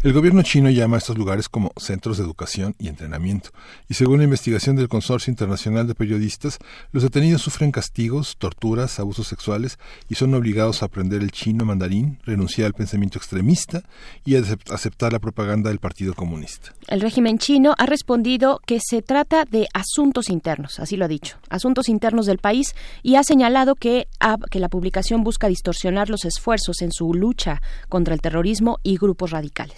[0.04, 3.50] El gobierno chino llama a estos lugares como centros de educación y entrenamiento,
[3.90, 6.60] y según la investigación del Consorcio Internacional de Periodistas,
[6.92, 12.20] los detenidos sufren castigos, torturas, abusos sexuales y son obligados a aprender el chino mandarín,
[12.24, 13.84] renunciar al pensamiento extremista
[14.24, 16.74] y a aceptar la propaganda del Partido Comunista.
[16.88, 21.38] El régimen chino ha respondido que se trata de asuntos internos, así lo ha dicho,
[21.50, 24.08] asuntos internos del país y ha señalado que,
[24.52, 29.32] que la publicación busca distorsionar los esfuerzos en su lucha contra el terrorismo y grupos
[29.32, 29.75] radicales.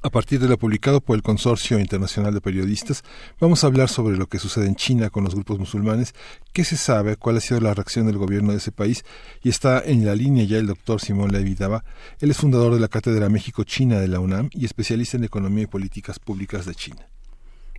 [0.00, 3.02] A partir de lo publicado por el Consorcio Internacional de Periodistas,
[3.40, 6.14] vamos a hablar sobre lo que sucede en China con los grupos musulmanes,
[6.52, 9.04] qué se sabe, cuál ha sido la reacción del gobierno de ese país,
[9.42, 11.82] y está en la línea ya el doctor Simón Levi Daba.
[12.20, 15.66] Él es fundador de la Cátedra México-China de la UNAM y especialista en Economía y
[15.66, 17.04] Políticas Públicas de China.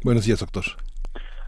[0.03, 0.65] Buenos días, doctor.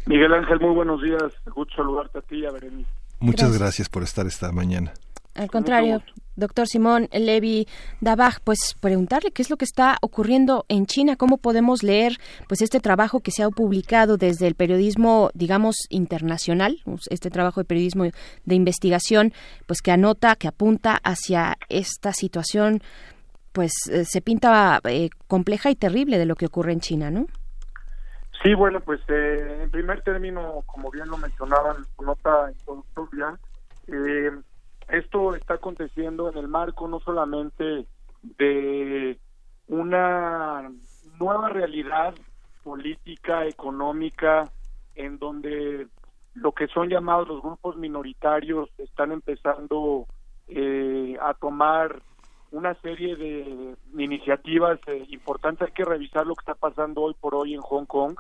[0.06, 1.34] Miguel Ángel, muy buenos días.
[1.53, 2.90] Gusto saludarte a ti y a Berenice.
[3.19, 3.60] Muchas Gracias.
[3.60, 4.94] gracias por estar esta mañana.
[5.35, 6.01] Al contrario,
[6.35, 7.67] doctor Simón Levi
[8.01, 12.17] Dabaj, pues preguntarle qué es lo que está ocurriendo en China, cómo podemos leer
[12.47, 16.77] pues este trabajo que se ha publicado desde el periodismo, digamos, internacional,
[17.09, 18.05] este trabajo de periodismo
[18.43, 19.33] de investigación,
[19.67, 22.81] pues que anota, que apunta hacia esta situación,
[23.53, 27.27] pues eh, se pinta eh, compleja y terrible de lo que ocurre en China, ¿no?
[28.43, 33.37] Sí, bueno, pues eh, en primer término, como bien lo mencionaban nota introductoria,
[33.87, 34.31] eh,
[34.91, 37.85] esto está aconteciendo en el marco no solamente
[38.22, 39.18] de
[39.68, 40.69] una
[41.19, 42.13] nueva realidad
[42.63, 44.51] política, económica,
[44.95, 45.88] en donde
[46.34, 50.05] lo que son llamados los grupos minoritarios están empezando
[50.47, 52.01] eh, a tomar
[52.51, 55.69] una serie de iniciativas eh, importantes.
[55.69, 58.15] Hay que revisar lo que está pasando hoy por hoy en Hong Kong.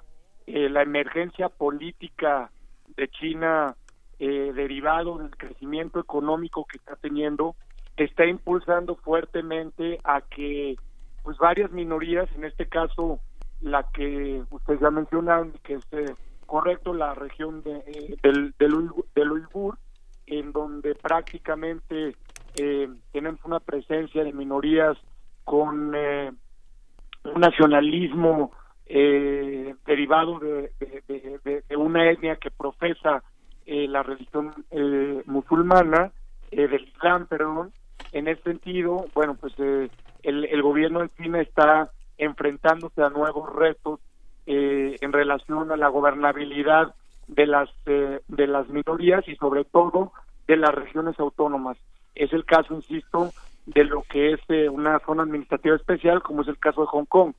[0.47, 2.49] Eh, la emergencia política
[2.95, 3.75] de China
[4.23, 7.55] eh, derivado del crecimiento económico que está teniendo
[7.97, 10.75] está impulsando fuertemente a que
[11.23, 13.19] pues varias minorías, en este caso
[13.61, 16.13] la que ustedes ya mencionaron, que es eh,
[16.45, 19.79] correcto la región de, eh, del, del, Uigu- del Uigur,
[20.27, 22.15] en donde prácticamente
[22.53, 24.97] eh, tenemos una presencia de minorías
[25.45, 26.37] con un
[27.39, 28.51] nacionalismo
[29.85, 33.23] derivado de, de- de- de- de una etnia que profesa
[33.71, 36.11] eh, la religión eh, musulmana,
[36.51, 37.71] eh, del Islam, perdón.
[38.11, 39.89] En ese sentido, bueno, pues eh,
[40.23, 44.01] el, el gobierno de China está enfrentándose a nuevos retos
[44.45, 46.93] eh, en relación a la gobernabilidad
[47.27, 50.11] de las de las minorías y sobre todo
[50.47, 51.77] de las regiones autónomas.
[52.13, 53.29] Es el caso, insisto,
[53.65, 57.33] de lo que es una zona administrativa especial, como es el caso de Hong Kong.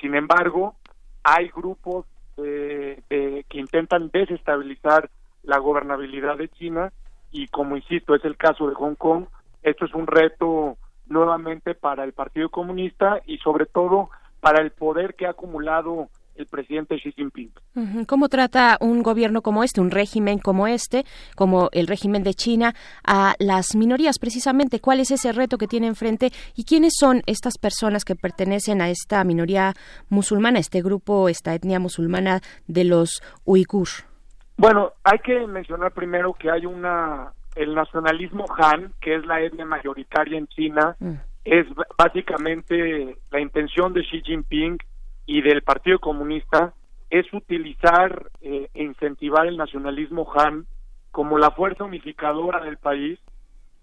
[0.00, 0.74] Sin embargo,
[1.22, 5.08] hay grupos que intentan desestabilizar
[5.44, 6.92] la gobernabilidad de China
[7.30, 9.26] y como insisto es el caso de Hong Kong,
[9.62, 10.76] esto es un reto
[11.06, 14.10] nuevamente para el Partido Comunista y sobre todo
[14.40, 17.52] para el poder que ha acumulado el presidente Xi Jinping.
[18.06, 21.04] ¿Cómo trata un gobierno como este, un régimen como este,
[21.36, 24.80] como el régimen de China, a las minorías precisamente?
[24.80, 28.90] ¿Cuál es ese reto que tiene enfrente y quiénes son estas personas que pertenecen a
[28.90, 29.74] esta minoría
[30.08, 33.88] musulmana, este grupo, esta etnia musulmana de los uigur?
[34.56, 39.64] Bueno, hay que mencionar primero que hay una el nacionalismo Han, que es la etnia
[39.64, 40.96] mayoritaria en China,
[41.44, 44.78] es b- básicamente la intención de Xi Jinping
[45.26, 46.72] y del Partido Comunista
[47.10, 50.66] es utilizar eh, e incentivar el nacionalismo Han
[51.12, 53.20] como la fuerza unificadora del país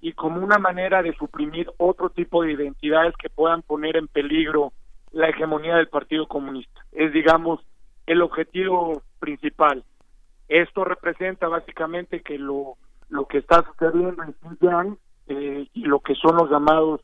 [0.01, 4.73] y como una manera de suprimir otro tipo de identidades que puedan poner en peligro
[5.13, 6.81] la hegemonía del Partido Comunista.
[6.91, 7.61] Es, digamos,
[8.05, 9.83] el objetivo principal.
[10.51, 12.75] Esto representa básicamente que lo,
[13.07, 14.97] lo que está sucediendo en Xinjiang
[15.27, 16.99] eh, y lo que son los llamados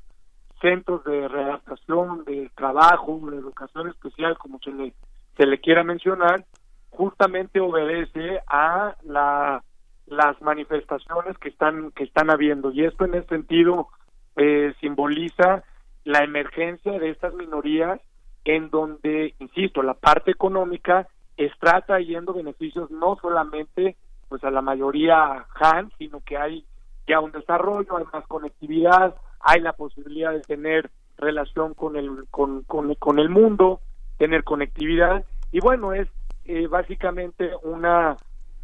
[0.60, 4.94] centros de readaptación, de trabajo, de educación especial, como se le,
[5.38, 6.44] se le quiera mencionar,
[6.90, 9.64] justamente obedece a la,
[10.08, 12.72] las manifestaciones que están, que están habiendo.
[12.72, 13.88] Y esto en ese sentido
[14.36, 15.64] eh, simboliza
[16.04, 18.02] la emergencia de estas minorías
[18.44, 21.08] en donde, insisto, la parte económica
[21.38, 23.96] está trayendo beneficios no solamente
[24.28, 26.66] pues a la mayoría Han, sino que hay
[27.08, 32.64] ya un desarrollo, hay más conectividad, hay la posibilidad de tener relación con el con,
[32.64, 33.80] con, con el mundo,
[34.18, 35.24] tener conectividad.
[35.52, 36.10] Y bueno, es
[36.46, 38.18] eh, básicamente una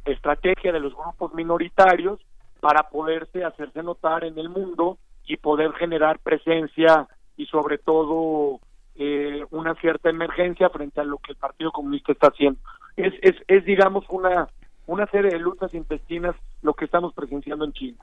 [0.06, 2.20] estrategia de los grupos minoritarios
[2.60, 8.60] para poderse hacerse notar en el mundo y poder generar presencia y sobre todo
[8.96, 12.60] eh, una cierta emergencia frente a lo que el Partido Comunista está haciendo.
[12.96, 14.48] Es, es, es digamos, una,
[14.86, 17.98] una serie de luchas intestinas lo que estamos presenciando en China.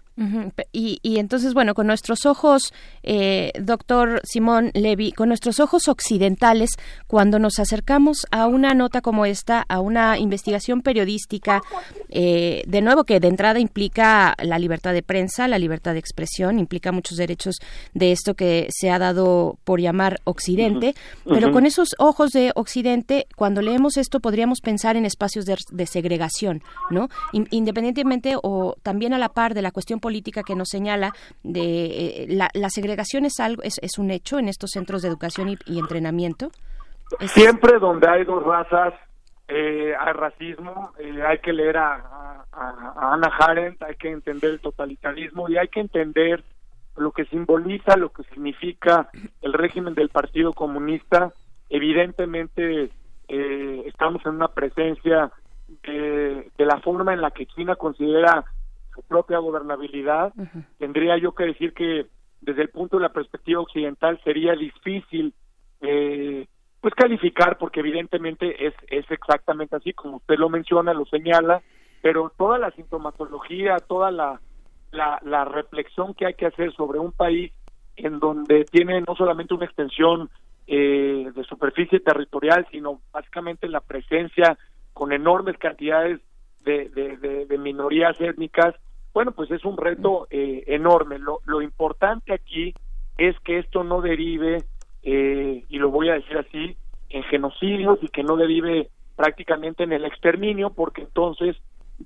[0.72, 2.72] Y, y entonces, bueno, con nuestros ojos,
[3.02, 6.70] eh, doctor Simón Levy, con nuestros ojos occidentales,
[7.06, 11.62] cuando nos acercamos a una nota como esta, a una investigación periodística,
[12.10, 16.58] eh, de nuevo que de entrada implica la libertad de prensa, la libertad de expresión,
[16.58, 17.56] implica muchos derechos
[17.94, 23.26] de esto que se ha dado por llamar Occidente, pero con esos ojos de Occidente,
[23.36, 27.08] cuando leemos esto podríamos pensar en espacios de, de segregación, ¿no?
[27.32, 28.49] In- independientemente o
[28.82, 31.12] también a la par de la cuestión política que nos señala
[31.42, 35.78] de eh, la, segregación es algo es, un hecho en estos centros de educación y,
[35.78, 36.50] entrenamiento.
[37.20, 38.94] Siempre donde hay dos razas
[39.48, 44.52] eh, hay racismo, eh, hay que leer a, a, a Ana Arendt, hay que entender
[44.52, 46.44] el totalitarismo y hay que entender
[46.96, 49.08] lo que simboliza, lo que significa
[49.42, 51.32] el régimen del Partido Comunista.
[51.68, 52.90] Evidentemente
[53.86, 55.30] estamos en una presencia
[55.82, 58.44] de, de la forma en la que China considera
[58.94, 60.32] su propia gobernabilidad.
[60.78, 62.06] Tendría yo que decir que
[62.40, 65.34] desde el punto de la perspectiva occidental sería difícil
[65.80, 66.46] eh,
[66.80, 71.62] pues calificar porque evidentemente es, es exactamente así como usted lo menciona, lo señala,
[72.02, 74.40] pero toda la sintomatología, toda la,
[74.90, 77.52] la, la reflexión que hay que hacer sobre un país
[77.96, 80.30] en donde tiene no solamente una extensión
[80.66, 84.56] eh, de superficie territorial, sino básicamente la presencia
[85.00, 86.20] con enormes cantidades
[86.62, 86.90] de,
[87.48, 88.74] de, minorías étnicas,
[89.14, 91.18] bueno, pues es un reto eh, enorme.
[91.18, 92.74] Lo, lo importante aquí
[93.16, 94.58] es que esto no derive,
[95.02, 96.76] eh, y lo voy a decir así,
[97.08, 101.56] en genocidios y que no derive prácticamente en el exterminio, porque entonces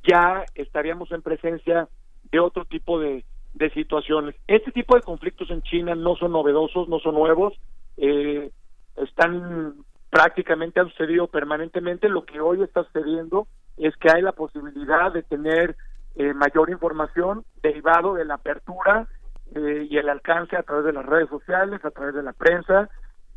[0.04, 1.88] ya estaríamos en presencia
[2.30, 4.36] de otro tipo de, de situaciones.
[4.46, 7.54] Este tipo de conflictos en China no son novedosos, no son nuevos,
[7.96, 8.52] eh,
[8.98, 9.84] están
[10.14, 12.08] prácticamente han sucedido permanentemente.
[12.08, 15.74] Lo que hoy está sucediendo es que hay la posibilidad de tener
[16.14, 19.08] eh, mayor información derivado de la apertura
[19.56, 22.88] eh, y el alcance a través de las redes sociales, a través de la prensa.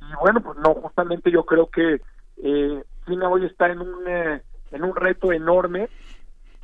[0.02, 2.00] Y bueno, pues no, justamente yo creo que
[2.44, 5.90] eh, China hoy está en un, eh, en un reto enorme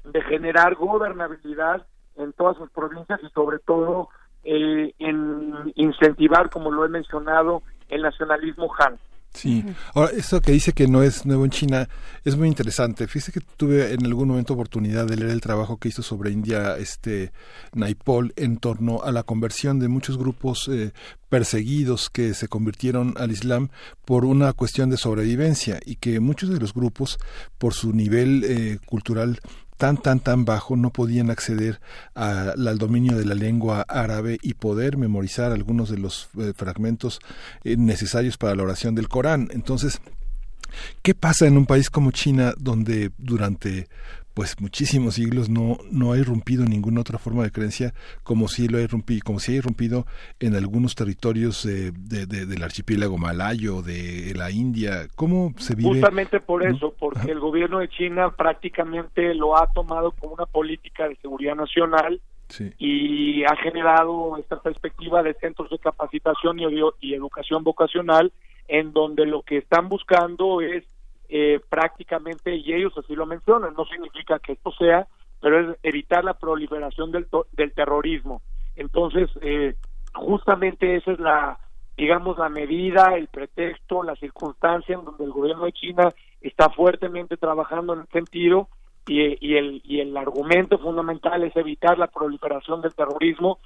[0.04, 1.88] de generar gobernabilidad
[2.18, 4.10] en todas sus provincias y sobre todo
[4.44, 9.00] eh, en incentivar, como lo he mencionado, el nacionalismo Han.
[9.34, 9.66] Sí.
[9.94, 11.90] Ahora, eso que dice que no es nuevo en China
[12.24, 13.08] es muy interesante.
[13.08, 16.78] Fíjese que tuve en algún momento oportunidad de leer el trabajo que hizo sobre India
[16.78, 17.32] este
[17.74, 20.92] Naipol en torno a la conversión de muchos grupos eh,
[21.30, 23.70] perseguidos que se convirtieron al Islam
[24.06, 27.18] por una cuestión de sobrevivencia y que muchos de los grupos
[27.58, 29.40] por su nivel eh, cultural
[29.84, 31.82] tan tan tan bajo no podían acceder
[32.14, 37.20] al dominio de la lengua árabe y poder memorizar algunos de los eh, fragmentos
[37.66, 39.50] eh, necesarios para la oración del Corán.
[39.52, 40.00] Entonces,
[41.02, 43.90] ¿qué pasa en un país como China donde durante
[44.34, 47.94] pues muchísimos siglos no no ha irrumpido ninguna otra forma de creencia
[48.24, 50.06] como si lo ha irrumpido como si ha irrumpido
[50.40, 55.08] en algunos territorios eh, de- de- del archipiélago malayo de la India.
[55.16, 60.12] Cómo se vive Justamente por eso, porque el gobierno de China prácticamente lo ha tomado
[60.12, 62.72] como una política de seguridad nacional Sí.
[62.78, 66.66] y ha generado esta perspectiva de centros de capacitación y,
[67.02, 68.32] y educación vocacional
[68.68, 70.84] en donde lo que están buscando es
[71.36, 75.08] eh, prácticamente, y ellos así lo mencionan, no significa que esto sea,
[75.42, 78.44] pero es evitar la proliferación del, del terrorismo.
[78.76, 79.74] Entonces, eh,
[80.14, 81.58] justamente esa es la,
[81.98, 87.36] digamos, la medida, el pretexto, la circunstancia en donde el gobierno de China está fuertemente
[87.36, 88.70] trabajando en el sentido
[89.08, 93.58] y, y el, y el argumento fundamental es evitar la proliferación del terrorismo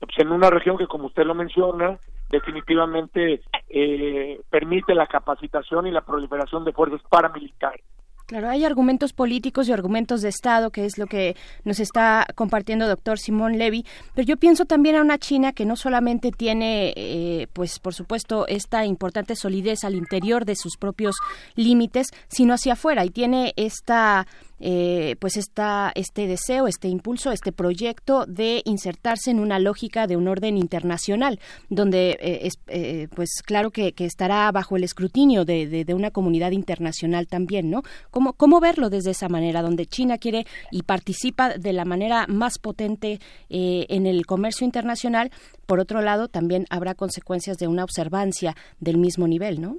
[0.00, 1.98] pues, en una región que, como usted lo menciona,
[2.30, 7.84] definitivamente eh, permite la capacitación y la proliferación de fuerzas paramilitares.
[8.30, 12.86] Claro, hay argumentos políticos y argumentos de Estado, que es lo que nos está compartiendo
[12.86, 17.48] doctor Simón Levy, pero yo pienso también a una China que no solamente tiene, eh,
[17.52, 21.16] pues por supuesto, esta importante solidez al interior de sus propios
[21.56, 24.28] límites, sino hacia afuera, y tiene esta
[24.60, 30.16] eh, pues esta, este deseo, este impulso, este proyecto de insertarse en una lógica de
[30.16, 35.66] un orden internacional, donde eh, es, eh, pues claro que, estará bajo el escrutinio de,
[35.66, 37.82] de- de una comunidad internacional también, ¿no?
[38.10, 42.58] ¿Cómo, ¿Cómo verlo desde esa manera, donde China quiere y participa de la manera más
[42.58, 45.30] potente eh, en el comercio internacional?
[45.66, 49.76] Por otro lado, también habrá consecuencias de una observancia del mismo nivel, ¿no?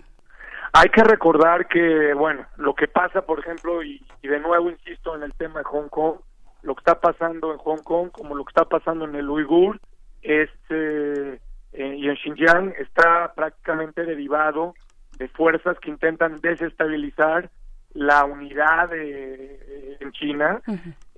[0.73, 5.15] Hay que recordar que, bueno, lo que pasa, por ejemplo, y, y de nuevo insisto
[5.15, 6.15] en el tema de Hong Kong,
[6.63, 9.79] lo que está pasando en Hong Kong, como lo que está pasando en el Uigur,
[10.21, 11.39] es, eh,
[11.73, 14.73] eh, y en Xinjiang, está prácticamente derivado
[15.17, 17.49] de fuerzas que intentan desestabilizar
[17.93, 20.61] la unidad de- en China.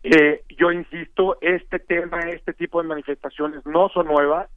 [0.02, 4.50] Eh, yo insisto, este tema, este tipo de manifestaciones no son nuevas,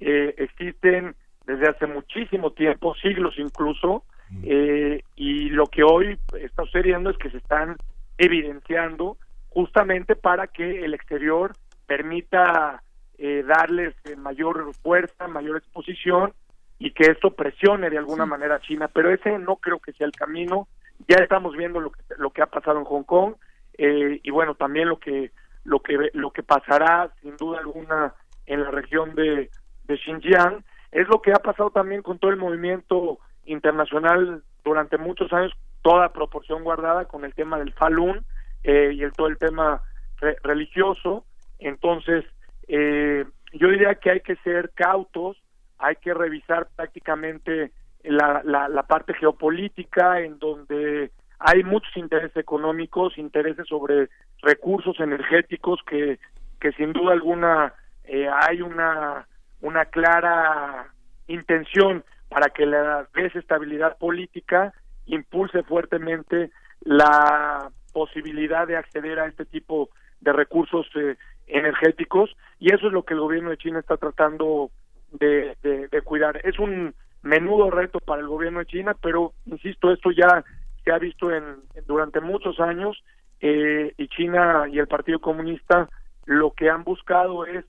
[0.00, 1.16] eh, existen
[1.46, 4.04] desde hace muchísimo tiempo, siglos incluso,
[4.42, 7.76] eh, y lo que hoy está sucediendo es que se están
[8.18, 9.16] evidenciando
[9.48, 11.52] justamente para que el exterior
[11.86, 12.82] permita
[13.18, 16.32] eh, darles eh, mayor fuerza, mayor exposición
[16.78, 20.06] y que esto presione de alguna manera a China, pero ese no creo que sea
[20.06, 20.66] el camino.
[21.08, 23.34] Ya estamos viendo lo que, lo que ha pasado en Hong Kong
[23.78, 25.30] eh, y bueno, también lo que
[25.64, 28.14] lo que lo que pasará sin duda alguna
[28.46, 29.50] en la región de,
[29.84, 30.64] de Xinjiang.
[30.92, 35.52] Es lo que ha pasado también con todo el movimiento internacional durante muchos años
[35.82, 38.24] toda proporción guardada con el tema del Falun
[38.62, 39.82] eh, y el todo el tema
[40.20, 41.24] re- religioso.
[41.58, 42.24] Entonces,
[42.68, 45.36] eh, yo diría que hay que ser cautos,
[45.78, 47.72] hay que revisar prácticamente
[48.02, 54.08] la, la, la parte geopolítica en donde hay muchos intereses económicos, intereses sobre
[54.42, 56.18] recursos energéticos que,
[56.60, 59.26] que sin duda alguna eh, hay una,
[59.60, 60.88] una clara
[61.26, 64.72] intención para que la desestabilidad política
[65.06, 69.90] impulse fuertemente la posibilidad de acceder a este tipo
[70.20, 74.70] de recursos eh, energéticos y eso es lo que el gobierno de China está tratando
[75.12, 75.56] de,
[76.04, 76.40] cuidar.
[76.44, 80.44] Es un menudo reto para el gobierno de China, pero insisto, esto ya
[80.82, 81.56] se ha visto en,
[81.86, 83.02] durante muchos años
[83.40, 85.88] eh, y China y el Partido Comunista
[86.26, 87.64] lo que han buscado es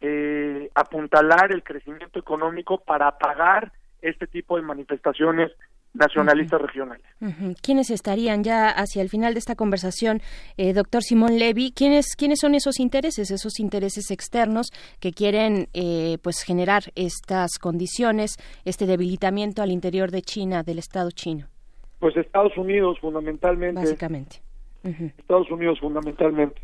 [0.00, 3.72] eh, apuntalar el crecimiento económico para apagar
[4.08, 5.50] este tipo de manifestaciones
[5.94, 7.06] nacionalistas regionales.
[7.22, 7.54] Ujú.
[7.62, 10.20] ¿Quiénes estarían ya hacia el final de esta conversación,
[10.58, 11.72] eh, doctor Simón Levy?
[11.72, 14.70] ¿Quiénes, ¿Quiénes son esos intereses, esos intereses externos
[15.00, 21.10] que quieren eh, pues generar estas condiciones, este debilitamiento al interior de China, del Estado
[21.12, 21.46] chino,
[21.98, 23.80] Pues Estados Unidos fundamentalmente.
[23.80, 24.42] básicamente?
[25.18, 26.60] Estados Unidos fundamentalmente.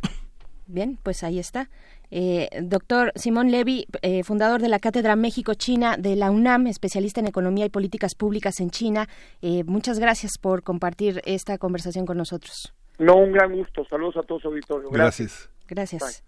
[0.66, 1.69] Bien, pues ahí está.
[2.15, 7.27] Eh, doctor Simón Levy, eh, fundador de la Cátedra México-China de la UNAM, especialista en
[7.27, 9.09] Economía y Políticas Públicas en China,
[9.41, 12.75] eh, muchas gracias por compartir esta conversación con nosotros.
[12.99, 13.87] No, un gran gusto.
[13.89, 14.91] Saludos a todos, auditorio.
[14.91, 15.49] Gracias.
[15.67, 16.23] Gracias.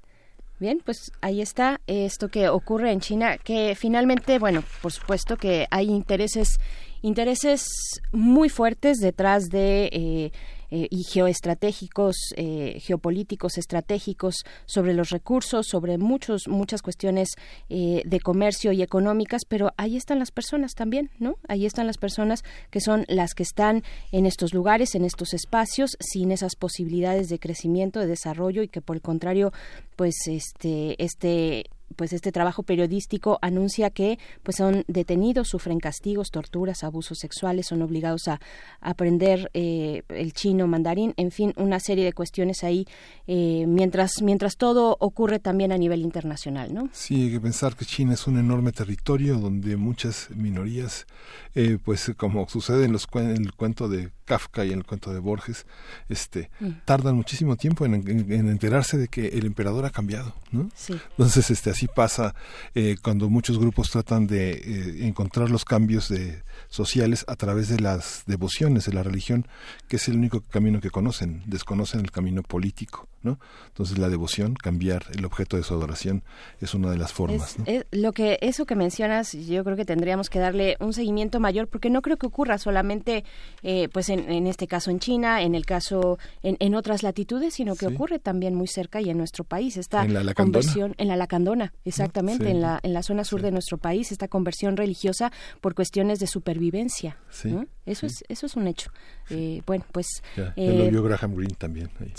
[0.59, 5.67] Bien, pues ahí está esto que ocurre en China, que finalmente, bueno, por supuesto que
[5.71, 6.59] hay intereses,
[7.03, 7.67] intereses
[8.11, 10.33] muy fuertes detrás de eh,
[10.77, 17.29] eh, y geoestratégicos, eh, geopolíticos, estratégicos sobre los recursos, sobre muchos, muchas cuestiones
[17.69, 21.37] eh, de comercio y económicas, pero ahí están las personas también, ¿no?
[21.47, 22.43] Ahí están las personas
[22.73, 27.39] que son las que están en estos lugares, en estos espacios, sin esas posibilidades de
[27.39, 29.53] crecimiento, de desarrollo y que por el contrario,
[29.95, 31.67] pues este, este
[31.97, 37.83] pues este trabajo periodístico anuncia que pues son detenidos, sufren castigos, torturas, abusos sexuales, son
[37.83, 38.41] obligados a,
[38.81, 42.87] aprender eh, el chino, mandarín, en fin, una serie de cuestiones ahí
[43.27, 46.89] eh, mientras mientras todo ocurre también a nivel internacional, ¿no?
[46.93, 51.07] Sí, hay que pensar que China es un enorme territorio donde muchas minorías,
[51.55, 55.13] eh, pues como sucede en, los, en el cuento de Kafka y en el cuento
[55.13, 55.67] de Borges,
[56.09, 56.69] este, Mm.
[56.85, 60.71] tardan muchísimo tiempo en, en- en enterarse de que el emperador ha cambiado, ¿no?
[60.75, 60.95] Sí.
[61.11, 62.35] Entonces, este, así pasa
[62.75, 67.81] eh, cuando muchos grupos tratan de eh, encontrar los cambios de, sociales a través de
[67.81, 69.47] las devociones, de la religión,
[69.89, 73.41] que es el único camino que conocen, desconocen el camino político, ¿no?
[73.67, 76.23] Entonces, la devoción, cambiar el objeto de su adoración,
[76.61, 77.65] es una de las formas, Es- ¿no?
[77.67, 81.67] es lo que eso que mencionas, yo creo que tendríamos que darle un seguimiento mayor
[81.69, 83.25] porque no creo que ocurra solamente,
[83.63, 87.55] eh, pues en, en este caso en China, en el caso en, en otras latitudes,
[87.55, 87.95] sino que Sí.
[87.95, 90.35] ocurre también muy cerca y en nuestro país esta En la Lacandona.
[90.61, 92.51] conversión en la Lacandona, exactamente, Sí.
[92.51, 96.27] en la en la zona sur de nuestro país, esta conversión religiosa por cuestiones de
[96.27, 97.17] supervivencia.
[97.31, 97.67] Sí, ¿no?
[97.87, 98.17] Eso sí.
[98.29, 98.91] es eso es un hecho.
[99.31, 101.91] Eh, bueno, pues Ya, eh, lo vio Graham Greene también.
[102.01, 102.15] ahí, ¿no?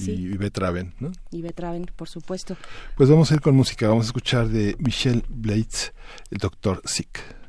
[0.00, 0.12] Sí.
[0.12, 1.12] Y, y Beth Raven, ¿no?
[1.30, 2.56] y Betraven, por supuesto.
[2.96, 3.88] Pues vamos a ir con música.
[3.88, 5.92] Vamos a escuchar de Michelle Blades,
[6.30, 7.39] el Doctor Sick.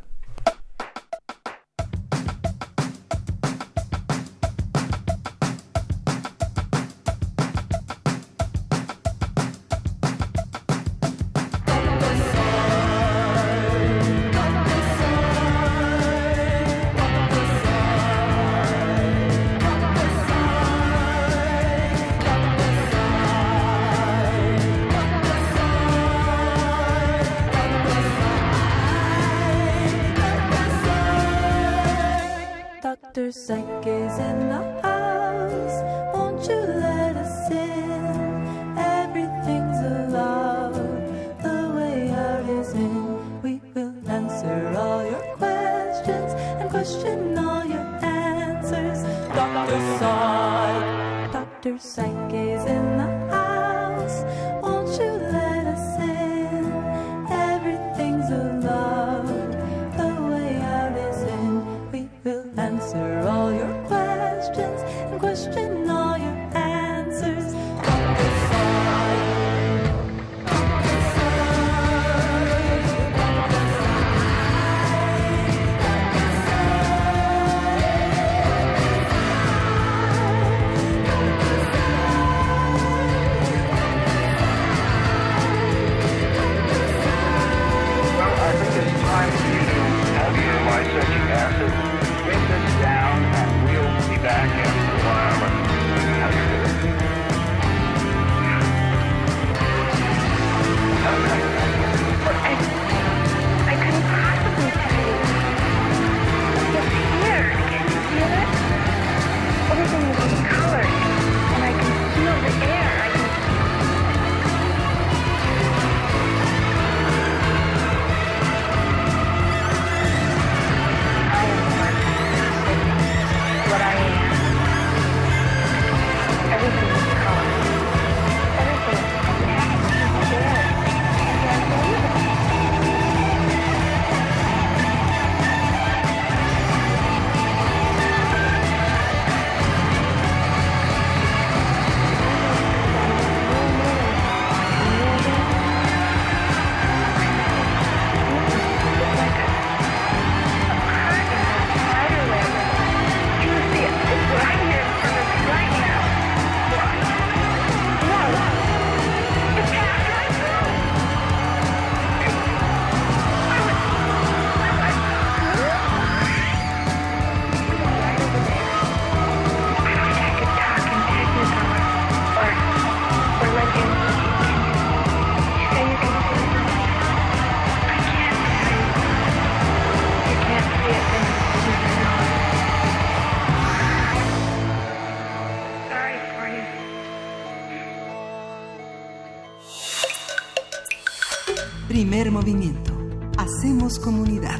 [192.41, 192.91] Movimiento.
[193.37, 194.59] Hacemos comunidad.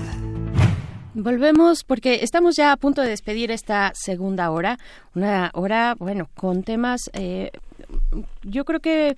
[1.15, 4.77] Volvemos porque estamos ya a punto de despedir esta segunda hora,
[5.15, 7.49] una hora, bueno, con temas, eh,
[8.43, 9.17] yo creo que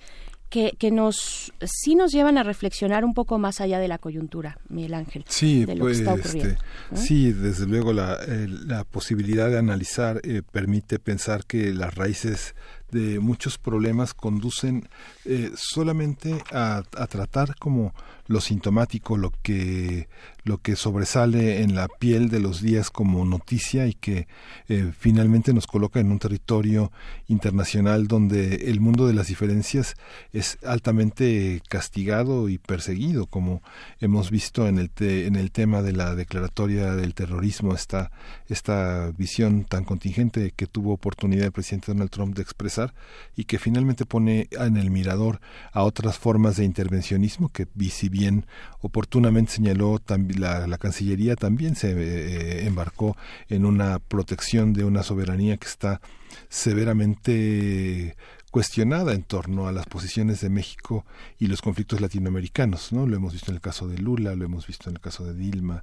[0.78, 4.94] que, nos sí nos llevan a reflexionar un poco más allá de la coyuntura, Miguel
[4.94, 5.24] Ángel.
[5.28, 6.54] Sí, de lo pues, que está ocurriendo.
[6.92, 11.94] Este, sí, desde luego la, eh, la posibilidad de analizar eh, permite pensar que las
[11.96, 12.54] raíces
[12.92, 14.88] de muchos problemas conducen
[15.24, 17.92] eh, solamente a, a, tratar como
[18.26, 20.08] lo sintomático, lo que
[20.44, 24.28] lo que sobresale en la piel de los días como noticia y que
[24.68, 26.92] eh, finalmente nos coloca en un territorio
[27.28, 29.94] internacional donde el mundo de las diferencias
[30.32, 33.62] es altamente castigado y perseguido, como
[34.00, 38.10] hemos visto en el en el tema de la declaratoria del terrorismo, esta
[38.48, 42.94] esta visión tan contingente que tuvo oportunidad el presidente Donald Trump de expresar
[43.34, 45.40] y que finalmente pone en el mirador
[45.72, 48.46] a otras formas de intervencionismo que si bien
[48.80, 53.16] oportunamente señaló también la, la Cancillería también se eh, embarcó
[53.48, 56.00] en una protección de una soberanía que está
[56.48, 58.16] severamente
[58.54, 61.04] cuestionada en torno a las posiciones de México
[61.40, 63.04] y los conflictos latinoamericanos, ¿no?
[63.04, 65.34] Lo hemos visto en el caso de Lula, lo hemos visto en el caso de
[65.34, 65.82] Dilma,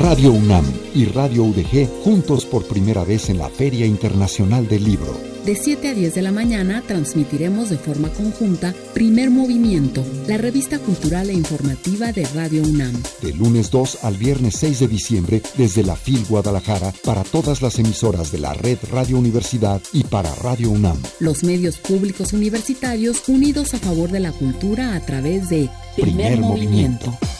[0.00, 0.64] Radio UNAM
[0.94, 5.14] y Radio UDG juntos por primera vez en la Feria Internacional del Libro.
[5.44, 10.78] De 7 a 10 de la mañana transmitiremos de forma conjunta Primer Movimiento, la revista
[10.78, 13.02] cultural e informativa de Radio UNAM.
[13.20, 17.78] De lunes 2 al viernes 6 de diciembre desde la FIL Guadalajara para todas las
[17.78, 20.96] emisoras de la red Radio Universidad y para Radio UNAM.
[21.18, 26.40] Los medios públicos universitarios unidos a favor de la cultura a través de Primer, Primer
[26.40, 27.10] Movimiento.
[27.10, 27.39] movimiento.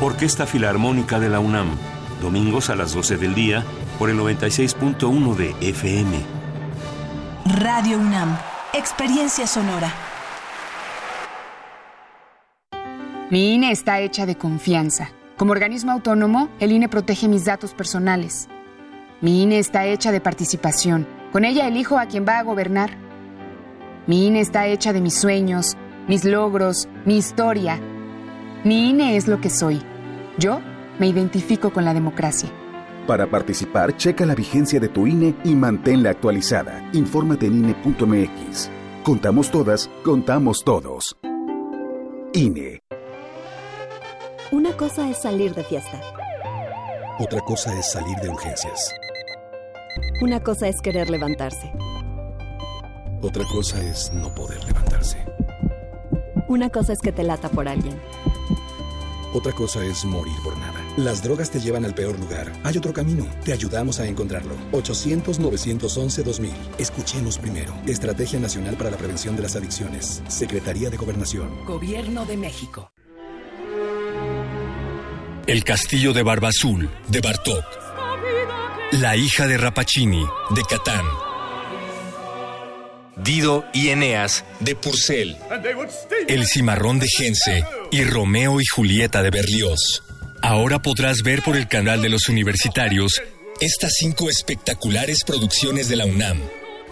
[0.00, 1.76] Orquesta Filarmónica de la UNAM,
[2.22, 3.64] domingos a las 12 del día
[3.98, 6.20] por el 96.1 de FM.
[7.58, 8.38] Radio UNAM,
[8.74, 9.92] experiencia sonora.
[13.28, 15.10] Mi INE está hecha de confianza.
[15.36, 18.48] Como organismo autónomo, el INE protege mis datos personales.
[19.20, 21.08] Mi INE está hecha de participación.
[21.32, 22.90] Con ella elijo a quien va a gobernar.
[24.06, 25.76] Mi INE está hecha de mis sueños,
[26.06, 27.80] mis logros, mi historia.
[28.68, 29.80] Mi INE es lo que soy.
[30.36, 30.60] Yo
[30.98, 32.50] me identifico con la democracia.
[33.06, 36.86] Para participar, checa la vigencia de tu INE y manténla actualizada.
[36.92, 38.68] Infórmate en INE.mx.
[39.04, 41.16] Contamos todas, contamos todos.
[42.34, 42.82] INE.
[44.52, 46.02] Una cosa es salir de fiesta.
[47.20, 48.94] Otra cosa es salir de urgencias.
[50.20, 51.72] Una cosa es querer levantarse.
[53.22, 55.24] Otra cosa es no poder levantarse.
[56.48, 57.98] Una cosa es que te lata por alguien.
[59.32, 60.80] Otra cosa es morir por nada.
[60.96, 62.52] Las drogas te llevan al peor lugar.
[62.64, 63.26] Hay otro camino.
[63.44, 64.54] Te ayudamos a encontrarlo.
[64.72, 66.50] 800-911-2000.
[66.78, 67.74] Escuchemos primero.
[67.86, 70.22] Estrategia Nacional para la Prevención de las Adicciones.
[70.28, 71.64] Secretaría de Gobernación.
[71.64, 72.92] Gobierno de México.
[75.46, 77.64] El castillo de Barba Azul, de Bartok.
[78.92, 81.06] La hija de Rapacini, de Catán.
[83.22, 85.36] Dido y Eneas, de Purcell.
[86.28, 90.02] El cimarrón de Gense y Romeo y Julieta de Berlioz.
[90.40, 93.20] Ahora podrás ver por el canal de los universitarios
[93.60, 96.40] estas cinco espectaculares producciones de la UNAM.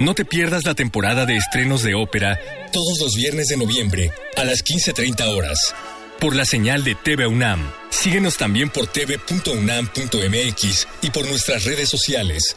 [0.01, 2.39] No te pierdas la temporada de estrenos de ópera
[2.73, 5.75] todos los viernes de noviembre a las 15.30 horas.
[6.21, 7.71] Por la señal de TV UNAM.
[7.91, 12.57] Síguenos también por tv.unam.mx y por nuestras redes sociales.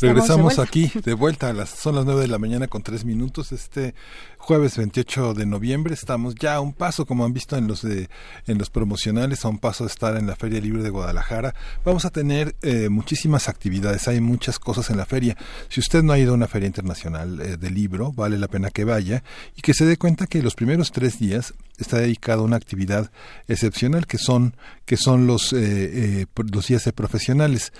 [0.00, 3.52] Regresamos aquí de vuelta a las son las nueve de la mañana con tres minutos
[3.52, 3.94] este
[4.38, 8.08] jueves 28 de noviembre estamos ya a un paso como han visto en los de
[8.46, 11.54] en los promocionales a un paso de estar en la Feria Libre de Guadalajara.
[11.84, 15.36] Vamos a tener eh, muchísimas actividades hay muchas cosas en la feria.
[15.68, 18.70] Si usted no ha ido a una feria internacional eh, de libro vale la pena
[18.70, 19.22] que vaya
[19.56, 23.10] y que se dé cuenta que los primeros tres días está dedicado a una actividad
[23.48, 27.72] excepcional que son que son los eh, los días de profesionales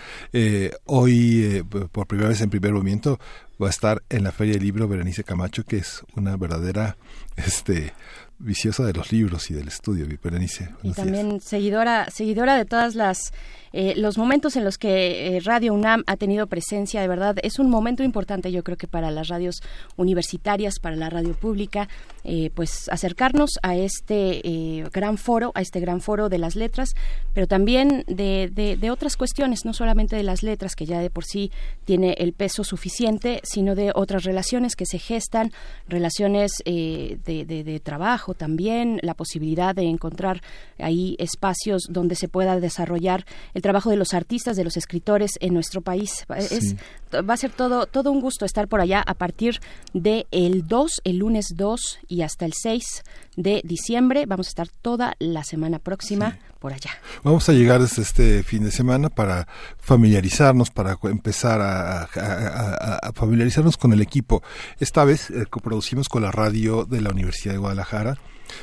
[0.85, 3.19] hoy por primera vez en primer movimiento
[3.61, 6.97] va a estar en la Feria del Libro Berenice Camacho, que es una verdadera
[7.37, 7.93] este
[8.39, 10.71] viciosa de los libros y del estudio, Berenice.
[10.83, 13.33] Y también seguidora seguidora de todas las
[13.77, 17.59] eh, los momentos en los que eh, Radio UNAM ha tenido presencia, de verdad, es
[17.59, 19.65] un momento importante, yo creo que para las radios
[19.97, 21.89] universitarias, para la radio pública,
[22.23, 26.95] eh, pues acercarnos a este gran foro, a este gran foro de las letras,
[27.33, 31.51] pero también de, otras cuestiones, no solamente de las letras, que ya de por sí
[31.85, 35.51] tiene el peso suficiente, sino de otras relaciones que se gestan,
[35.89, 40.43] relaciones de, de trabajo también, la posibilidad de encontrar
[40.79, 45.55] ahí espacios donde se pueda desarrollar el trabajo de los artistas, de los escritores en
[45.55, 46.27] nuestro país.
[46.37, 46.77] Es,
[47.15, 49.59] va a ser todo, todo un gusto estar por allá a partir
[49.95, 53.03] de el 2, el lunes 2 y hasta el 6
[53.39, 54.27] de diciembre.
[54.27, 56.91] Vamos a estar toda la semana próxima por allá.
[57.23, 63.95] Vamos a llegar desde este fin de semana para familiarizarnos, para empezar a, familiarizarnos con
[63.95, 64.43] el equipo.
[64.79, 68.19] Esta vez eh, coproducimos con la radio de la Universidad de Guadalajara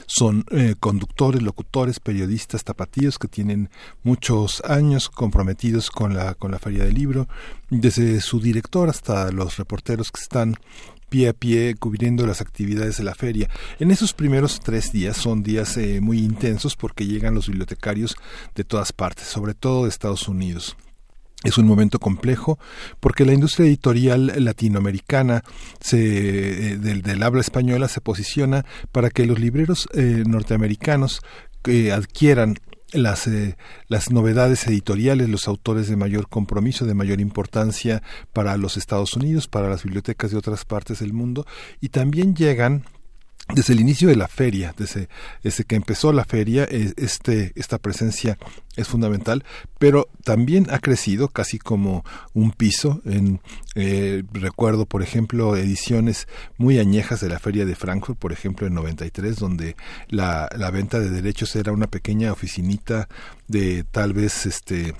[0.05, 3.69] son eh, conductores, locutores, periodistas tapatíos que tienen
[4.03, 7.27] muchos años comprometidos con la, con la Feria del Libro,
[7.69, 10.57] desde su director hasta los reporteros que están
[11.11, 13.49] pie a pie cubriendo las actividades de la feria.
[13.79, 18.15] En esos primeros tres días son días eh, muy intensos porque llegan los bibliotecarios
[18.55, 20.77] de todas partes, sobre todo de Estados Unidos.
[21.43, 22.59] Es un momento complejo
[22.99, 25.43] porque la industria editorial latinoamericana
[25.79, 31.21] se, eh, del, habla española se posiciona para que los libreros eh, norteamericanos
[31.65, 32.57] eh, adquieran
[32.93, 33.29] las,
[33.87, 38.03] las novedades editoriales, los autores de mayor compromiso, de mayor importancia
[38.33, 41.45] para los Estados Unidos, para las bibliotecas de otras partes del mundo,
[41.79, 42.83] y también llegan
[43.53, 45.09] desde el inicio de la feria, desde,
[45.43, 48.37] desde, que empezó la feria, este, esta presencia
[48.75, 49.43] es fundamental,
[49.77, 53.01] pero también ha crecido casi como un piso.
[53.05, 53.41] En,
[53.75, 56.27] eh, recuerdo, por ejemplo, ediciones
[56.57, 59.75] muy añejas de la feria de Frankfurt, por ejemplo, en 93, donde
[60.07, 63.09] la, la venta de derechos era una pequeña oficinita
[63.47, 64.93] de tal vez este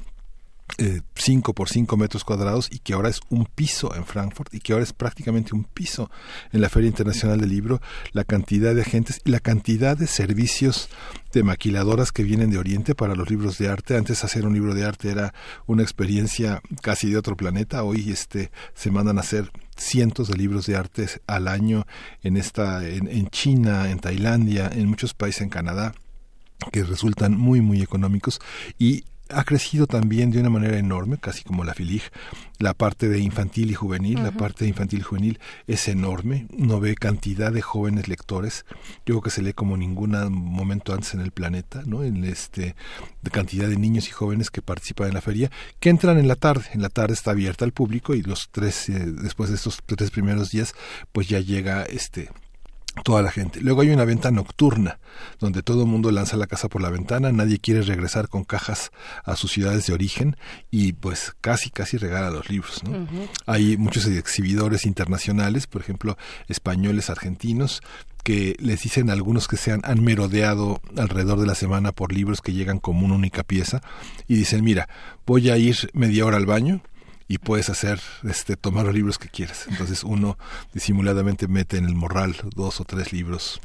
[0.78, 4.60] 5 eh, por 5 metros cuadrados y que ahora es un piso en Frankfurt y
[4.60, 6.10] que ahora es prácticamente un piso
[6.52, 7.82] en la Feria Internacional del Libro,
[8.14, 10.90] la cantidad de agentes y la cantidad de servicios
[11.34, 13.96] de maquiladoras que vienen de Oriente para los libros de arte.
[13.96, 15.34] Antes hacer un libro de arte era
[15.66, 17.84] una experiencia casi de otro planeta.
[17.84, 21.86] Hoy este se mandan a hacer cientos de libros de arte al año
[22.22, 25.94] en esta en, en China, en Tailandia, en muchos países en Canadá
[26.72, 28.40] que resultan muy muy económicos
[28.78, 32.04] y ha crecido también de una manera enorme, casi como la FILIG.
[32.60, 36.48] La parte de infantil y juvenil, la parte de infantil y juvenil es enorme.
[36.56, 38.66] No ve cantidad de jóvenes lectores.
[39.06, 42.04] Yo creo que se lee como ningún momento antes en el planeta, ¿no?
[42.04, 42.76] En este,
[43.22, 46.36] de cantidad de niños y jóvenes que participan en la feria, que entran en la
[46.36, 46.66] tarde.
[46.74, 50.12] En la tarde está abierta al público y los tres, eh, después de estos tres
[50.12, 50.74] primeros días,
[51.12, 52.30] pues ya llega este
[53.04, 53.62] toda la gente.
[53.62, 55.00] Luego hay una venta nocturna,
[55.40, 58.92] donde todo el mundo lanza la casa por la ventana, nadie quiere regresar con cajas
[59.24, 60.36] a sus ciudades de origen
[60.70, 62.84] y pues casi, casi regala los libros.
[62.84, 63.08] ¿no?
[63.46, 67.82] Hay muchos exhibidores internacionales, por ejemplo, españoles, argentinos,
[68.24, 72.14] que les dicen a algunos que se han, han merodeado alrededor de la semana por
[72.14, 73.82] libros que llegan como una única pieza
[74.28, 74.88] y dicen, mira,
[75.26, 76.82] voy a ir media hora al baño,
[77.32, 79.66] y puedes hacer este tomar los libros que quieras.
[79.70, 80.38] Entonces uno
[80.74, 83.62] disimuladamente mete en el morral dos o tres libros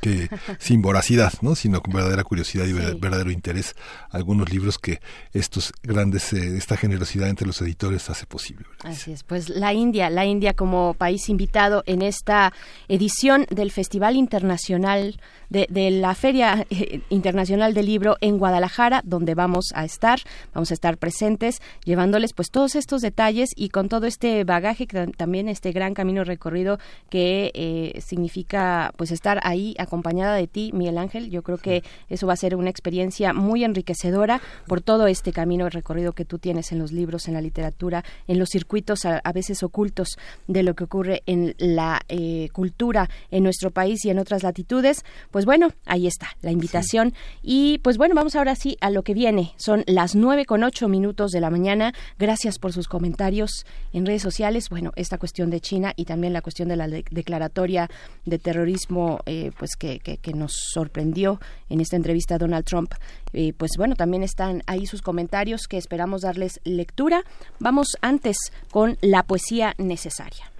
[0.00, 0.28] que
[0.60, 1.56] sin voracidad, ¿no?
[1.56, 3.74] sino con verdadera curiosidad y ver- verdadero interés
[4.10, 5.00] algunos libros que
[5.32, 8.64] estos grandes eh, esta generosidad entre los editores hace posible.
[8.84, 12.52] Así es, pues la India, la India como país invitado en esta
[12.86, 15.20] edición del Festival Internacional
[15.50, 20.20] de, la Feria eh, Internacional del Libro en Guadalajara, donde vamos a estar,
[20.54, 25.48] vamos a estar presentes, llevándoles pues todos estos detalles y con todo este bagaje, también
[25.48, 26.78] este gran camino recorrido
[27.10, 31.30] que eh, significa pues estar ahí acompañada de ti, Miguel Ángel.
[31.30, 35.68] Yo creo que eso va a ser una experiencia muy enriquecedora por todo este camino
[35.68, 39.32] recorrido que tú tienes en los libros, en la literatura, en los circuitos a, a
[39.32, 44.18] veces ocultos de lo que ocurre en la eh, cultura en nuestro país y en
[44.18, 45.04] otras latitudes.
[45.30, 47.14] Pues bueno, ahí está la invitación.
[47.42, 49.52] Y pues bueno, vamos ahora sí a lo que viene.
[49.56, 51.92] Son las nueve con ocho minutos de la mañana.
[52.18, 54.68] Gracias por sus comentarios en redes sociales.
[54.70, 57.88] Bueno, esta cuestión de China y también la cuestión de la de- declaratoria
[58.24, 62.92] de terrorismo, eh, pues que, que- que nos sorprendió en esta entrevista a Donald Trump.
[63.32, 67.22] Eh, pues bueno, también están ahí sus comentarios que esperamos darles lectura.
[67.58, 68.36] Vamos antes
[68.70, 70.50] con la poesía necesaria.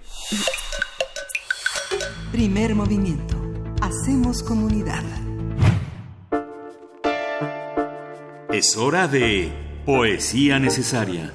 [2.31, 3.38] Primer movimiento.
[3.81, 5.03] Hacemos comunidad.
[8.51, 9.53] Es hora de
[9.85, 11.33] Poesía Necesaria.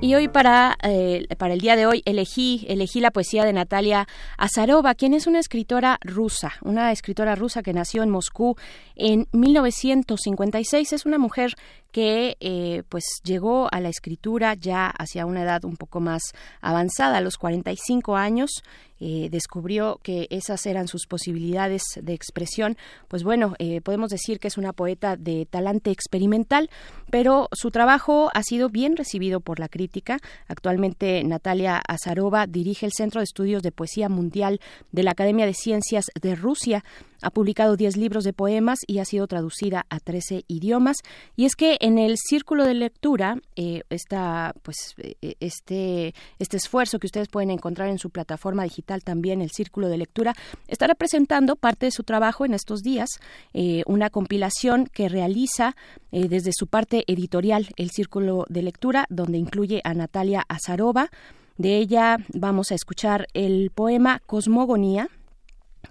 [0.00, 4.06] Y hoy para, eh, para el día de hoy elegí, elegí la poesía de Natalia
[4.38, 8.56] Azarova, quien es una escritora rusa, una escritora rusa que nació en Moscú
[8.96, 10.94] en 1956.
[10.94, 11.54] Es una mujer
[11.94, 16.22] que eh, pues llegó a la escritura ya hacia una edad un poco más
[16.60, 18.50] avanzada, a los 45 años,
[18.98, 22.76] eh, descubrió que esas eran sus posibilidades de expresión.
[23.06, 26.68] Pues bueno, eh, podemos decir que es una poeta de talante experimental,
[27.10, 30.18] pero su trabajo ha sido bien recibido por la crítica.
[30.48, 34.60] Actualmente Natalia Azarova dirige el Centro de Estudios de Poesía Mundial
[34.90, 36.82] de la Academia de Ciencias de Rusia.
[37.24, 40.98] Ha publicado 10 libros de poemas y ha sido traducida a 13 idiomas.
[41.36, 46.98] Y es que en el círculo de lectura, eh, esta, pues, eh, este, este esfuerzo
[46.98, 50.34] que ustedes pueden encontrar en su plataforma digital también, el círculo de lectura,
[50.68, 53.08] estará presentando parte de su trabajo en estos días,
[53.52, 55.76] eh, una compilación que realiza
[56.12, 61.10] eh, desde su parte editorial, el círculo de lectura, donde incluye a Natalia Azarova.
[61.56, 65.08] De ella vamos a escuchar el poema Cosmogonía,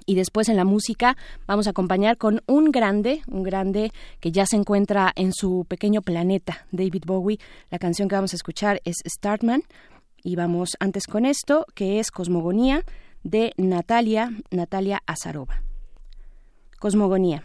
[0.06, 1.18] y después en la música
[1.48, 6.02] vamos a acompañar con un grande, un grande que ya se encuentra en su pequeño
[6.02, 7.40] planeta, David Bowie.
[7.70, 9.64] La canción que vamos a escuchar es Startman
[10.24, 12.84] y vamos antes con esto, que es Cosmogonía
[13.24, 15.62] de Natalia, Natalia Azarova.
[16.80, 17.44] Cosmogonía.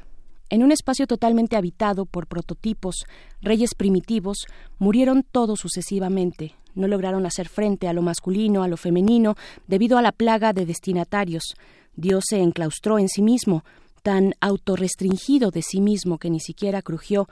[0.50, 3.04] En un espacio totalmente habitado por prototipos,
[3.42, 4.46] reyes primitivos,
[4.78, 6.54] murieron todos sucesivamente.
[6.74, 9.34] No lograron hacer frente a lo masculino, a lo femenino,
[9.66, 11.54] debido a la plaga de destinatarios.
[11.98, 13.64] Dios se enclaustró en sí mismo,
[14.04, 17.28] tan autorrestringido de sí mismo que ni siquiera crujió.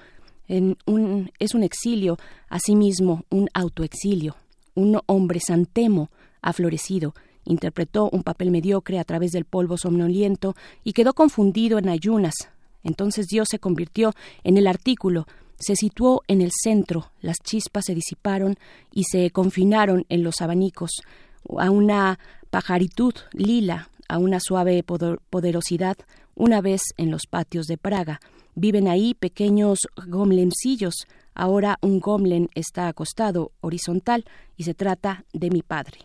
[0.49, 2.19] En un, es un exilio,
[2.49, 4.35] a sí mismo un autoexilio.
[4.75, 6.11] Un hombre santemo
[6.43, 7.15] ha florecido,
[7.45, 12.35] interpretó un papel mediocre a través del polvo somnoliento y quedó confundido en ayunas.
[12.83, 15.29] Entonces Dios se convirtió en el artículo,
[15.61, 18.59] se situó en el centro, las chispas se disiparon
[18.93, 20.91] y se confinaron en los abanicos,
[21.57, 22.19] a una
[22.51, 25.97] pajaritud lila, a una suave poder- poderosidad,
[26.35, 28.21] una vez en los patios de Praga.
[28.55, 31.07] Viven ahí pequeños gomlencillos.
[31.35, 34.25] Ahora un gomlen está acostado horizontal
[34.57, 35.99] y se trata de mi padre.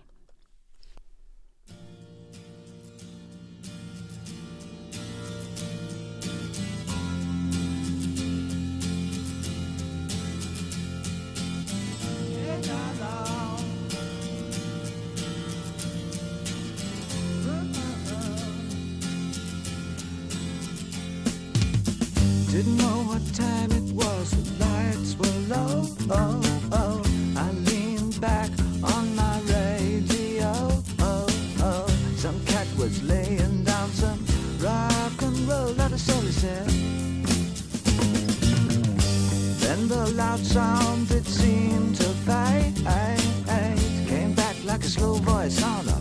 [23.08, 25.88] What time it was, the lights were low.
[26.10, 26.42] Oh,
[26.72, 27.02] oh.
[27.36, 28.50] I leaned back
[28.84, 30.52] on my radio.
[31.00, 31.28] Oh,
[31.60, 31.88] oh.
[32.18, 34.20] Some cat was laying down some
[34.60, 36.68] rock and roll, is all he said.
[39.62, 42.76] Then the loud sound it seemed to fade.
[44.08, 46.01] Came back like a slow voice on a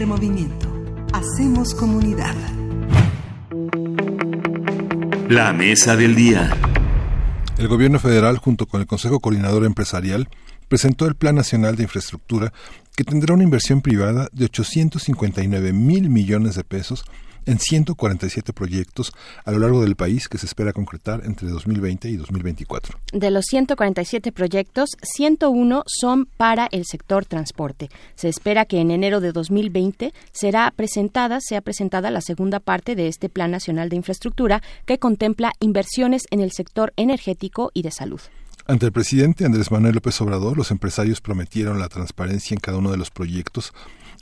[0.00, 0.66] Primer movimiento.
[1.12, 2.34] Hacemos comunidad.
[5.28, 6.56] La mesa del día.
[7.58, 10.30] El gobierno federal, junto con el Consejo Coordinador Empresarial,
[10.68, 12.50] presentó el Plan Nacional de Infraestructura
[12.96, 17.04] que tendrá una inversión privada de 859 mil millones de pesos
[17.50, 19.12] en 147 proyectos
[19.44, 22.98] a lo largo del país que se espera concretar entre 2020 y 2024.
[23.12, 27.88] De los 147 proyectos, 101 son para el sector transporte.
[28.14, 33.08] Se espera que en enero de 2020 será presentada, sea presentada la segunda parte de
[33.08, 38.20] este Plan Nacional de Infraestructura que contempla inversiones en el sector energético y de salud.
[38.70, 42.92] Ante el presidente Andrés Manuel López Obrador, los empresarios prometieron la transparencia en cada uno
[42.92, 43.72] de los proyectos,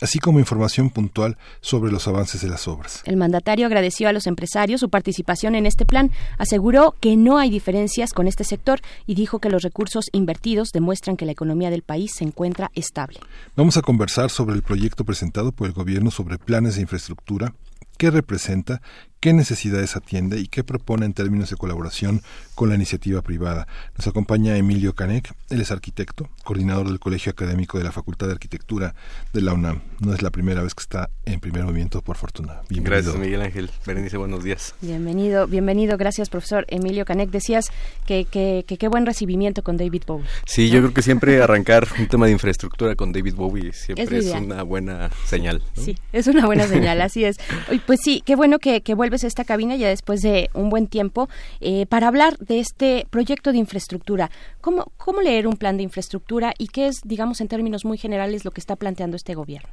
[0.00, 3.02] así como información puntual sobre los avances de las obras.
[3.04, 7.50] El mandatario agradeció a los empresarios su participación en este plan, aseguró que no hay
[7.50, 11.82] diferencias con este sector y dijo que los recursos invertidos demuestran que la economía del
[11.82, 13.20] país se encuentra estable.
[13.56, 17.54] Vamos a conversar sobre el proyecto presentado por el gobierno sobre planes de infraestructura,
[17.96, 18.80] qué representa,
[19.20, 22.22] qué necesidades atiende y qué propone en términos de colaboración
[22.54, 23.66] con la iniciativa privada.
[23.96, 28.32] Nos acompaña Emilio Canek, él es arquitecto, coordinador del Colegio Académico de la Facultad de
[28.32, 28.94] Arquitectura
[29.32, 29.80] de la UNAM.
[30.00, 32.62] No es la primera vez que está en primer movimiento, por fortuna.
[32.68, 33.02] Bienvenido.
[33.02, 33.70] Gracias, Miguel Ángel.
[33.86, 34.74] Berenice, buenos días.
[34.80, 35.96] Bienvenido, bienvenido.
[35.96, 37.30] Gracias, profesor Emilio Canek.
[37.30, 37.70] Decías
[38.06, 40.26] que qué que, qué buen recibimiento con David Bowie.
[40.46, 44.26] Sí, yo creo que siempre arrancar un tema de infraestructura con David Bowie siempre Es
[44.32, 45.62] una buena señal.
[45.76, 45.82] ¿no?
[45.82, 47.38] Sí, es una buena señal, así es.
[47.86, 50.86] Pues sí, qué bueno que, que vuelves a esta cabina ya después de un buen
[50.86, 51.30] tiempo
[51.60, 54.30] eh, para hablar de este proyecto de infraestructura.
[54.60, 58.44] ¿Cómo, ¿Cómo leer un plan de infraestructura y qué es, digamos, en términos muy generales
[58.44, 59.70] lo que está planteando este gobierno?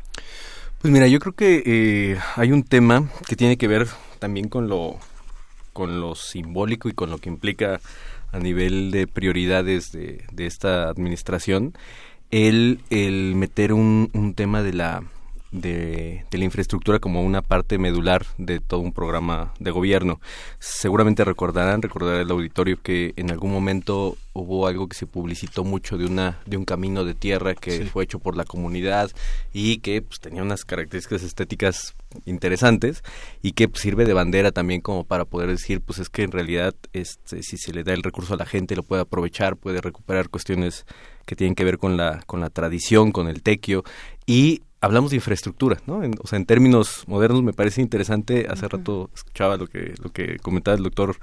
[0.80, 3.88] Pues mira, yo creo que eh, hay un tema que tiene que ver
[4.20, 4.98] también con lo,
[5.74, 7.82] con lo simbólico y con lo que implica
[8.32, 11.74] a nivel de prioridades de, de esta administración
[12.32, 15.04] el, el meter un, un tema de la,
[15.62, 20.20] de, de la infraestructura como una parte medular de todo un programa de gobierno.
[20.60, 25.98] Seguramente recordarán, recordará el auditorio que en algún momento hubo algo que se publicitó mucho
[25.98, 29.10] de una de un camino de tierra que fue hecho por la comunidad
[29.54, 31.96] y que pues, tenía unas características estéticas
[32.26, 33.02] interesantes
[33.42, 36.34] y que pues, sirve de bandera también como para poder decir pues es que en
[36.34, 39.80] realidad este si se le da el recurso a la gente lo puede aprovechar puede
[39.80, 40.86] recuperar cuestiones
[41.26, 43.86] que tienen que ver con la con la tradición con el tequio
[44.26, 46.04] y hablamos de infraestructura, ¿no?
[46.04, 48.48] En- o sea, en términos modernos me parece interesante.
[48.50, 51.18] Hace rato escuchaba lo que lo que comentaba el doctor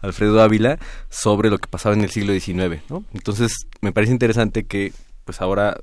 [0.00, 0.78] Alfredo Ávila
[1.08, 3.04] sobre lo que pasaba en el siglo XIX, ¿no?
[3.12, 4.92] Entonces me parece interesante que,
[5.24, 5.80] pues ahora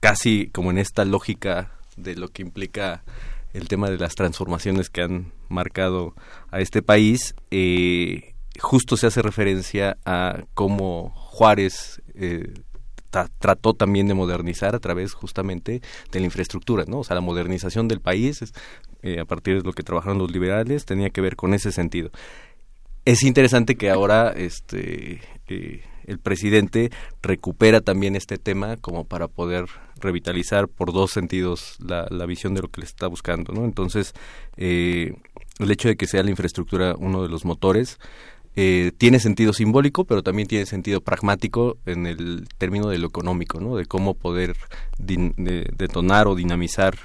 [0.00, 3.02] casi como en esta lógica de lo que implica
[3.52, 6.14] el tema de las transformaciones que han marcado
[6.50, 12.52] a este país, eh, justo se hace referencia a cómo Juárez eh,
[13.10, 15.82] tra- trató también de modernizar a través justamente
[16.12, 16.98] de la infraestructura, ¿no?
[17.00, 18.52] O sea, la modernización del país, es,
[19.02, 22.10] eh, a partir de lo que trabajaron los liberales, tenía que ver con ese sentido.
[23.04, 26.90] Es interesante que ahora este, eh, el presidente
[27.22, 29.66] recupera también este tema como para poder
[30.00, 33.64] revitalizar por dos sentidos la, la visión de lo que le está buscando, ¿no?
[33.64, 34.14] Entonces,
[34.56, 35.14] eh,
[35.58, 37.98] el hecho de que sea la infraestructura uno de los motores
[38.60, 43.60] eh, tiene sentido simbólico, pero también tiene sentido pragmático en el término de lo económico,
[43.60, 43.76] ¿no?
[43.76, 44.56] De cómo poder
[44.98, 46.96] de- detonar o dinamizar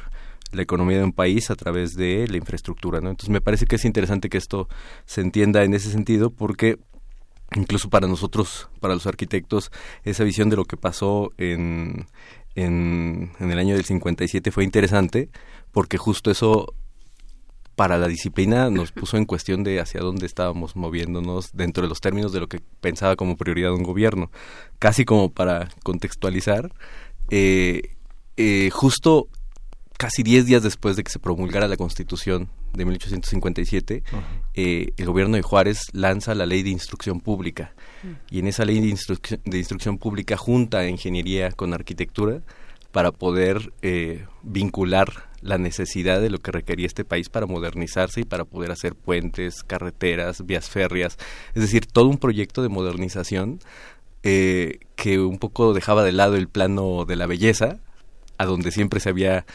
[0.51, 3.11] la economía de un país a través de la infraestructura, ¿no?
[3.11, 4.67] Entonces me parece que es interesante que esto
[5.05, 6.79] se entienda en ese sentido porque
[7.55, 9.71] incluso para nosotros, para los arquitectos,
[10.03, 12.07] esa visión de lo que pasó en,
[12.55, 15.29] en, en el año del 57 fue interesante
[15.71, 16.73] porque justo eso
[17.75, 22.01] para la disciplina nos puso en cuestión de hacia dónde estábamos moviéndonos dentro de los
[22.01, 24.29] términos de lo que pensaba como prioridad un gobierno.
[24.79, 26.71] Casi como para contextualizar,
[27.29, 27.95] eh,
[28.37, 29.27] eh, justo
[29.97, 34.03] casi 10 días después de que se promulgara la Constitución de 1857,
[34.55, 37.73] eh, el gobierno de Juárez lanza la Ley de Instrucción Pública.
[38.29, 42.41] Y en esa Ley de, Instrucción- de Instrucción Pública junta ingeniería con arquitectura
[42.91, 43.71] para poder
[44.43, 48.95] vincular la necesidad de lo que requería este país para modernizarse y para poder hacer
[48.95, 51.17] puentes, carreteras, vías férreas,
[51.53, 53.59] es decir, todo un proyecto de modernización
[54.23, 57.79] eh, que un poco dejaba de lado el plano de la belleza,
[58.37, 59.45] a donde siempre se había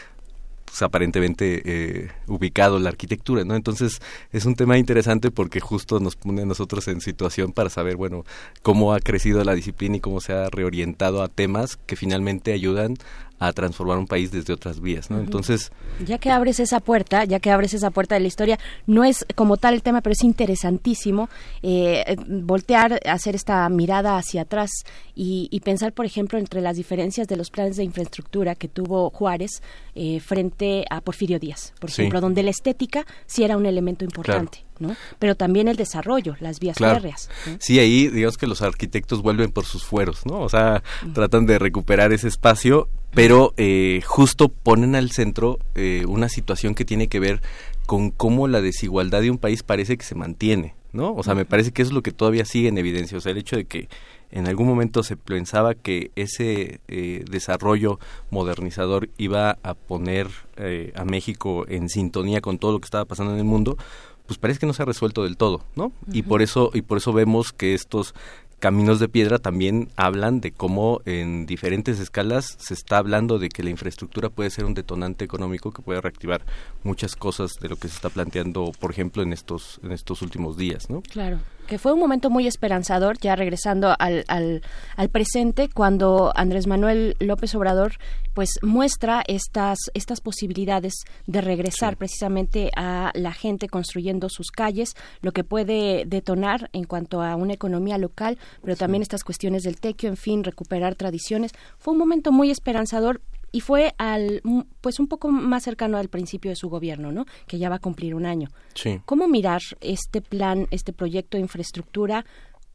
[0.67, 3.55] pues, aparentemente eh, ubicado la arquitectura, ¿no?
[3.55, 4.01] Entonces
[4.33, 8.25] es un tema interesante porque justo nos pone a nosotros en situación para saber, bueno,
[8.63, 12.97] cómo ha crecido la disciplina y cómo se ha reorientado a temas que finalmente ayudan
[13.41, 15.19] a transformar un país desde otras vías, ¿no?
[15.21, 15.71] Entonces,
[16.05, 19.25] Ya que abres esa puerta, ya que abres esa puerta de la historia, no es
[19.35, 21.29] como tal el tema, pero es interesantísimo
[21.63, 24.71] eh, voltear, hacer esta mirada hacia atrás
[25.15, 29.11] y, y pensar, por ejemplo, entre las diferencias de los planes de infraestructura que tuvo
[29.11, 29.63] Juárez
[29.95, 32.03] eh, frente a Porfirio Díaz, por Sí.
[32.03, 34.95] ejemplo, donde la estética sí era un elemento importante, ¿no?
[35.19, 36.95] Pero también el desarrollo, las vías Claro.
[36.97, 37.29] férreas.
[37.47, 37.57] ¿no?
[37.61, 40.41] Sí, ahí digamos que los arquitectos vuelven por sus fueros, ¿no?
[40.41, 40.83] O sea,
[41.15, 46.85] tratan de recuperar ese espacio, pero eh, justo ponen al centro eh, una situación que
[46.85, 47.41] tiene que ver
[47.87, 51.15] con cómo la desigualdad de un país parece que se mantiene, ¿no?
[51.15, 53.33] O sea, me parece que eso es lo que todavía sigue en evidencia, o sea,
[53.33, 53.89] el hecho de que
[54.31, 57.99] en algún momento se pensaba que ese eh, desarrollo
[58.31, 63.33] modernizador iba a poner eh, a México en sintonía con todo lo que estaba pasando
[63.33, 63.79] en el mundo,
[64.27, 65.93] pues parece que no se ha resuelto del todo, ¿no?
[66.13, 68.15] Y por eso y por eso vemos que estos
[68.59, 73.63] caminos de piedra también hablan de cómo en diferentes escalas se está hablando de que
[73.63, 76.43] la infraestructura puede ser un detonante económico que puede reactivar
[76.83, 80.57] muchas cosas de lo que se está planteando, por ejemplo, en estos en estos últimos
[80.57, 81.03] días, ¿no?
[81.03, 84.63] Claro, que fue un momento muy esperanzador, ya regresando al, al,
[84.97, 87.93] al presente, cuando Andrés Manuel López Obrador
[88.35, 90.95] pues muestra estas, estas posibilidades
[91.27, 97.21] de regresar precisamente a la gente construyendo sus calles, lo que puede detonar en cuanto
[97.21, 101.53] a una economía local, pero también estas cuestiones del tequio, en fin, recuperar tradiciones.
[101.79, 103.21] Fue un momento muy esperanzador
[103.53, 104.43] y fue al
[104.81, 107.25] pues un poco más cercano al principio de su gobierno, ¿no?
[107.47, 108.49] Que ya va a cumplir un año.
[108.75, 109.01] Sí.
[109.05, 112.25] ¿Cómo mirar este plan, este proyecto de infraestructura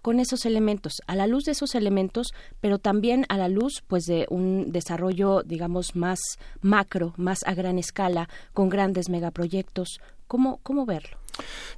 [0.01, 4.03] con esos elementos, a la luz de esos elementos, pero también a la luz pues
[4.03, 6.19] de un desarrollo, digamos, más
[6.61, 10.01] macro, más a gran escala, con grandes megaproyectos?
[10.27, 11.22] ¿Cómo, cómo verlo?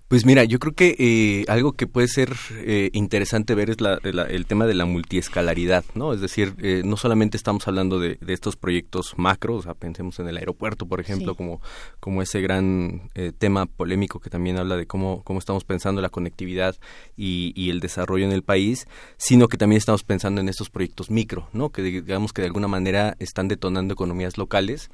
[0.08, 4.00] Pues mira, yo creo que eh, algo que puede ser eh, interesante ver es la,
[4.04, 6.14] la- el tema de la multiescalaridad, ¿no?
[6.14, 10.20] Es decir, eh, no solamente estamos hablando de, de estos proyectos macro, o sea, pensemos
[10.20, 11.38] en el aeropuerto, por ejemplo, Sí.
[11.38, 11.60] como,
[12.00, 16.10] como ese gran eh, tema polémico que también habla de cómo, cómo estamos pensando la
[16.10, 16.76] conectividad
[17.18, 21.10] y, y el desarrollo en el país, sino que también estamos pensando en estos proyectos
[21.10, 21.72] micro, ¿no?
[21.72, 24.92] Que digamos que de alguna manera están detonando economías locales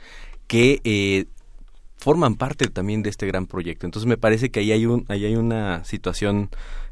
[0.48, 0.80] que
[2.02, 3.86] forman parte también de este gran proyecto.
[3.86, 6.50] Entonces me parece que ahí hay, un, ahí hay una situación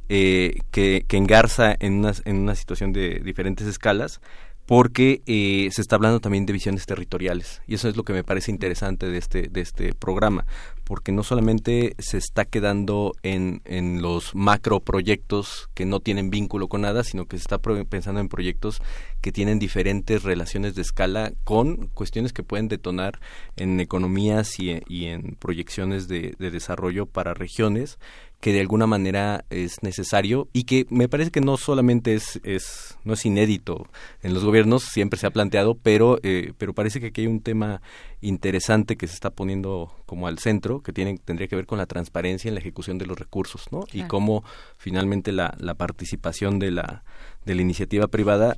[0.08, 4.22] eh, que, engarza en una, en una situación de diferentes escalas
[4.68, 8.24] porque eh, se está hablando también de visiones territoriales y eso es lo que me
[8.24, 10.46] parece interesante de este de este programa
[10.90, 16.68] porque no solamente se está quedando en, en los macro proyectos que no tienen vínculo
[16.68, 18.82] con nada sino que se está pensando en proyectos
[19.22, 23.20] que tienen diferentes relaciones de escala con cuestiones que pueden detonar
[23.56, 28.00] en economías y, en proyecciones de desarrollo para regiones
[28.40, 32.98] que de alguna manera es necesario y que me parece que no solamente es, es
[33.04, 33.88] no es inédito
[34.22, 37.42] en los gobiernos siempre se ha planteado pero eh, pero parece que aquí hay un
[37.42, 37.82] tema
[38.22, 41.86] interesante que se está poniendo como al centro que tiene tendría que ver con la
[41.86, 44.44] transparencia en la ejecución de los recursos no y cómo
[44.78, 47.04] finalmente la, la participación de la
[47.46, 48.58] de la iniciativa privada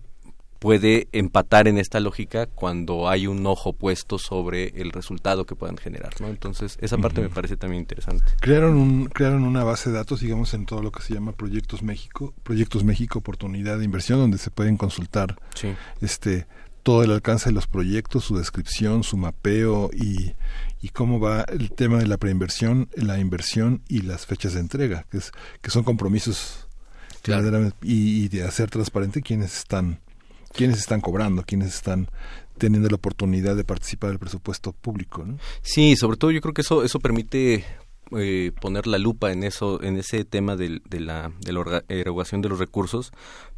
[0.61, 5.75] puede empatar en esta lógica cuando hay un ojo puesto sobre el resultado que puedan
[5.75, 6.27] generar, ¿no?
[6.27, 8.23] Entonces, esa parte me parece también interesante.
[8.39, 11.81] Crearon un crearon una base de datos, digamos, en todo lo que se llama Proyectos
[11.81, 15.35] México, Proyectos México Oportunidad de Inversión, donde se pueden consultar
[15.99, 16.45] este
[16.83, 20.33] todo el alcance de los proyectos, su descripción, su mapeo y,
[20.79, 25.07] y cómo va el tema de la preinversión, la inversión y las fechas de entrega,
[25.09, 25.31] que es
[25.61, 26.67] que son compromisos
[27.23, 29.99] verdaderamente- y, y de hacer transparente quiénes están
[30.53, 32.07] quiénes están cobrando, quiénes están
[32.57, 35.37] teniendo la oportunidad de participar del presupuesto público, ¿no?
[35.61, 37.65] Sí, sobre todo yo creo que eso eso permite
[38.17, 42.41] eh, poner la lupa en eso en ese tema del- de la de la erogación
[42.41, 43.11] de los recursos,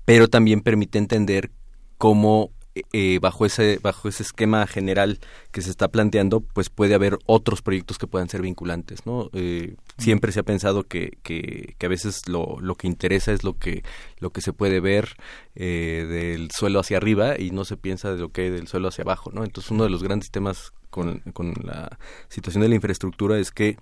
[0.05, 1.51] pero también permite entender
[1.97, 2.51] cómo
[2.91, 5.19] eh, bajo ese bajo ese esquema general
[5.51, 9.29] que se está planteando, pues puede haber otros proyectos que puedan ser vinculantes, ¿no?
[9.33, 13.43] Eh, siempre se ha pensado que, que, que a veces lo, lo que interesa es
[13.43, 13.83] lo que
[14.17, 15.15] lo que se puede ver
[15.55, 18.87] eh, del suelo hacia arriba y no se piensa de lo que hay del suelo
[18.87, 19.43] hacia abajo, ¿no?
[19.43, 21.97] Entonces uno de los grandes temas con, con la
[22.29, 23.77] situación de la infraestructura es que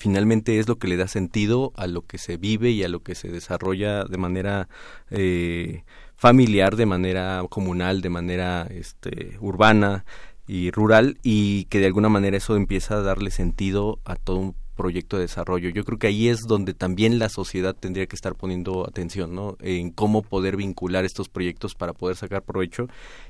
[0.00, 3.02] finalmente es lo que le da sentido a lo que se vive y a lo
[3.02, 4.68] que se desarrolla de manera
[5.10, 5.84] eh,
[6.20, 10.04] familiar, de manera comunal, de manera este, urbana
[10.46, 14.54] y rural y que de alguna manera eso empieza a darle sentido a todo un
[14.76, 15.70] proyecto de desarrollo.
[15.70, 19.56] Yo creo que ahí es donde también la sociedad tendría que estar poniendo atención, ¿no?
[19.60, 22.88] En cómo poder vincular estos proyectos para poder sacar provecho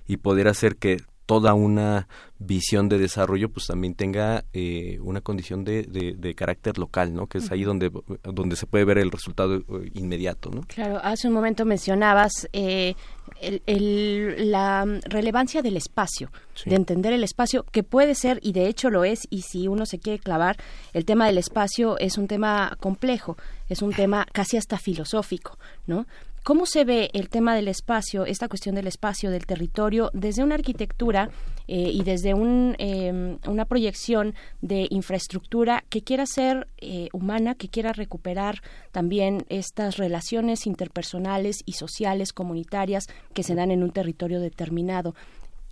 [0.08, 0.96] y poder hacer que
[1.30, 2.08] toda una
[2.40, 7.28] visión de desarrollo pues también tenga eh, una condición de, de, de carácter local, ¿no?
[7.28, 7.92] Que es ahí donde,
[8.24, 9.62] donde se puede ver el resultado eh,
[9.94, 10.62] inmediato, ¿no?
[10.62, 12.94] Claro, hace un momento mencionabas eh,
[13.40, 16.68] el- el- la relevancia del espacio, Sí.
[16.68, 19.86] de entender el espacio, que puede ser, y de hecho lo es, y si uno
[19.86, 20.56] se quiere clavar,
[20.92, 23.36] el tema del espacio es un tema complejo,
[23.68, 26.06] es un tema casi hasta filosófico, ¿no?
[26.42, 30.54] ¿Cómo se ve el tema del espacio, esta cuestión del espacio, del territorio, desde una
[30.54, 31.28] arquitectura
[31.68, 37.68] eh, y desde un, eh, una proyección de infraestructura que quiera ser eh, humana, que
[37.68, 43.04] quiera recuperar también estas relaciones interpersonales y sociales, comunitarias
[43.34, 45.14] que se dan en un territorio determinado?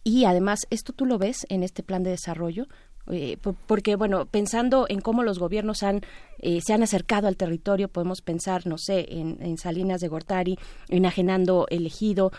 [0.05, 2.67] Y además, ¿esto tú lo ves en este plan de desarrollo?
[3.11, 6.03] Eh, po- porque, bueno, pensando en cómo los gobiernos han,
[6.41, 10.59] eh, se han acercado al territorio, podemos pensar, no sé, en, en Salinas de Gortari,
[10.89, 12.33] enajenando el ejido,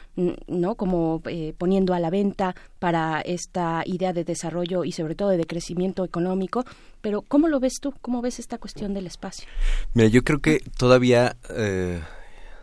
[0.47, 0.75] ¿no?
[0.75, 5.45] Como eh, poniendo a la venta para esta idea de desarrollo y sobre todo de
[5.45, 6.63] crecimiento económico.
[7.01, 7.93] Pero, ¿cómo lo ves tú?
[8.01, 9.47] ¿Cómo ves esta cuestión del espacio?
[9.93, 12.01] Mira, yo creo que todavía eh,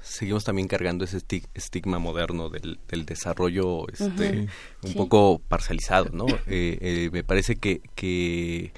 [0.08, 4.46] seguimos también cargando ese esti- estigma moderno del, del desarrollo este,
[4.82, 4.94] un Sí.
[4.94, 6.26] poco parcializado, ¿no?
[6.46, 8.72] Eh, eh, me parece que, que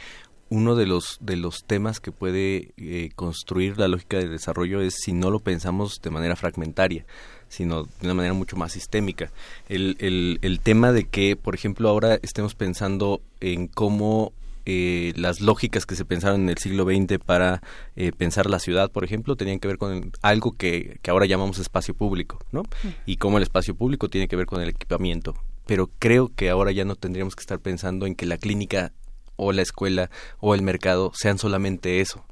[0.50, 4.94] uno de los, de los temas que puede eh, construir la lógica de desarrollo es
[5.02, 7.04] si no lo pensamos de manera fragmentaria
[7.50, 9.32] sino de una manera mucho más sistémica.
[9.70, 14.34] El, el, el tema de que, por ejemplo, ahora estemos pensando en cómo
[14.70, 17.62] eh, las lógicas que se pensaron en el siglo XX para
[17.96, 21.58] eh, pensar la ciudad, por ejemplo, tenían que ver con algo que, que ahora llamamos
[21.58, 22.64] espacio público, ¿no?
[23.06, 25.34] Y cómo el espacio público tiene que ver con el equipamiento.
[25.64, 28.92] Pero creo que ahora ya no tendríamos que estar pensando en que la clínica
[29.36, 32.27] o la escuela o el mercado sean solamente eso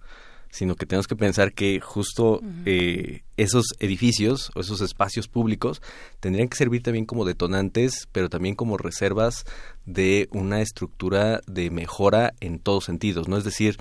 [0.56, 5.82] sino que tenemos que pensar que justo eh, esos edificios o esos espacios públicos
[6.18, 9.44] tendrían que servir también como detonantes, pero también como reservas
[9.84, 13.36] de una estructura de mejora en todos sentidos, ¿no?
[13.36, 13.76] Es decir,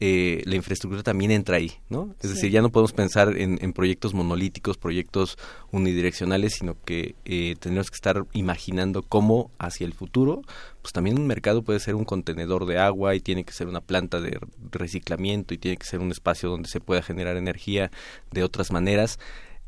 [0.00, 2.14] eh, la infraestructura también entra ahí, ¿no?
[2.20, 2.34] Es Sí.
[2.34, 5.36] decir, ya no podemos pensar en, en proyectos monolíticos, proyectos
[5.72, 10.42] unidireccionales, sino que eh, tendremos que estar imaginando cómo hacia el futuro,
[10.82, 13.80] pues también un mercado puede ser un contenedor de agua y tiene que ser una
[13.82, 14.38] planta de
[14.70, 17.90] reciclamiento y tiene que ser un espacio donde se pueda generar energía
[18.30, 19.18] de otras maneras.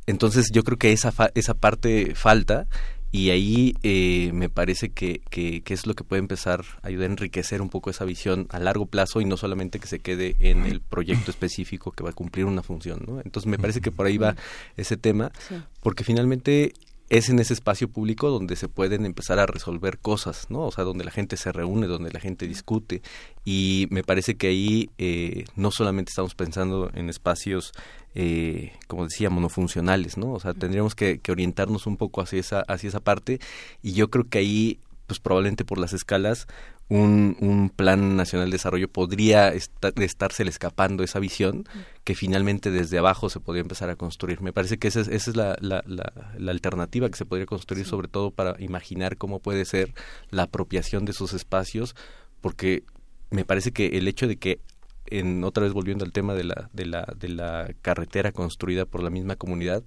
[0.07, 2.67] Entonces yo creo que esa, fa- esa parte falta
[3.13, 7.09] y ahí eh, me parece que, que, que es lo que puede empezar a ayudar
[7.11, 10.35] a enriquecer un poco esa visión a largo plazo y no solamente que se quede
[10.41, 13.05] en el proyecto específico que va a cumplir una función.
[13.07, 13.21] ¿no?
[13.21, 14.35] Entonces me parece que por ahí va
[14.79, 15.57] ese tema, Sí.
[15.83, 16.73] porque finalmente
[17.13, 20.63] es en ese espacio público donde se pueden empezar a resolver cosas, ¿no?
[20.63, 23.03] O sea, donde la gente se reúne, donde la gente discute.
[23.45, 27.75] Y me parece que ahí eh, no solamente estamos pensando en espacios,
[28.15, 30.33] eh, como decía, monofuncionales, ¿no?
[30.33, 33.41] O sea, tendríamos que, que orientarnos un poco hacia esa, hacia esa parte.
[33.83, 36.47] Y yo creo que ahí, pues probablemente por las escalas,
[36.93, 41.65] un, un plan nacional de desarrollo podría esta- estársele escapando esa visión
[42.05, 44.41] que finalmente desde abajo se podría empezar a construir.
[44.43, 47.47] Me parece que esa es, esa es la, la, la, la alternativa que se podría
[47.47, 49.95] construir, sobre todo para imaginar cómo puede ser
[50.31, 51.95] la apropiación de esos espacios,
[52.41, 52.85] porque
[53.31, 54.61] me parece que el hecho de que
[55.07, 59.03] en otra vez volviendo al tema de la de la de la carretera construida por
[59.03, 59.83] la misma comunidad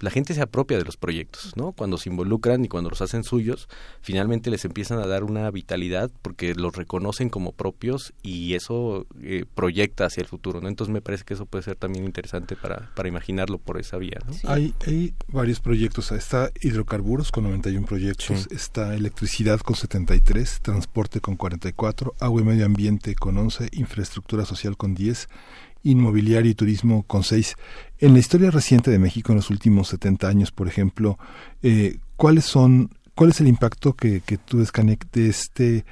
[0.00, 1.72] la gente se apropia de los proyectos, ¿no?
[1.72, 3.68] Cuando se involucran y cuando los hacen suyos,
[4.00, 9.44] finalmente les empiezan a dar una vitalidad porque los reconocen como propios y eso eh,
[9.54, 10.68] proyecta hacia el futuro, ¿no?
[10.68, 14.18] Entonces me parece que eso puede ser también interesante para, para imaginarlo por esa vía,
[14.26, 14.34] ¿no?
[14.50, 21.36] Hay, hay varios proyectos, está hidrocarburos con 91 proyectos, está electricidad con 73, transporte con
[21.36, 25.28] 44, agua y medio ambiente con 11, infraestructura social con 10,
[25.84, 27.54] inmobiliario y turismo con 6.
[28.00, 31.18] En la historia reciente de México, en los últimos 70 años, por ejemplo,
[31.62, 35.84] eh, ¿cuáles son, cuál es el impacto que, que tú ves, Canek, de este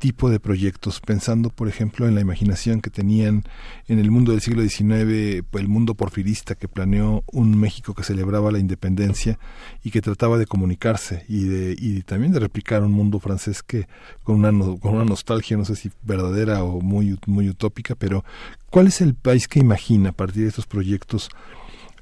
[0.00, 3.44] tipo de proyectos, pensando, por ejemplo, en la imaginación que tenían
[3.86, 8.02] en el mundo del siglo XIX, pues, el mundo porfirista que planeó un México que
[8.02, 9.38] celebraba la independencia
[9.84, 13.88] y que trataba de comunicarse y, de, y también de replicar un mundo francés que
[14.24, 18.24] con una, con una nostalgia, no sé si verdadera o muy, muy utópica, pero
[18.70, 21.28] ¿cuál es el país que imagina a partir de estos proyectos?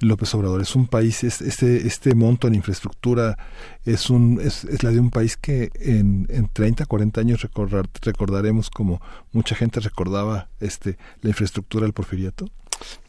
[0.00, 3.36] López Obrador es un país, es- este, este monto en infraestructura
[3.84, 7.88] es, un, es, es la de un país que en, en 30, 40 años recordar-
[8.02, 9.00] recordaremos como
[9.32, 12.48] mucha gente recordaba este la infraestructura del porfiriato.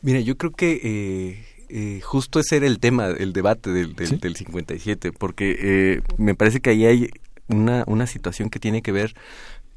[0.01, 4.19] Mira, yo creo que eh, eh, justo ese era el tema, el debate del, del,
[4.19, 7.09] del 57, porque eh, me parece que ahí hay
[7.47, 9.13] una, una situación que tiene que ver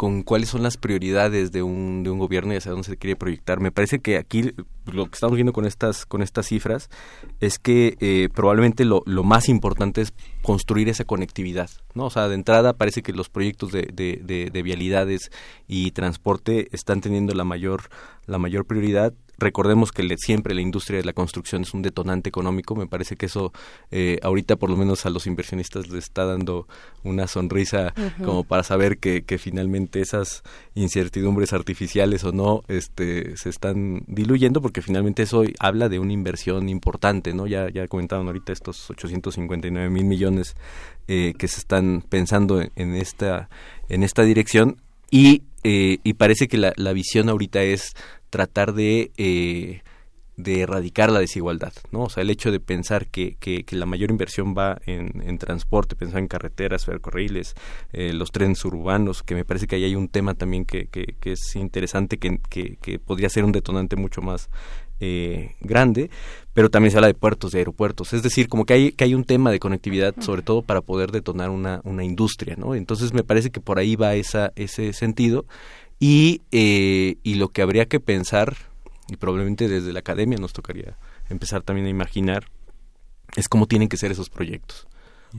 [0.03, 3.15] con cuáles son las prioridades de un, de un gobierno y hacia dónde se quiere
[3.15, 3.61] proyectar.
[3.61, 4.51] Me parece que aquí
[4.93, 6.91] lo que estamos viendo con estas, con estas cifras
[7.39, 11.71] es que eh, probablemente lo, lo más importante es construir esa conectividad.
[11.95, 12.07] ¿no?
[12.07, 15.31] O sea, de entrada parece que los proyectos de, de, de- de vialidades
[15.69, 17.83] y transporte están teniendo la mayor,
[18.27, 19.15] la mayor prioridad.
[19.43, 22.75] Recordemos que le- siempre la industria de la construcción es un detonante económico.
[22.77, 23.53] Me parece que eso
[23.91, 26.67] eh, ahorita por lo menos a los inversionistas les está dando
[27.05, 27.93] una sonrisa
[28.25, 30.43] como para saber que, que finalmente esas
[30.75, 36.69] incertidumbres artificiales o no este, se están diluyendo porque finalmente eso habla de una inversión
[36.69, 37.35] importante.
[37.35, 40.55] no Ya, ya comentaron ahorita estos 859 mil millones
[41.09, 43.49] eh, que se están pensando en, en esta,
[43.89, 44.77] en esta dirección
[45.11, 47.93] y, eh, y parece que la, la visión ahorita es
[48.33, 49.83] tratar de, eh,
[50.39, 52.05] de erradicar la desigualdad, ¿no?
[52.05, 55.37] O sea, el hecho de pensar que, que, que la mayor inversión va en, en
[55.37, 57.55] transporte, pensar en carreteras, ferrocarriles,
[57.93, 61.15] eh, los trenes urbanos, que me parece que ahí hay un tema también que, que,
[61.21, 64.49] que es interesante, que podría ser un detonante mucho más
[65.05, 66.11] eh, grande,
[66.55, 69.17] pero también se habla de puertos, de aeropuertos, es decir, como que hay, que hay
[69.17, 72.77] un tema de conectividad, sobre todo para poder detonar una, una industria, ¿no?
[72.77, 75.45] Entonces me parece que por ahí va esa, ese sentido
[76.03, 78.57] y, eh, y lo que habría que pensar,
[79.09, 80.99] y probablemente desde la academia nos tocaría
[81.29, 82.47] empezar también a imaginar,
[83.37, 84.89] es cómo tienen que ser esos proyectos.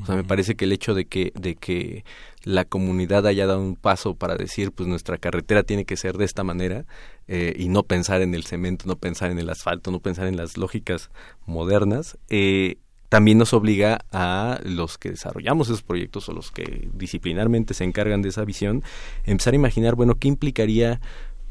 [0.01, 2.05] O sea, me parece que el hecho de que, de que
[2.45, 6.23] la comunidad haya dado un paso para decir, pues nuestra carretera tiene que ser de
[6.23, 6.85] esta manera,
[7.27, 10.37] eh, y no pensar en el cemento, no pensar en el asfalto, no pensar en
[10.37, 11.09] las lógicas
[11.45, 12.77] modernas, eh,
[13.13, 18.23] también nos obliga a los que desarrollamos esos proyectos o los que disciplinarmente se encargan
[18.23, 18.81] de esa visión,
[19.23, 20.99] empezar a imaginar, bueno, ¿qué implicaría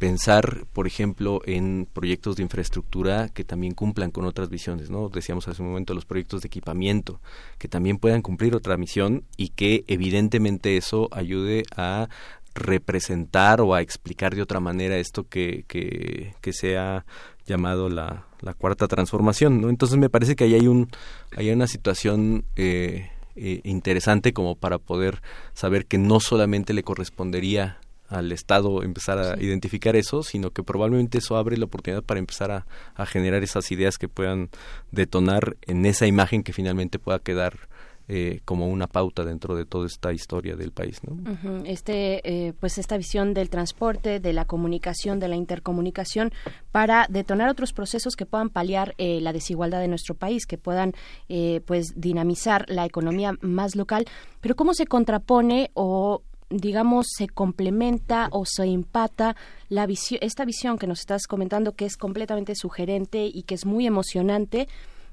[0.01, 5.09] pensar, por ejemplo, en proyectos de infraestructura que también cumplan con otras visiones, ¿no?
[5.09, 7.21] Decíamos hace un momento los proyectos de equipamiento,
[7.59, 12.09] que también puedan cumplir otra misión y que evidentemente eso ayude a
[12.57, 17.07] representar o a explicar de otra manera esto que, que, que se ha
[17.47, 19.69] llamado la, la cuarta transformación, ¿no?
[19.69, 20.89] Entonces me parece que ahí hay un
[21.37, 25.23] hay una situación eh, eh, interesante como para poder
[25.55, 31.19] saber que no solamente le correspondería al Estado empezar a identificar eso, sino que probablemente
[31.19, 34.51] eso abre la oportunidad para empezar a, a generar esas ideas que puedan
[34.91, 37.72] detonar en esa imagen que finalmente pueda quedar
[38.15, 41.17] eh, como una pauta dentro de toda esta historia del país, ¿no?
[41.65, 46.31] Este, eh, pues esta visión del transporte, de la comunicación, de la intercomunicación,
[46.73, 50.93] para detonar otros procesos que puedan paliar eh, la desigualdad de nuestro país, que puedan,
[51.31, 54.05] eh, pues, dinamizar la economía más local.
[54.43, 59.37] Pero cómo se contrapone o digamos se complementa o se empata
[59.71, 63.65] la visión esta visión que nos estás comentando que es completamente sugerente y que es
[63.65, 64.69] muy emocionante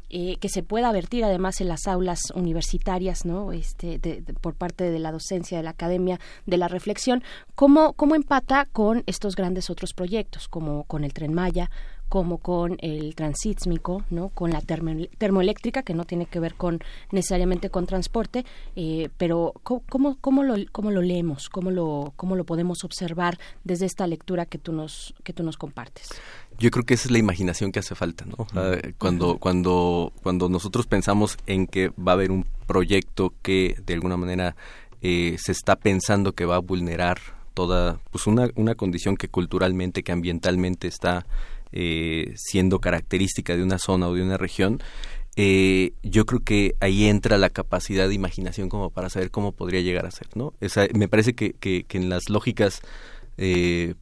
[0.09, 3.51] eh, que se pueda vertir además en las aulas universitarias, ¿no?
[3.51, 7.23] Este, de- por parte de la docencia, de la academia, de la reflexión,
[7.55, 11.69] ¿cómo, cómo empata con estos grandes otros proyectos, como con el Tren Maya,
[12.09, 14.29] como con el transísmico, ¿no?
[14.29, 16.79] Con la termo- termoeléctrica, que no tiene que ver con
[17.11, 21.49] necesariamente con transporte, eh, pero ¿cómo, cómo, cómo lo, cómo lo leemos?
[21.49, 25.55] ¿Cómo lo, ¿Cómo lo podemos observar desde esta lectura que tú nos, que tú nos
[25.57, 26.09] compartes?
[26.57, 28.47] Yo creo que esa es la imaginación que hace falta, ¿no?
[28.51, 33.93] Sea, cuando, cuando, cuando nosotros pensamos en que va a haber un proyecto que de
[33.93, 34.55] alguna manera
[35.01, 37.19] eh, se está pensando que va a vulnerar
[37.53, 41.25] toda, pues una, una condición que culturalmente, que ambientalmente está
[41.71, 44.81] eh, siendo característica de una zona o de una región,
[45.35, 49.81] eh, yo creo que ahí entra la capacidad de imaginación como para saber cómo podría
[49.81, 50.53] llegar a ser, ¿no?
[50.93, 52.81] Me parece que, que, en las lógicas
[53.37, 53.95] eh,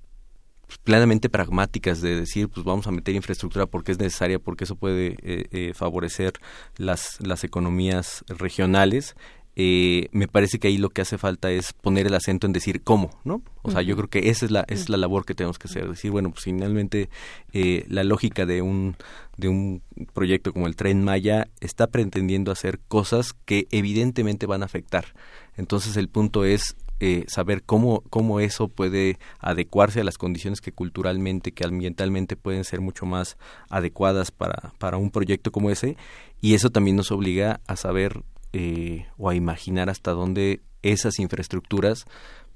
[0.83, 5.15] plenamente pragmáticas de decir, pues vamos a meter infraestructura porque es necesaria, porque eso puede
[5.21, 6.33] eh, eh, favorecer
[6.77, 9.15] las, las economías regionales,
[9.59, 12.83] eh, me parece que ahí lo que hace falta es poner el acento en decir
[12.83, 13.41] cómo, ¿no?
[13.63, 15.67] O sea, yo creo que esa es la, esa es la labor que tenemos que
[15.67, 17.09] hacer, decir, bueno, pues finalmente
[17.53, 18.97] eh, la lógica de un,
[19.35, 19.81] de un
[20.13, 25.15] proyecto como el Tren Maya está pretendiendo hacer cosas que evidentemente van a afectar.
[25.55, 30.71] Entonces el punto es eh, saber cómo, cómo eso puede adecuarse a las condiciones que
[30.71, 33.37] culturalmente, que ambientalmente pueden ser mucho más
[33.69, 35.97] adecuadas para, para un proyecto como ese.
[36.41, 38.21] Y eso también nos obliga a saber
[38.53, 42.05] eh, o a imaginar hasta dónde esas infraestructuras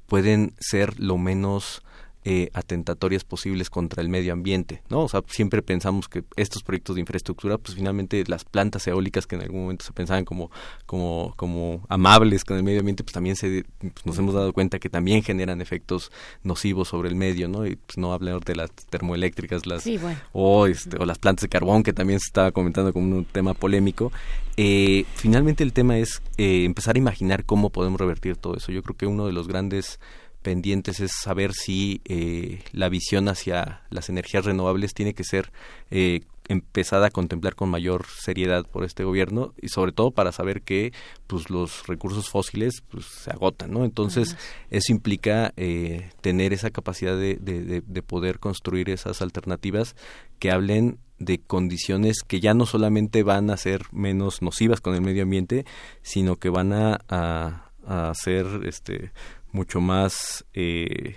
[0.08, 1.84] pueden ser lo menos
[2.24, 5.02] eh, atentatorias posibles contra el medio ambiente, ¿no?
[5.02, 9.36] O sea, siempre pensamos que estos proyectos de infraestructura, pues finalmente las plantas eólicas que
[9.36, 10.52] en algún momento se pensaban como,
[10.86, 14.78] como, como amables con el medio ambiente, pues también se, pues nos hemos dado cuenta
[14.78, 16.12] que también generan efectos
[16.44, 17.66] nocivos sobre el medio, ¿no?
[17.66, 20.20] Y pues no hablar de las termoeléctricas, las Sí, bueno.
[20.32, 23.54] o, este, o las plantas de carbón, que también se estaba comentando como un tema
[23.54, 24.12] polémico.
[24.58, 28.72] Eh, finalmente el tema es eh, empezar a imaginar cómo podemos revertir todo eso.
[28.72, 30.00] Yo creo que uno de los grandes
[30.42, 35.52] pendientes es saber si eh, la visión hacia las energías renovables tiene que ser
[35.92, 40.64] eh, empezada a contemplar con mayor seriedad por este gobierno y sobre todo para saber
[40.64, 40.92] que
[41.28, 44.36] pues los recursos fósiles pues se agotan no entonces
[44.70, 49.96] eso implica eh, tener esa capacidad de, de, de- de poder construir esas alternativas
[50.40, 55.02] que hablen de condiciones que ya no solamente van a ser menos nocivas con el
[55.02, 55.66] medio ambiente
[56.02, 59.12] sino que van a, a, a ser este
[59.52, 61.16] mucho más eh,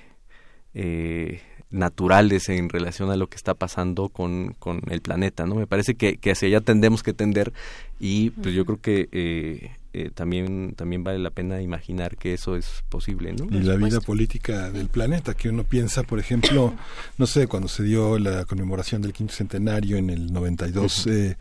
[0.75, 1.41] eh,
[1.71, 5.55] naturales en relación a lo que está pasando con, con el planeta, ¿no?
[5.57, 7.53] Me parece que, que hacia allá tendemos que tender
[7.99, 12.57] y pues yo creo que eh, eh, también también vale la pena imaginar que eso
[12.57, 13.45] es posible, ¿no?
[13.57, 16.75] y la vida política del planeta, que uno piensa, por ejemplo,
[17.19, 21.37] no sé, cuando se dio la conmemoración del quinto centenario en el 92, eh,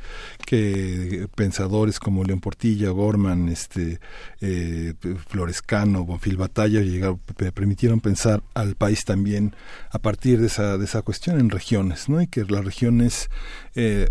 [0.45, 3.99] que pensadores como León Portilla, Gorman, este,
[4.41, 4.93] eh,
[5.27, 9.55] Florescano, Bonfil Batalla llegaron, pe- permitieron pensar al país también
[9.91, 12.21] a partir de esa, de esa cuestión en regiones, ¿no?
[12.21, 13.29] Y que las regiones
[13.75, 14.07] eh,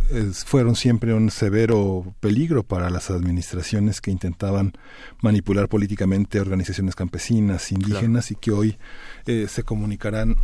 [0.46, 4.72] fueron siempre un severo peligro para las administraciones que intentaban
[5.20, 8.78] manipular políticamente organizaciones campesinas, indígenas y que hoy
[9.26, 10.36] eh, se comunicarán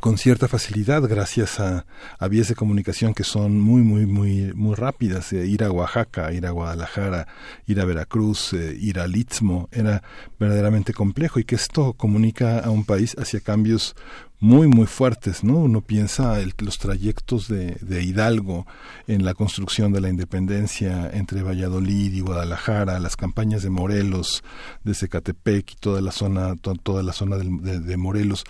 [0.00, 1.86] con cierta facilidad gracias a,
[2.18, 6.30] a vías de comunicación que son muy muy muy muy rápidas Eh, ir a Oaxaca
[6.30, 7.26] ir a Guadalajara
[7.66, 10.02] ir a Veracruz eh, ir al Istmo era
[10.38, 13.96] verdaderamente complejo y que esto comunica a un país hacia cambios
[14.40, 18.66] muy muy fuertes no uno piensa el- los trayectos de, de Hidalgo
[19.06, 24.44] en la construcción de la independencia entre Valladolid y Guadalajara las campañas de Morelos
[24.84, 28.44] de Zacatepec y toda la zona to- toda la zona del- de, de Morelos.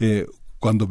[0.00, 0.26] Eh,
[0.64, 0.88] cuando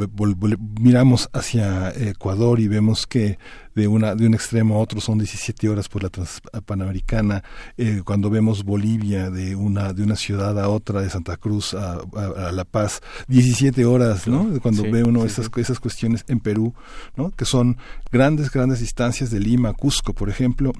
[0.80, 3.40] miramos hacia Ecuador y vemos que
[3.74, 7.44] de una de un extremo a otro son 17 horas por la Transpanamericana,
[7.76, 11.94] eh, cuando vemos Bolivia de una de una ciudad a otra, de Santa Cruz a,
[11.94, 14.60] a- a La Paz, 17 horas, ¿no?
[14.62, 15.62] Cuando Sí, ve uno sí, esas, sí.
[15.62, 16.76] esas cuestiones en Perú,
[17.16, 17.32] ¿no?
[17.32, 17.78] Que son
[18.12, 20.72] grandes, grandes distancias de Lima a Cusco, por ejemplo,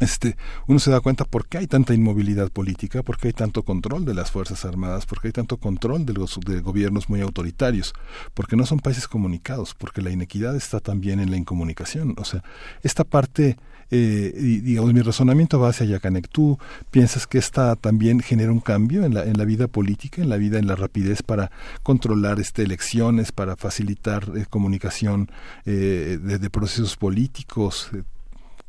[0.00, 0.36] este,
[0.68, 4.04] uno se da cuenta por qué hay tanta inmovilidad política, por qué hay tanto control
[4.04, 7.94] de las Fuerzas Armadas, por qué hay tanto control de los de gobiernos muy autoritarios,
[8.34, 12.14] porque no son países comunicados, porque la inequidad está también en la incomunicación.
[12.16, 12.44] O sea,
[12.84, 13.56] esta parte,
[13.90, 16.28] eh, digamos, mi razonamiento va hacia Yacanec.
[16.28, 16.58] ¿Tú
[16.92, 20.36] piensas que esta también genera un cambio en la, en la vida política, en la
[20.36, 21.50] vida, en la rapidez para
[21.82, 25.28] controlar este, elecciones, para facilitar eh, comunicación
[25.66, 27.90] eh, de, de procesos políticos?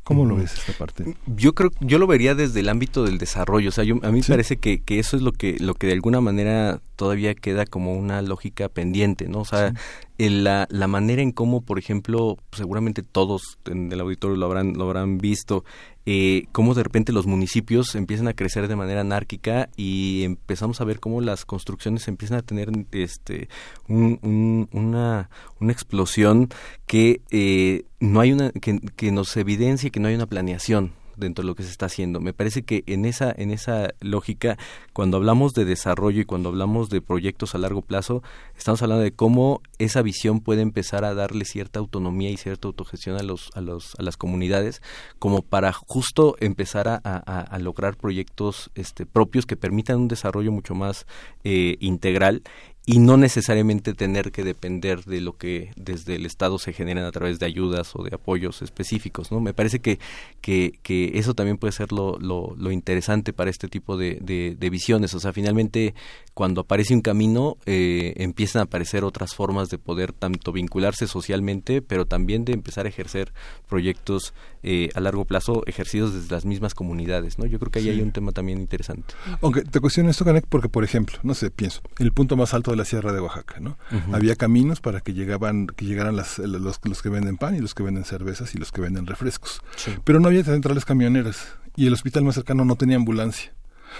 [0.02, 1.14] ¿Cómo lo ves esta parte?
[1.26, 3.68] Yo creo, yo lo vería desde el ámbito del desarrollo.
[3.68, 5.86] O sea, yo, a mí me parece que, que eso es lo que, lo que
[5.86, 9.40] de alguna manera todavía queda como una lógica pendiente, ¿no?
[9.40, 9.72] O sea,
[10.18, 14.72] en la, la manera en cómo, por ejemplo, seguramente todos en el auditorio lo habrán,
[14.74, 15.64] lo habrán visto,
[16.06, 20.84] eh, cómo de repente los municipios empiezan a crecer de manera anárquica y empezamos a
[20.84, 23.48] ver cómo las construcciones empiezan a tener este
[23.88, 25.28] un- un- una,
[25.60, 26.48] una explosión
[26.86, 31.42] que eh, no hay una que, que nos evidencia que no hay una planeación dentro
[31.42, 32.20] de lo que se está haciendo.
[32.20, 34.58] Me parece que en esa en esa lógica,
[34.92, 38.22] cuando hablamos de desarrollo y cuando hablamos de proyectos a largo plazo,
[38.58, 43.16] estamos hablando de cómo esa visión puede empezar a darle cierta autonomía y cierta autogestión
[43.16, 44.82] a los a los a las comunidades,
[45.18, 50.74] como para justo empezar a, a- lograr proyectos este propios que permitan un desarrollo mucho
[50.74, 51.06] más
[51.44, 52.42] eh, integral
[52.86, 57.12] y no necesariamente tener que depender de lo que desde el Estado se generan a
[57.12, 59.38] través de ayudas o de apoyos específicos, ¿no?
[59.40, 59.98] Me parece que,
[60.40, 64.56] que, que eso también puede ser lo, lo, lo interesante para este tipo de, de,
[64.58, 65.12] de, visiones.
[65.14, 65.94] O sea, finalmente,
[66.34, 71.82] cuando aparece un camino, eh, empiezan a aparecer otras formas de poder tanto vincularse socialmente,
[71.82, 73.32] pero también de empezar a ejercer
[73.68, 77.46] proyectos eh, a largo plazo ejercidos desde las mismas comunidades, ¿no?
[77.46, 77.90] Yo creo que ahí Sí.
[77.90, 79.14] hay un tema también interesante.
[79.42, 82.69] Aunque te cuestiono esto, Canek, porque, por ejemplo, no sé, pienso, el punto más alto
[82.70, 83.76] de la Sierra de Oaxaca, ¿no?
[84.12, 87.74] Había caminos para que llegaban, que llegaran las, los, los que venden pan y los
[87.74, 89.60] que venden cervezas y los que venden refrescos.
[89.76, 89.92] Sí.
[90.04, 93.52] Pero no había centrales camioneras y el hospital más cercano no tenía ambulancia.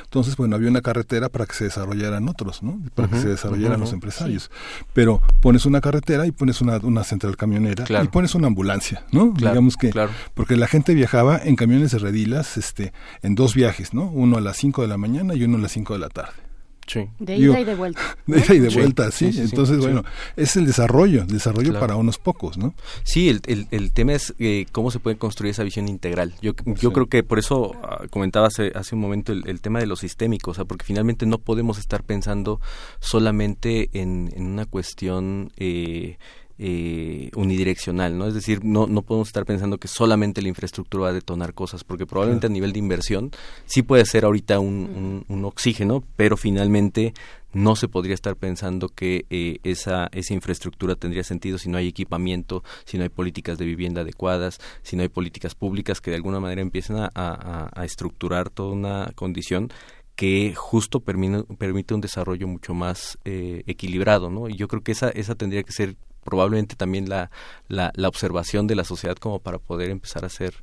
[0.05, 2.81] Entonces, bueno, había una carretera para que se desarrollaran otros, ¿no?
[2.95, 4.49] Para que se desarrollaran los empresarios.
[4.93, 8.05] Pero pones una carretera y pones una, una central camionera Claro.
[8.05, 9.35] y pones una ambulancia, ¿no?
[9.35, 10.13] Claro, Digamos que, claro.
[10.35, 12.93] porque la gente viajaba en camiones de redilas, este,
[13.23, 14.05] en dos viajes, ¿no?
[14.05, 16.35] Uno a las 5 de la mañana y uno a las 5 de la tarde.
[16.93, 17.07] Sí.
[17.21, 18.01] De Digo, ida y de vuelta.
[18.27, 19.27] De ida y de Sí, vuelta, sí.
[19.27, 19.83] sí, sí, sí, Entonces, sí.
[19.83, 20.03] bueno,
[20.37, 21.81] es el desarrollo, desarrollo Claro.
[21.87, 22.75] para unos pocos, ¿no?
[23.05, 26.35] Sí, el, el, el tema es eh, cómo se puede construir esa visión integral.
[26.43, 26.89] Yo, yo Sí.
[26.95, 29.95] creo que por eso ah, comentaba hace, hace un momento el, el tema de lo
[29.95, 32.61] sistémico, o sea, porque finalmente no podemos estar pensando
[32.99, 36.17] solamente en, en una cuestión eh,
[36.63, 38.27] eh, unidireccional, ¿no?
[38.27, 41.85] Es decir, no, no podemos estar pensando que solamente la infraestructura va a detonar cosas,
[41.85, 43.31] porque probablemente a nivel de inversión
[43.65, 47.15] sí puede ser ahorita un, un, un oxígeno, pero finalmente
[47.53, 51.89] no se podría estar pensando que eh, esa, esa infraestructura tendría sentido si no hay
[51.89, 56.17] equipamiento, si no hay políticas de vivienda adecuadas, si no hay políticas públicas que de
[56.17, 59.71] alguna manera empiecen a, a- a estructurar toda una condición
[60.15, 64.49] que justo permine- permite un desarrollo mucho más eh, equilibrado, ¿no?
[64.49, 67.31] Y yo creo que esa, esa tendría que ser probablemente también la,
[67.69, 70.55] la, la observación de la sociedad como para poder empezar a hacer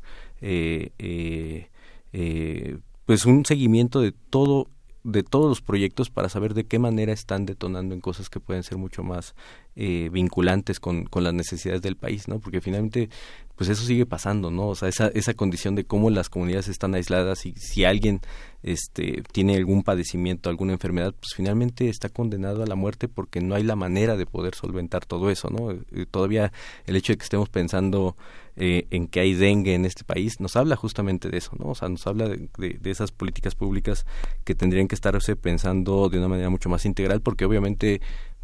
[0.42, 1.70] eh, eh,
[2.14, 4.68] eh, pues un seguimiento de todo
[5.04, 8.64] de todos los proyectos para saber de qué manera están detonando en cosas que pueden
[8.64, 9.36] ser mucho más
[9.78, 12.40] eh, vinculantes con, con las necesidades del país, ¿no?
[12.40, 13.10] Porque finalmente,
[13.56, 14.68] pues eso sigue pasando, ¿no?
[14.68, 18.20] O sea, esa, esa condición de cómo las comunidades están aisladas y si alguien
[18.64, 23.56] este, tiene algún padecimiento, alguna enfermedad, pues finalmente está condenado a la muerte porque no
[23.56, 25.72] hay la manera de poder solventar todo eso, ¿no?
[25.72, 26.52] Eh, todavía
[26.86, 28.16] el hecho de que estemos pensando
[28.56, 31.68] eh, en que hay dengue en este país nos habla justamente de eso, ¿no?
[31.68, 34.06] O sea, nos habla de, de- de esas políticas públicas
[34.44, 38.02] que tendrían que estarse pensando de una manera mucho más integral porque obviamente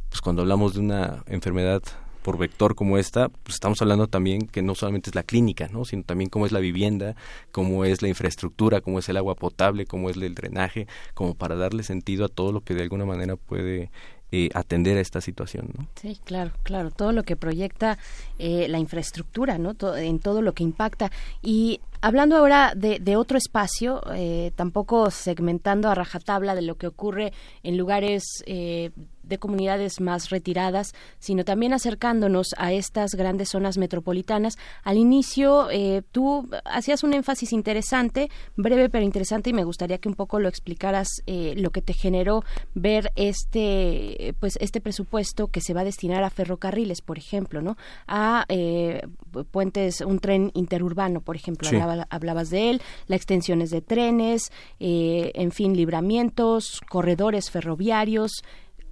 [0.09, 1.82] pues cuando hablamos de una enfermedad
[2.24, 5.85] por vector como esta, pues estamos hablando también que no solamente es la clínica, ¿no?
[5.85, 7.16] sino también cómo es la vivienda,
[7.52, 11.56] cómo es la infraestructura, cómo es el agua potable, cómo es el drenaje, como para
[11.56, 13.92] darle sentido a todo lo que de alguna manera puede
[14.32, 15.88] eh, atender a esta situación, ¿no?
[16.02, 16.90] Sí, claro, claro.
[16.90, 18.00] Todo lo que proyecta
[18.40, 19.76] eh, la infraestructura, ¿no?
[19.76, 21.11] To- en todo lo que impacta.
[21.43, 26.88] Y hablando ahora de, de otro espacio, eh, tampoco segmentando a rajatabla de lo que
[26.88, 28.90] ocurre en lugares eh,
[29.24, 34.58] de comunidades más retiradas, sino también acercándonos a estas grandes zonas metropolitanas.
[34.84, 40.10] Al inicio, eh, tú hacías un énfasis interesante, breve pero interesante, y me gustaría que
[40.10, 42.43] un poco lo explicaras eh, lo que te generó
[42.76, 47.77] ver este, pues este presupuesto que se va a destinar a ferrocarriles, por ejemplo, ¿no?
[48.08, 51.76] A eh, pu- puentes, un tren interurbano, por ejemplo, Sí.
[51.77, 58.32] hablaba- hablabas de él, la extensiones de trenes, eh, en fin, libramientos, corredores ferroviarios.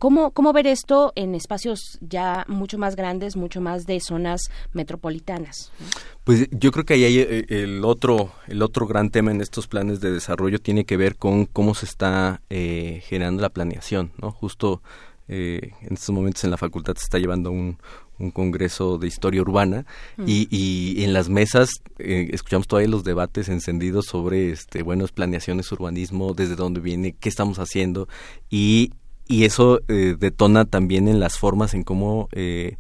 [0.02, 4.42] ¿Cómo, ¿Cómo ver esto en espacios ya mucho más grandes, mucho más de zonas
[4.74, 5.72] metropolitanas?
[6.24, 9.68] Pues yo creo que ahí hay eh, el otro, el otro gran tema en estos
[9.68, 14.32] planes de desarrollo tiene que ver con cómo se está eh, generando la planeación, ¿no?
[14.32, 14.82] Justo
[15.28, 17.78] eh, en estos momentos en la facultad se está llevando un,
[18.18, 19.86] un congreso de historia urbana
[20.18, 20.24] Mm.
[20.28, 25.72] y, y en las mesas eh, escuchamos todavía los debates encendidos sobre este buenas planeaciones
[25.72, 28.08] urbanismo desde dónde viene qué estamos haciendo
[28.50, 28.92] y
[29.28, 32.78] y eso eh, detona también en las formas en cómo eh,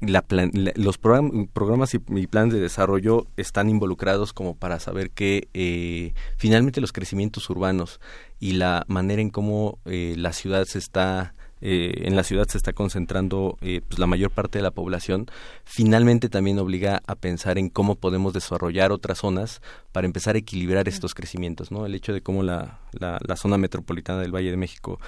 [0.00, 4.78] la plan- la- los program- programas y, y planes de desarrollo están involucrados como para
[4.78, 8.00] saber que eh, finalmente los crecimientos urbanos
[8.38, 11.34] y la manera en cómo eh, la ciudad se está
[11.64, 15.26] eh, en la ciudad se está concentrando eh, pues la mayor parte de la población
[15.64, 20.88] finalmente también obliga a pensar en cómo podemos desarrollar otras zonas para empezar a equilibrar
[20.88, 24.98] estos crecimientos no el hecho de cómo la, la zona metropolitana del Valle de México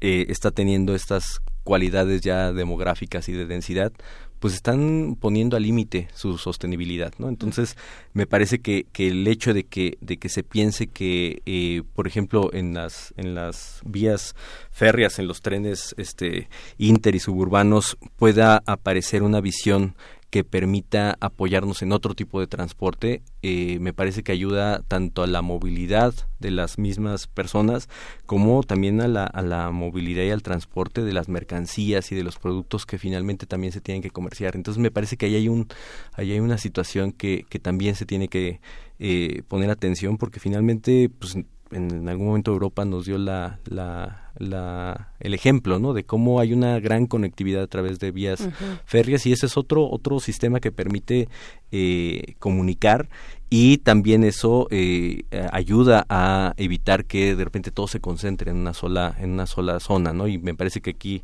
[0.00, 3.92] eh, está teniendo estas cualidades ya demográficas y de densidad,
[4.38, 7.28] pues están poniendo al límite su sostenibilidad, ¿no?
[7.28, 7.76] Entonces,
[8.12, 12.06] me parece que, que el hecho de que, de que se piense que, eh, por
[12.06, 14.36] ejemplo, en las, en las vías
[14.70, 19.96] férreas, en los trenes este, inter y suburbanos, pueda aparecer una visión
[20.30, 23.22] que permita apoyarnos en otro tipo de transporte.
[23.42, 27.88] Eh, me parece que ayuda tanto a la movilidad de las mismas personas
[28.26, 32.24] como también a la, a la movilidad y al transporte de las mercancías y de
[32.24, 34.54] los productos que finalmente también se tienen que comerciar.
[34.54, 35.66] Entonces me parece que ahí hay, un,
[36.12, 38.60] ahí hay una situación que, que también se tiene que
[38.98, 41.38] eh, poner atención porque finalmente pues,
[41.70, 45.92] en algún momento Europa nos dio la, la, la, el ejemplo ¿no?
[45.92, 48.52] de cómo hay una gran conectividad a través de vías Ujú.
[48.84, 51.28] férreas y ese es otro otro sistema que permite
[51.72, 53.08] eh, comunicar
[53.50, 58.58] y también eso eh, eh, ayuda a evitar que de repente todo se concentre en
[58.58, 61.22] una sola en una sola zona no y me parece que aquí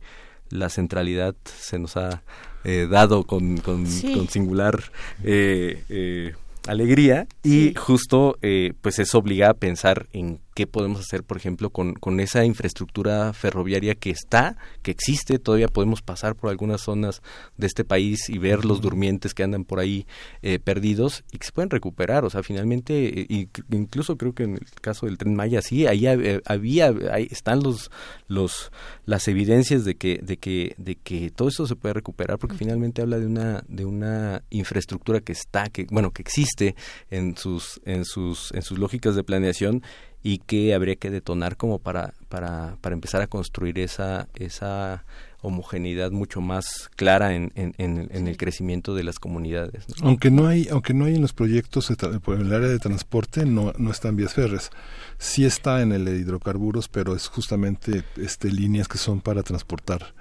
[0.50, 2.23] la centralidad se nos ha
[2.64, 4.12] eh, dado con, con, Sí.
[4.14, 4.78] con singular
[5.23, 6.34] eh, eh,
[6.66, 11.70] alegría y justo eh, pues eso obliga a pensar en qué podemos hacer por ejemplo
[11.70, 15.39] con, con esa infraestructura ferroviaria que está que existe.
[15.39, 17.23] Todavía podemos pasar por algunas zonas
[17.57, 20.07] de este país y ver los durmientes que andan por ahí
[20.42, 22.24] eh, perdidos y que se pueden recuperar.
[22.24, 26.02] O sea finalmente eh, incluso creo que en el caso del tren Maya sí ahí
[26.02, 27.91] hab- había ahí están los
[28.28, 28.70] los
[29.07, 33.02] las evidencias de que de que de que todo eso se puede recuperar porque finalmente
[33.02, 36.76] habla de una de una infraestructura que está que bueno que existe
[37.10, 39.83] en sus en sus en sus lógicas de planeación
[40.26, 45.04] y que habría que detonar como para para para empezar a construir esa esa
[45.42, 50.08] homogeneidad mucho más clara en, en, en- en el crecimiento de las comunidades ¿no?
[50.08, 53.74] Aunque no hay, aunque no hay en los proyectos por el área de transporte, no,
[53.76, 54.70] no están vías férreas.
[55.18, 60.14] Sí está en el de hidrocarburos, pero es justamente este líneas que son para transportar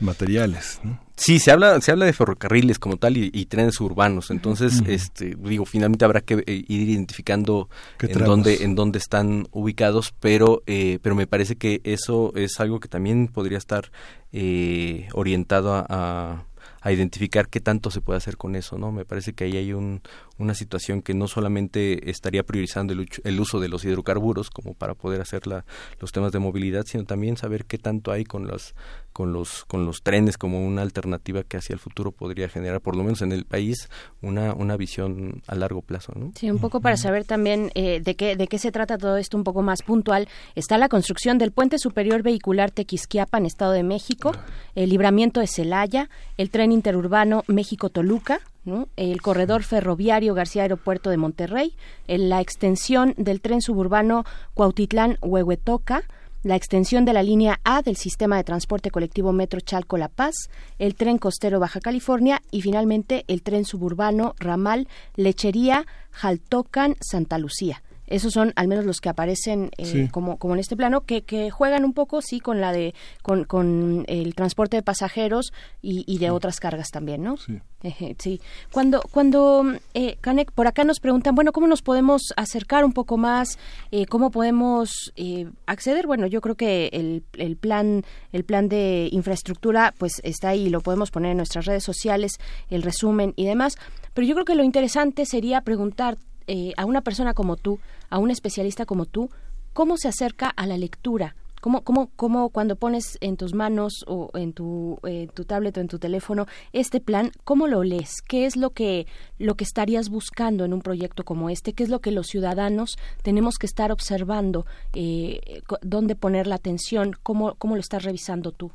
[0.00, 0.80] materiales.
[0.82, 1.00] ¿no?
[1.16, 4.30] Sí, se habla, se habla de ferrocarriles como tal y, y trenes urbanos.
[4.30, 7.68] Entonces, este, digo, finalmente habrá que eh, ir identificando
[7.98, 12.60] ¿Qué en dónde, en dónde están ubicados, pero, eh, pero me parece que eso es
[12.60, 13.90] algo que también podría estar
[14.32, 16.44] eh, orientado a, a-
[16.82, 18.92] a identificar qué tanto se puede hacer con eso, ¿no?
[18.92, 20.02] Me parece que ahí hay un,
[20.38, 25.20] una situación que no solamente estaría priorizando el, uso de los hidrocarburos como para poder
[25.20, 25.64] hacer la,
[26.00, 28.74] los temas de movilidad, sino también saber qué tanto hay con los
[29.12, 32.96] con los con los trenes como una alternativa que hacia el futuro podría generar por
[32.96, 33.88] lo menos en el país
[34.20, 36.32] una una visión a largo plazo, ¿no?
[36.36, 39.38] Sí, un poco para saber también eh, de qué de qué se trata todo esto
[39.38, 40.28] un poco más puntual.
[40.54, 44.32] Está la construcción del puente superior vehicular Tequisquiapan, Estado de México,
[44.74, 48.88] el libramiento de Celaya, el tren interurbano México-Toluca, ¿no?
[48.96, 51.74] el corredor ferroviario García Aeropuerto de Monterrey,
[52.08, 56.02] el- la extensión del tren suburbano Cuautitlán-Huehuetoca,
[56.42, 60.34] la extensión de la línea A del sistema de transporte colectivo Metro Chalco La Paz,
[60.78, 64.86] el tren costero Baja California y finalmente el tren suburbano ramal
[65.16, 67.82] Lechería Jaltocan Santa Lucía.
[68.06, 70.08] Esos son al menos los que aparecen eh, Sí.
[70.08, 73.44] como, como en este plano, que, que juegan un poco, sí, con la de, con,
[73.44, 75.52] con el transporte de pasajeros
[75.82, 77.36] y, y de otras cargas también, ¿no?
[77.36, 77.60] Sí.
[77.82, 78.40] Eje, sí.
[78.72, 83.16] Cuando, cuando eh, Canek, por acá nos preguntan, bueno, ¿cómo nos podemos acercar un poco
[83.16, 83.58] más?
[83.92, 86.06] Eh, ¿Cómo podemos eh, acceder?
[86.06, 88.02] Bueno, yo creo que el, el plan,
[88.32, 92.32] el plan de infraestructura, pues está ahí, lo podemos poner en nuestras redes sociales,
[92.70, 93.76] el resumen y demás.
[94.14, 96.16] Pero yo creo que lo interesante sería preguntar
[96.48, 97.78] eh, a una persona como tú,
[98.10, 99.30] a un especialista como tú,
[99.72, 101.36] ¿cómo se acerca a la lectura?
[101.60, 105.80] ¿Cómo, cómo, cómo cuando pones en tus manos o en tu, eh, tu tablet o
[105.80, 108.22] en tu teléfono este plan, cómo lo lees?
[108.28, 109.06] ¿Qué es lo que,
[109.38, 111.72] lo que estarías buscando en un proyecto como este?
[111.72, 114.64] ¿Qué es lo que los ciudadanos tenemos que estar observando?
[114.92, 117.16] Eh, ¿Dónde poner la atención?
[117.22, 118.70] ¿Cómo, cómo lo estás revisando tú?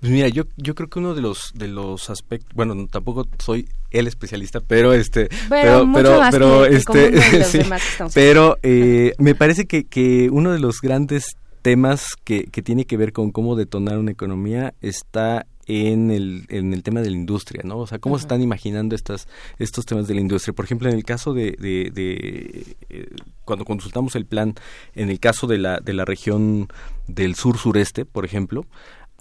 [0.00, 3.26] Pues mira, yo, yo creo que uno de los de los aspectos, bueno, no, tampoco
[3.38, 5.88] soy el especialista, pero este, Pero
[6.30, 7.64] pero que este,
[8.14, 12.96] pero eh, me parece que, que uno de los grandes temas que, que tiene que
[12.96, 17.62] ver con cómo detonar una economía está en el, en el tema de la industria,
[17.64, 17.78] ¿no?
[17.78, 20.54] O sea, cómo se están imaginando estas, estos temas de la industria.
[20.54, 23.08] Por ejemplo, en el caso de, de, de, eh,
[23.44, 24.54] cuando consultamos el plan,
[24.94, 26.68] en el caso de la, de la región
[27.06, 28.66] del sur-sureste, por ejemplo,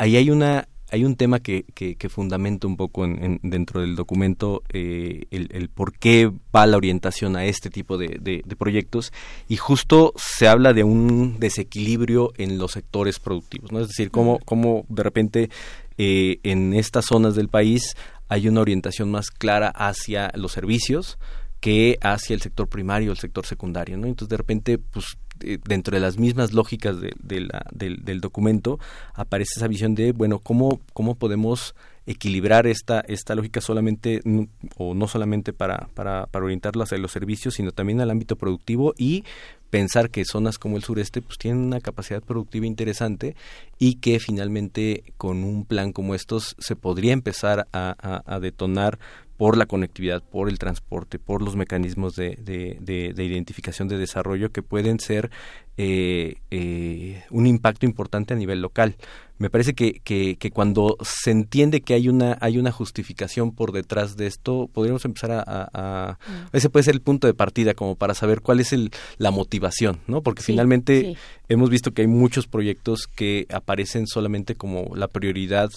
[0.02, 3.80] ahí hay una hay un tema que, que, que fundamenta un poco en, en- dentro
[3.80, 8.42] del documento eh, el, el por qué va la orientación a este tipo de, de-
[8.46, 9.14] de proyectos
[9.48, 13.80] y justo se habla de un desequilibrio en los sectores productivos, ¿no?
[13.80, 15.50] Es decir, cómo, cómo de repente
[15.98, 17.96] eh, en estas zonas del país
[18.28, 21.20] hay una orientación más clara hacia los servicios
[21.62, 24.08] que hacia el sector primario, el sector secundario, ¿no?
[24.08, 25.06] Entonces de repente, pues
[25.44, 28.80] eh, dentro de las mismas lógicas de, de del, del documento
[29.14, 34.22] aparece esa visión de, bueno, cómo, cómo podemos equilibrar esta, esta lógica solamente,
[34.78, 38.94] o no solamente para, para, para orientarla hacia los servicios, sino también al ámbito productivo
[38.98, 39.24] y
[39.70, 43.36] pensar que zonas como el sureste pues tienen una capacidad productiva interesante
[43.80, 49.00] y que finalmente con un plan como estos se podría empezar a detonar
[49.42, 54.62] por la conectividad, por el transporte, por los mecanismos de, de, identificación de desarrollo que
[54.62, 55.32] pueden ser
[55.78, 58.98] eh, eh, un impacto importante a nivel local.
[59.40, 64.16] Me parece que, que, cuando se entiende que hay una hay una justificación por detrás
[64.16, 66.56] de esto, podríamos empezar a, a, mm.
[66.56, 70.02] ese puede ser el punto de partida como para saber cuál es el, la motivación,
[70.06, 70.22] ¿no?
[70.22, 71.16] Porque finalmente
[71.50, 75.72] hemos visto que hay muchos proyectos que aparecen solamente como la prioridad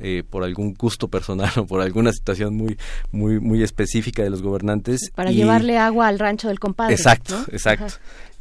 [0.00, 2.76] eh, por algún gusto personal o por alguna situación muy
[3.12, 7.86] muy muy específica de los gobernantes para llevarle agua al rancho del compadre exacto exacto.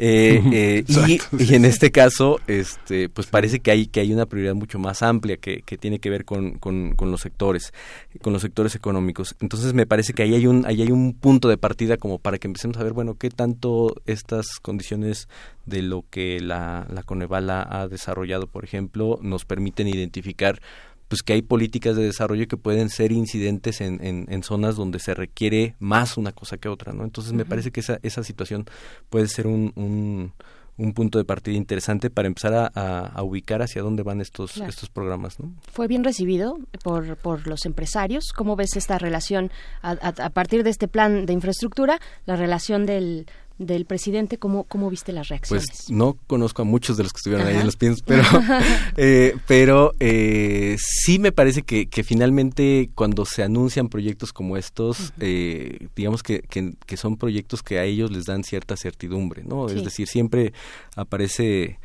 [0.02, 0.86] Eh, eh,
[1.38, 5.04] y, en este caso este pues parece que hay que hay una prioridad mucho más
[5.04, 7.74] amplia que, que tiene que ver con, con, con, los sectores
[8.22, 9.36] con los sectores económicos.
[9.42, 12.38] Entonces me parece que ahí hay un ahí hay un punto de partida como para
[12.38, 15.28] que empecemos a ver bueno qué tanto estas condiciones
[15.66, 20.62] de lo que la, la Conevala ha desarrollado por ejemplo nos permiten identificar
[21.10, 25.16] pues que hay políticas de desarrollo que pueden ser incidentes en, en, zonas donde se
[25.16, 27.04] requiere más una cosa que otra, ¿no?
[27.04, 28.66] Entonces me parece que esa, esa situación
[29.10, 30.34] puede ser un, un,
[30.78, 32.68] un punto de partida interesante para empezar a,
[33.08, 35.52] a, ubicar hacia dónde van estos, estos programas, ¿no?
[35.74, 38.32] ¿Fue bien recibido por, por los empresarios?
[38.32, 43.26] ¿Cómo ves esta relación a, a partir de este plan de infraestructura, la relación del
[43.60, 45.68] del presidente, ¿cómo, cómo viste las reacciones?
[45.68, 48.24] Pues no conozco a muchos de los que estuvieron ahí en los pinos, pero,
[48.98, 55.14] eh, pero eh, sí me parece que, que, finalmente cuando se anuncian proyectos como estos,
[55.20, 59.68] eh, digamos que, que, son proyectos que a ellos les dan cierta certidumbre, ¿no?
[59.68, 60.54] Es decir, siempre
[60.96, 61.78] aparece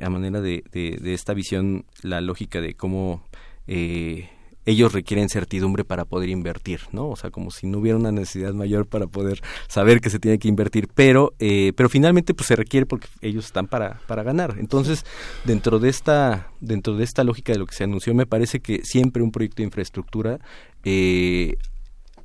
[0.00, 3.24] a manera de, de, de, esta visión la lógica de cómo...
[3.66, 4.28] Eh,
[4.66, 7.08] ellos requieren certidumbre para poder invertir, ¿no?
[7.08, 10.38] O sea, como si no hubiera una necesidad mayor para poder saber que se tiene
[10.38, 14.56] que invertir, pero, eh, pero finalmente pues se requiere porque ellos están para, para ganar.
[14.58, 15.04] Entonces,
[15.44, 18.80] dentro de esta, dentro de esta lógica de lo que se anunció, me parece que
[18.84, 20.38] siempre un proyecto de infraestructura
[20.84, 21.56] eh,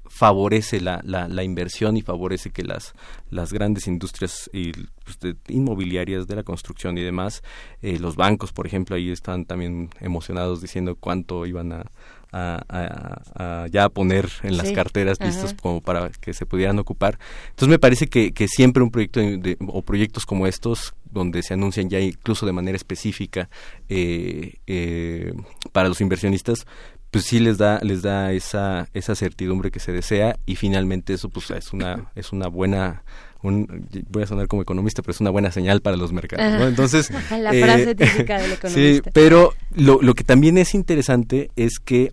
[0.10, 2.94] favorece la, la, inversión y favorece que las,
[3.30, 7.44] las grandes industrias pues, inmobiliarias de la construcción y demás,
[7.82, 11.86] eh, los bancos, por ejemplo, ahí están también emocionados diciendo cuánto iban a,
[12.32, 17.18] a, ya poner en las carteras listos como para que se pudieran ocupar.
[17.50, 19.22] Entonces me parece que, que siempre un proyecto
[19.68, 23.50] o proyectos como estos, donde se anuncian ya incluso de manera específica
[23.88, 25.34] eh, eh,
[25.72, 26.66] para los inversionistas,
[27.12, 31.30] pues sí les da les da esa esa certidumbre que se desea y finalmente eso
[31.30, 33.04] pues es una es una buena
[33.42, 36.68] voy a sonar como economista, pero es una buena señal para los mercados.
[36.68, 38.70] Entonces, la frase eh, típica del economista.
[38.70, 42.12] Sí, pero lo, lo que también es interesante es que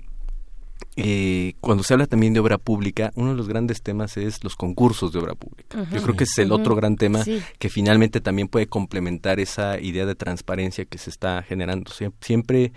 [0.97, 4.57] eh, cuando se habla también de obra pública, uno de los grandes temas es los
[4.57, 5.87] concursos de obra pública.
[5.93, 7.23] Yo creo que es el otro gran tema
[7.59, 11.93] que finalmente también puede complementar esa idea de transparencia que se está generando.
[12.21, 12.73] Siempre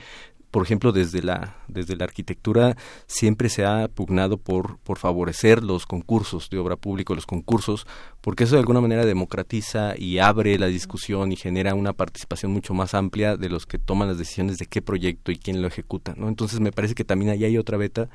[0.52, 2.76] por ejemplo, desde la, desde la arquitectura
[3.06, 7.86] siempre se ha pugnado por, por favorecer los concursos de obra pública, los concursos,
[8.30, 12.76] porque eso de alguna manera democratiza y abre la discusión y genera una participación mucho
[12.76, 16.14] más amplia de los que toman las decisiones de qué proyecto y quién lo ejecuta.
[16.16, 16.28] ¿no?
[16.28, 18.08] Entonces me parece que también ahí hay otra beta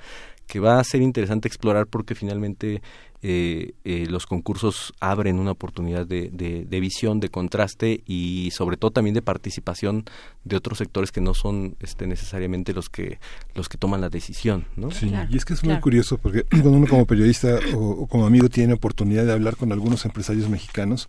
[0.47, 2.83] que va a ser interesante explorar porque finalmente
[3.27, 8.91] eh, eh, los concursos abren una oportunidad de, de, visión, de contraste y sobre todo
[8.91, 10.05] también de participación
[10.45, 13.19] de otros sectores que no son este, necesariamente los que
[13.55, 14.91] los que toman la decisión, ¿no?
[14.91, 18.51] Sí, y es que es muy curioso porque cuando uno como periodista o, como amigo
[18.51, 21.09] tiene oportunidad de hablar con algunos empresarios mexicanos,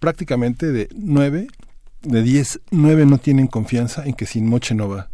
[0.00, 1.46] prácticamente de nueve,
[2.02, 5.08] de diez, nueve no tienen confianza en que sin moche no va.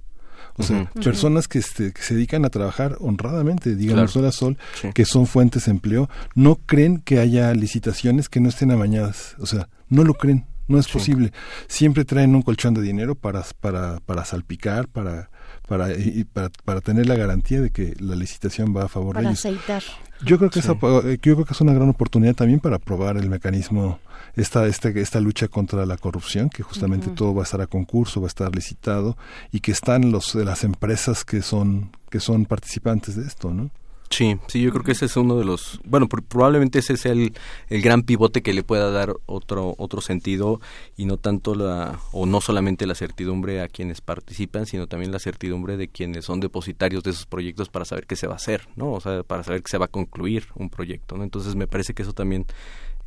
[0.57, 4.58] O sea, personas que, este, que se dedican a trabajar honradamente, digamos, sol a sol,
[4.94, 9.36] que son fuentes de empleo, no creen que haya licitaciones que no estén amañadas.
[9.41, 10.47] O sea, no lo creen.
[10.66, 11.31] No es posible.
[11.66, 15.28] Siempre traen un colchón de dinero para, para, para salpicar, para,
[15.68, 19.23] para, y para, para tener la garantía de que la licitación va a favor de
[19.23, 19.41] ellos.
[19.41, 19.83] Aceitar.
[20.24, 23.28] Yo creo que esa, yo creo que es una gran oportunidad también para probar el
[23.28, 23.99] mecanismo
[24.37, 28.21] esta, esta, esta lucha contra la corrupción, que justamente todo va a estar a concurso,
[28.21, 29.17] va a estar licitado
[29.53, 33.71] y que están los las empresas que son que son participantes de esto, ¿no?
[34.11, 37.33] Sí, sí, yo creo que ese es uno de los, bueno, probablemente ese es el,
[37.69, 40.61] el gran pivote que le pueda dar otro otro sentido
[40.97, 45.19] y no tanto la o no solamente la certidumbre a quienes participan, sino también la
[45.19, 48.69] certidumbre de quienes son depositarios de esos proyectos para saber qué se va a hacer,
[48.77, 48.93] ¿no?
[48.93, 51.25] O sea, para saber que se va a concluir un proyecto, ¿no?
[51.25, 52.47] Entonces me parece que eso también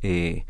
[0.01, 0.45] eh,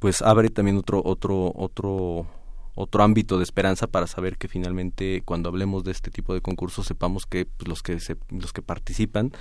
[0.00, 2.26] pues abre también otro otro otro
[2.74, 6.86] otro ámbito de esperanza para saber que finalmente cuando hablemos de este tipo de concursos
[6.86, 9.32] sepamos que pues, los que se, los que participan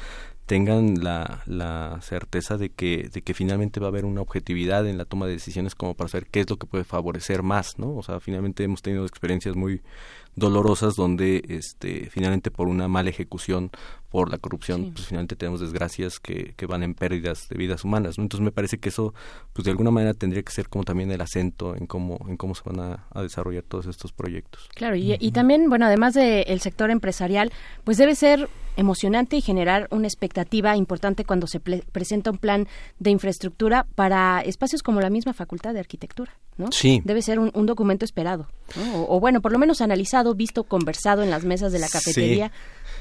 [0.45, 4.97] tengan la, la certeza de que, de que finalmente va a haber una objetividad en
[4.97, 7.95] la toma de decisiones como para saber qué es lo que puede favorecer más, ¿no?
[7.95, 9.83] O sea, finalmente hemos tenido experiencias muy
[10.35, 13.69] dolorosas donde este finalmente por una mala ejecución
[14.09, 18.17] por la corrupción pues finalmente tenemos desgracias que, que van en pérdidas de vidas humanas
[18.17, 18.23] ¿no?
[18.23, 19.13] entonces me parece que eso
[19.53, 22.55] pues de alguna manera tendría que ser como también el acento en cómo en cómo
[22.55, 24.39] se van a, a desarrollar todos estos proyectos
[24.75, 27.51] Claro, y, y también, bueno, además del sector empresarial,
[27.83, 32.67] pues debe ser emocionante y generar una expectativa importante cuando se presenta un plan
[32.99, 36.71] de infraestructura para espacios como la misma Facultad de Arquitectura, ¿no?
[36.71, 37.01] Sí.
[37.03, 38.47] Debe ser un, un documento esperado,
[38.77, 39.01] ¿no?
[39.03, 42.51] O, o, bueno, por lo menos analizado, visto, conversado en las mesas de la cafetería,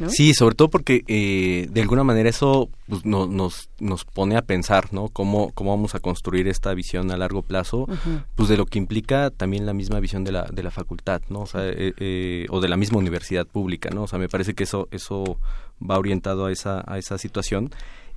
[0.00, 0.08] ¿no?
[0.10, 4.42] Sí, sobre todo porque eh, de alguna manera eso pues, no- nos, nos pone a
[4.42, 5.08] pensar, ¿no?
[5.08, 7.86] Cómo, cómo vamos a construir esta visión a largo plazo,
[8.34, 11.40] pues de lo que implica también la misma visión de la, de la facultad, ¿no?
[11.40, 14.04] O sea, eh, eh, o de la misma universidad pública, ¿no?
[14.04, 15.38] O sea, me parece que eso, eso
[15.80, 17.70] va orientado a esa, a esa situación.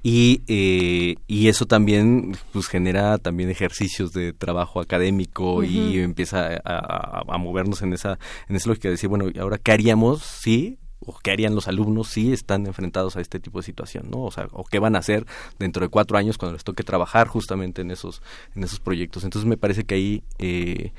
[0.04, 7.20] Y, eh, y eso también pues genera también ejercicios de trabajo académico y empieza a,
[7.20, 8.18] a- a movernos en esa
[8.50, 11.68] en esa lógica de decir bueno y ahora qué haríamos si o qué harían los
[11.68, 14.96] alumnos si están enfrentados a este tipo de situación no o sea o qué van
[14.96, 15.26] a hacer
[15.60, 18.22] dentro de cuatro años cuando les toque trabajar justamente en esos
[18.56, 19.24] en esos proyectos.
[19.24, 20.92] Entonces me parece que ahí eh,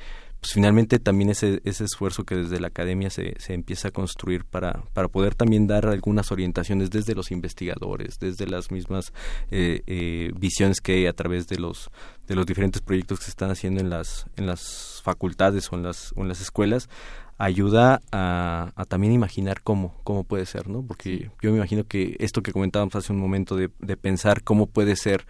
[0.43, 4.43] pues finalmente también ese, ese esfuerzo que desde la academia se, se empieza a construir
[4.43, 9.13] para, para poder también dar algunas orientaciones desde los investigadores, desde las mismas
[9.51, 11.91] eh, eh, visiones que hay a través de los,
[12.27, 15.83] de los diferentes proyectos que se están haciendo en las, en las facultades o en
[15.83, 16.89] las, o en las escuelas,
[17.43, 20.81] ayuda a, a también imaginar cómo, cómo puede ser, ¿no?
[20.81, 24.67] Porque yo me imagino que esto que comentábamos hace un momento de, de pensar cómo
[24.67, 25.25] puede ser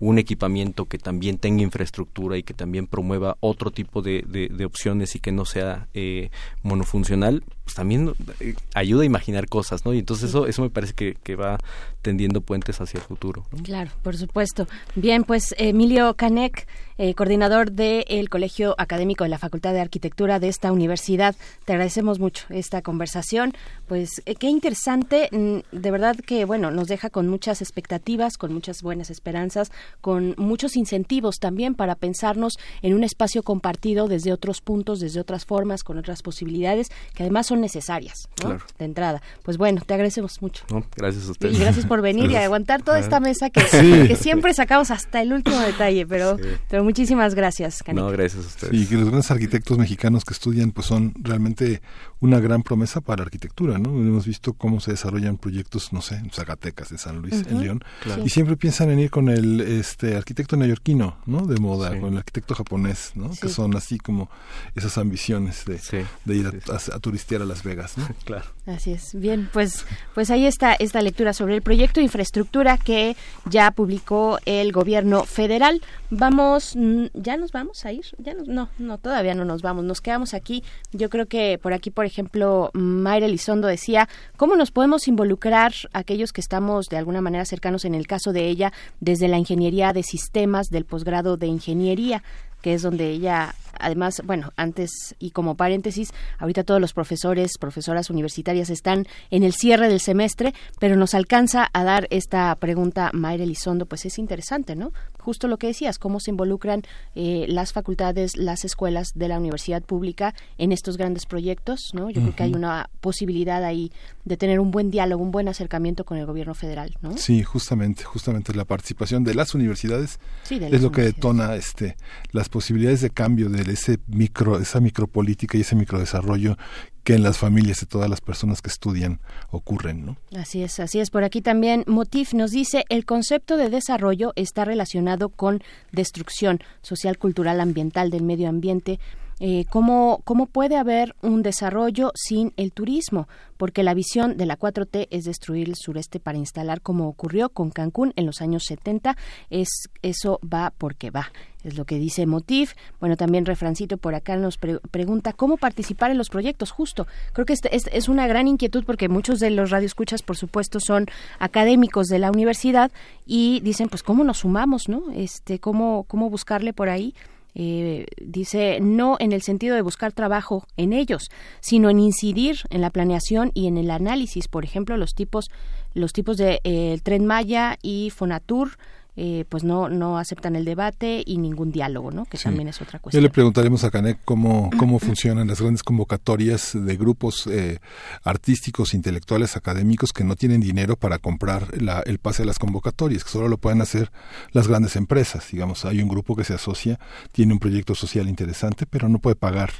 [0.00, 4.64] un equipamiento que también tenga infraestructura y que también promueva otro tipo de, de, de
[4.64, 6.30] opciones y que no sea eh,
[6.62, 9.92] monofuncional, pues también eh, ayuda a imaginar cosas, ¿no?
[9.92, 11.58] Y entonces eso, eso me parece que, que va
[12.00, 13.44] tendiendo puentes hacia el futuro.
[13.52, 13.62] ¿no?
[13.62, 14.66] Claro, por supuesto.
[14.94, 16.66] Bien, pues Emilio Canek,
[17.02, 22.18] eh, coordinador del Colegio Académico de la Facultad de Arquitectura de esta universidad, te agradecemos
[22.18, 23.54] mucho esta conversación.
[23.88, 28.52] Pues eh, qué interesante, mm, de verdad que, bueno, nos deja con muchas expectativas, con
[28.52, 29.72] muchas buenas esperanzas,
[30.02, 35.46] con muchos incentivos también para pensarnos en un espacio compartido desde otros puntos, desde otras
[35.46, 38.50] formas, con otras posibilidades, que además son necesarias, ¿no?
[38.50, 38.64] Claro.
[38.78, 39.22] De entrada.
[39.42, 40.64] Pues bueno, te agradecemos mucho.
[40.70, 40.84] ¿no?
[40.96, 41.56] Gracias a ustedes.
[41.56, 44.06] Y gracias por venir y aguantar toda esta mesa que, Sí.
[44.06, 46.36] que siempre sacamos hasta el último detalle, pero,
[46.68, 47.82] pero muchísimas gracias.
[47.92, 48.74] No, gracias a ustedes.
[48.74, 51.80] Y que los grandes arquitectos mexicanos que estudian pues son realmente
[52.20, 53.90] una gran promesa para la arquitectura, ¿no?
[53.90, 57.84] Hemos visto cómo se desarrollan proyectos, no sé, en Zacatecas, en San Luis, en León,
[58.02, 58.22] claro.
[58.24, 61.46] y siempre piensan en ir con el este arquitecto neoyorquino, ¿no?
[61.46, 63.30] De moda, con el arquitecto japonés, ¿no?
[63.40, 64.28] Que son así como
[64.74, 65.80] esas ambiciones de,
[66.24, 68.06] de ir a, a- a turistear a Las Vegas, ¿no?
[68.24, 68.44] claro.
[68.66, 69.18] Así es.
[69.18, 69.84] Bien, pues,
[70.14, 73.16] pues ahí está esta lectura sobre el proyecto de infraestructura que
[73.48, 75.80] ya publicó el gobierno federal.
[76.10, 78.04] Vamos, mm, ¿ya nos vamos a ir?
[78.18, 79.84] Ya nos- no, no, todavía no nos vamos.
[79.84, 80.62] Nos quedamos aquí.
[80.92, 86.32] Yo creo que por aquí, por ejemplo, Mayra Elizondo decía, ¿cómo nos podemos involucrar aquellos
[86.32, 90.02] que estamos de alguna manera cercanos en el caso de ella desde la ingeniería de
[90.02, 92.22] sistemas del posgrado de ingeniería?
[92.60, 98.10] que es donde ella, además, bueno, antes y como paréntesis, ahorita todos los profesores, profesoras
[98.10, 103.44] universitarias están en el cierre del semestre, pero nos alcanza a dar esta pregunta Mayra
[103.44, 104.92] Elizondo, pues es interesante, ¿no?
[105.18, 106.82] Justo lo que decías, cómo se involucran
[107.14, 112.10] eh, las facultades, las escuelas de la universidad pública en estos grandes proyectos, ¿no?
[112.10, 113.92] Yo creo que hay una posibilidad ahí
[114.24, 117.16] de tener un buen diálogo, un buen acercamiento con el gobierno federal, ¿no?
[117.18, 121.96] Sí, justamente, justamente la participación de las universidades Sí, de es lo que detona este
[122.32, 126.56] las posibilidades de cambio de ese micro, esa micropolítica y ese microdesarrollo
[127.04, 130.16] que en las familias de todas las personas que estudian ocurren, ¿no?
[130.36, 131.10] Así es, así es.
[131.10, 137.18] Por aquí también Motif nos dice, el concepto de desarrollo está relacionado con destrucción social,
[137.18, 139.00] cultural, ambiental del medio ambiente.
[139.42, 143.26] Eh, ¿cómo, ¿Cómo puede haber un desarrollo sin el turismo?
[143.56, 147.70] Porque la visión de la 4T es destruir el sureste para instalar, como ocurrió con
[147.70, 149.16] Cancún en los años 70.
[149.48, 149.68] Es,
[150.02, 151.32] eso va porque va,
[151.64, 152.74] es lo que dice Motif.
[153.00, 156.70] Bueno, también Refrancito por acá nos pre- pregunta cómo participar en los proyectos.
[156.70, 160.36] Justo, creo que este, es, es una gran inquietud porque muchos de los radioescuchas, por
[160.36, 161.06] supuesto, son
[161.38, 162.92] académicos de la universidad
[163.26, 165.10] y dicen, pues, ¿cómo nos sumamos, no?
[165.14, 167.14] Este, ¿cómo, cómo buscarle por ahí?
[167.54, 171.30] Eh, dice no en el sentido de buscar trabajo en ellos,
[171.60, 175.50] sino en incidir en la planeación y en el análisis, por ejemplo, los tipos
[175.92, 178.78] los tipos de eh, el Tren Maya y Fonatur
[179.16, 182.24] eh, pues no no aceptan el debate y ningún diálogo, ¿no?
[182.26, 183.22] Que también es otra Ya cuestión.
[183.22, 187.78] le preguntaremos a Canek cómo, cómo funcionan las grandes convocatorias de grupos eh,
[188.24, 193.24] artísticos, intelectuales, académicos que no tienen dinero para comprar la- el pase a las convocatorias,
[193.24, 194.10] que solo lo pueden hacer
[194.52, 195.46] las grandes empresas.
[195.50, 196.98] Digamos, hay un grupo que se asocia,
[197.32, 199.70] tiene un proyecto social interesante, pero no puede pagar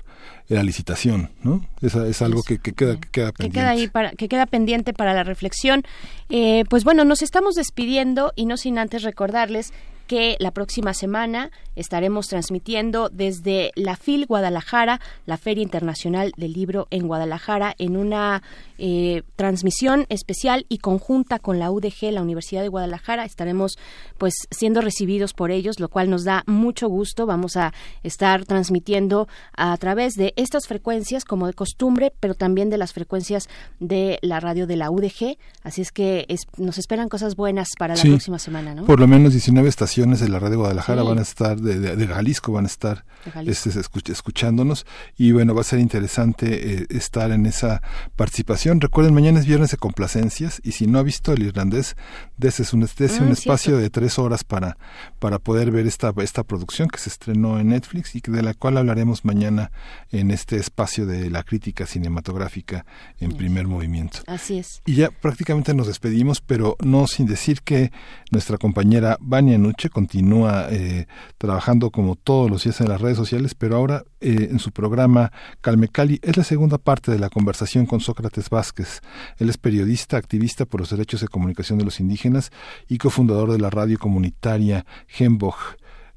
[0.49, 1.65] la licitación, ¿no?
[1.81, 3.59] Es, es algo que, que queda, que queda que pendiente.
[3.60, 5.83] queda ahí para que queda pendiente para la reflexión.
[6.28, 9.74] Eh, pues bueno, nos estamos despidiendo y no sin antes recordarles
[10.11, 16.89] que la próxima semana estaremos transmitiendo desde la FIL Guadalajara, la Feria Internacional del Libro
[16.91, 18.43] en Guadalajara, en una
[18.77, 23.25] eh, transmisión especial y conjunta con la UDG, la Universidad de Guadalajara.
[23.25, 23.79] Estaremos
[24.19, 27.25] pues siendo recibidos por ellos, lo cual nos da mucho gusto.
[27.25, 27.73] Vamos a
[28.03, 33.49] estar transmitiendo a través de estas frecuencias como de costumbre, pero también de las frecuencias
[33.79, 35.37] de la radio de la UDG.
[35.63, 38.87] Así es que es- nos esperan cosas buenas para la Sí, próxima semana, ¿no?
[38.87, 41.09] Por lo menos 19 estaciones de la red de Guadalajara Sí.
[41.09, 43.69] van a estar, de, de- de Jalisco van a estar Jalisco.
[43.69, 44.87] este, escuch- escuchándonos
[45.19, 47.83] y bueno, va a ser interesante eh, estar en esa
[48.17, 48.81] participación.
[48.81, 51.97] Recuerden, mañana es viernes de complacencias y si no ha visto el irlandés,
[52.39, 54.77] dese un, dese Mm, un espacio de tres horas para,
[55.19, 58.55] para poder ver esta, esta producción que se estrenó en Netflix y que- de la
[58.55, 59.70] cual hablaremos mañana
[60.11, 62.87] en este espacio de la crítica cinematográfica
[63.19, 64.20] en primer movimiento.
[64.27, 64.81] Así es.
[64.87, 67.93] Y ya prácticamente nos despedimos, pero no sin decir que
[68.31, 71.07] nuestra compañera Vania Nuche continúa eh,
[71.39, 75.33] trabajando como todos los días en las redes sociales, pero ahora eh, en su programa
[75.60, 79.01] Calme Cali es la segunda parte de la conversación con Sócrates Vázquez.
[79.39, 82.51] Él es periodista, activista por los derechos de comunicación de los indígenas
[82.89, 85.57] y cofundador de la radio comunitaria Gembog.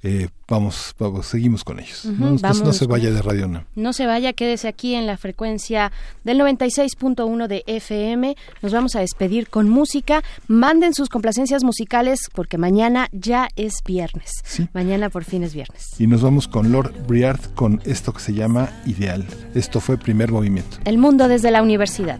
[0.06, 2.04] Eh, vamos, vamos, seguimos con ellos.
[2.06, 3.64] No, no- no vámonos se vaya de Radio UNAM.
[3.76, 5.94] No se vaya, quédese aquí en la frecuencia
[6.26, 8.36] del 96.1 de FM.
[8.62, 10.22] Nos vamos a despedir con música.
[10.48, 14.32] Manden sus complacencias musicales porque mañana ya es viernes.
[14.74, 15.86] Mañana por fin es viernes.
[15.98, 19.26] Y nos vamos con Lord Briard con esto que se llama Ideal.
[19.56, 20.78] Esto fue primer movimiento.
[20.84, 22.20] El mundo desde la universidad.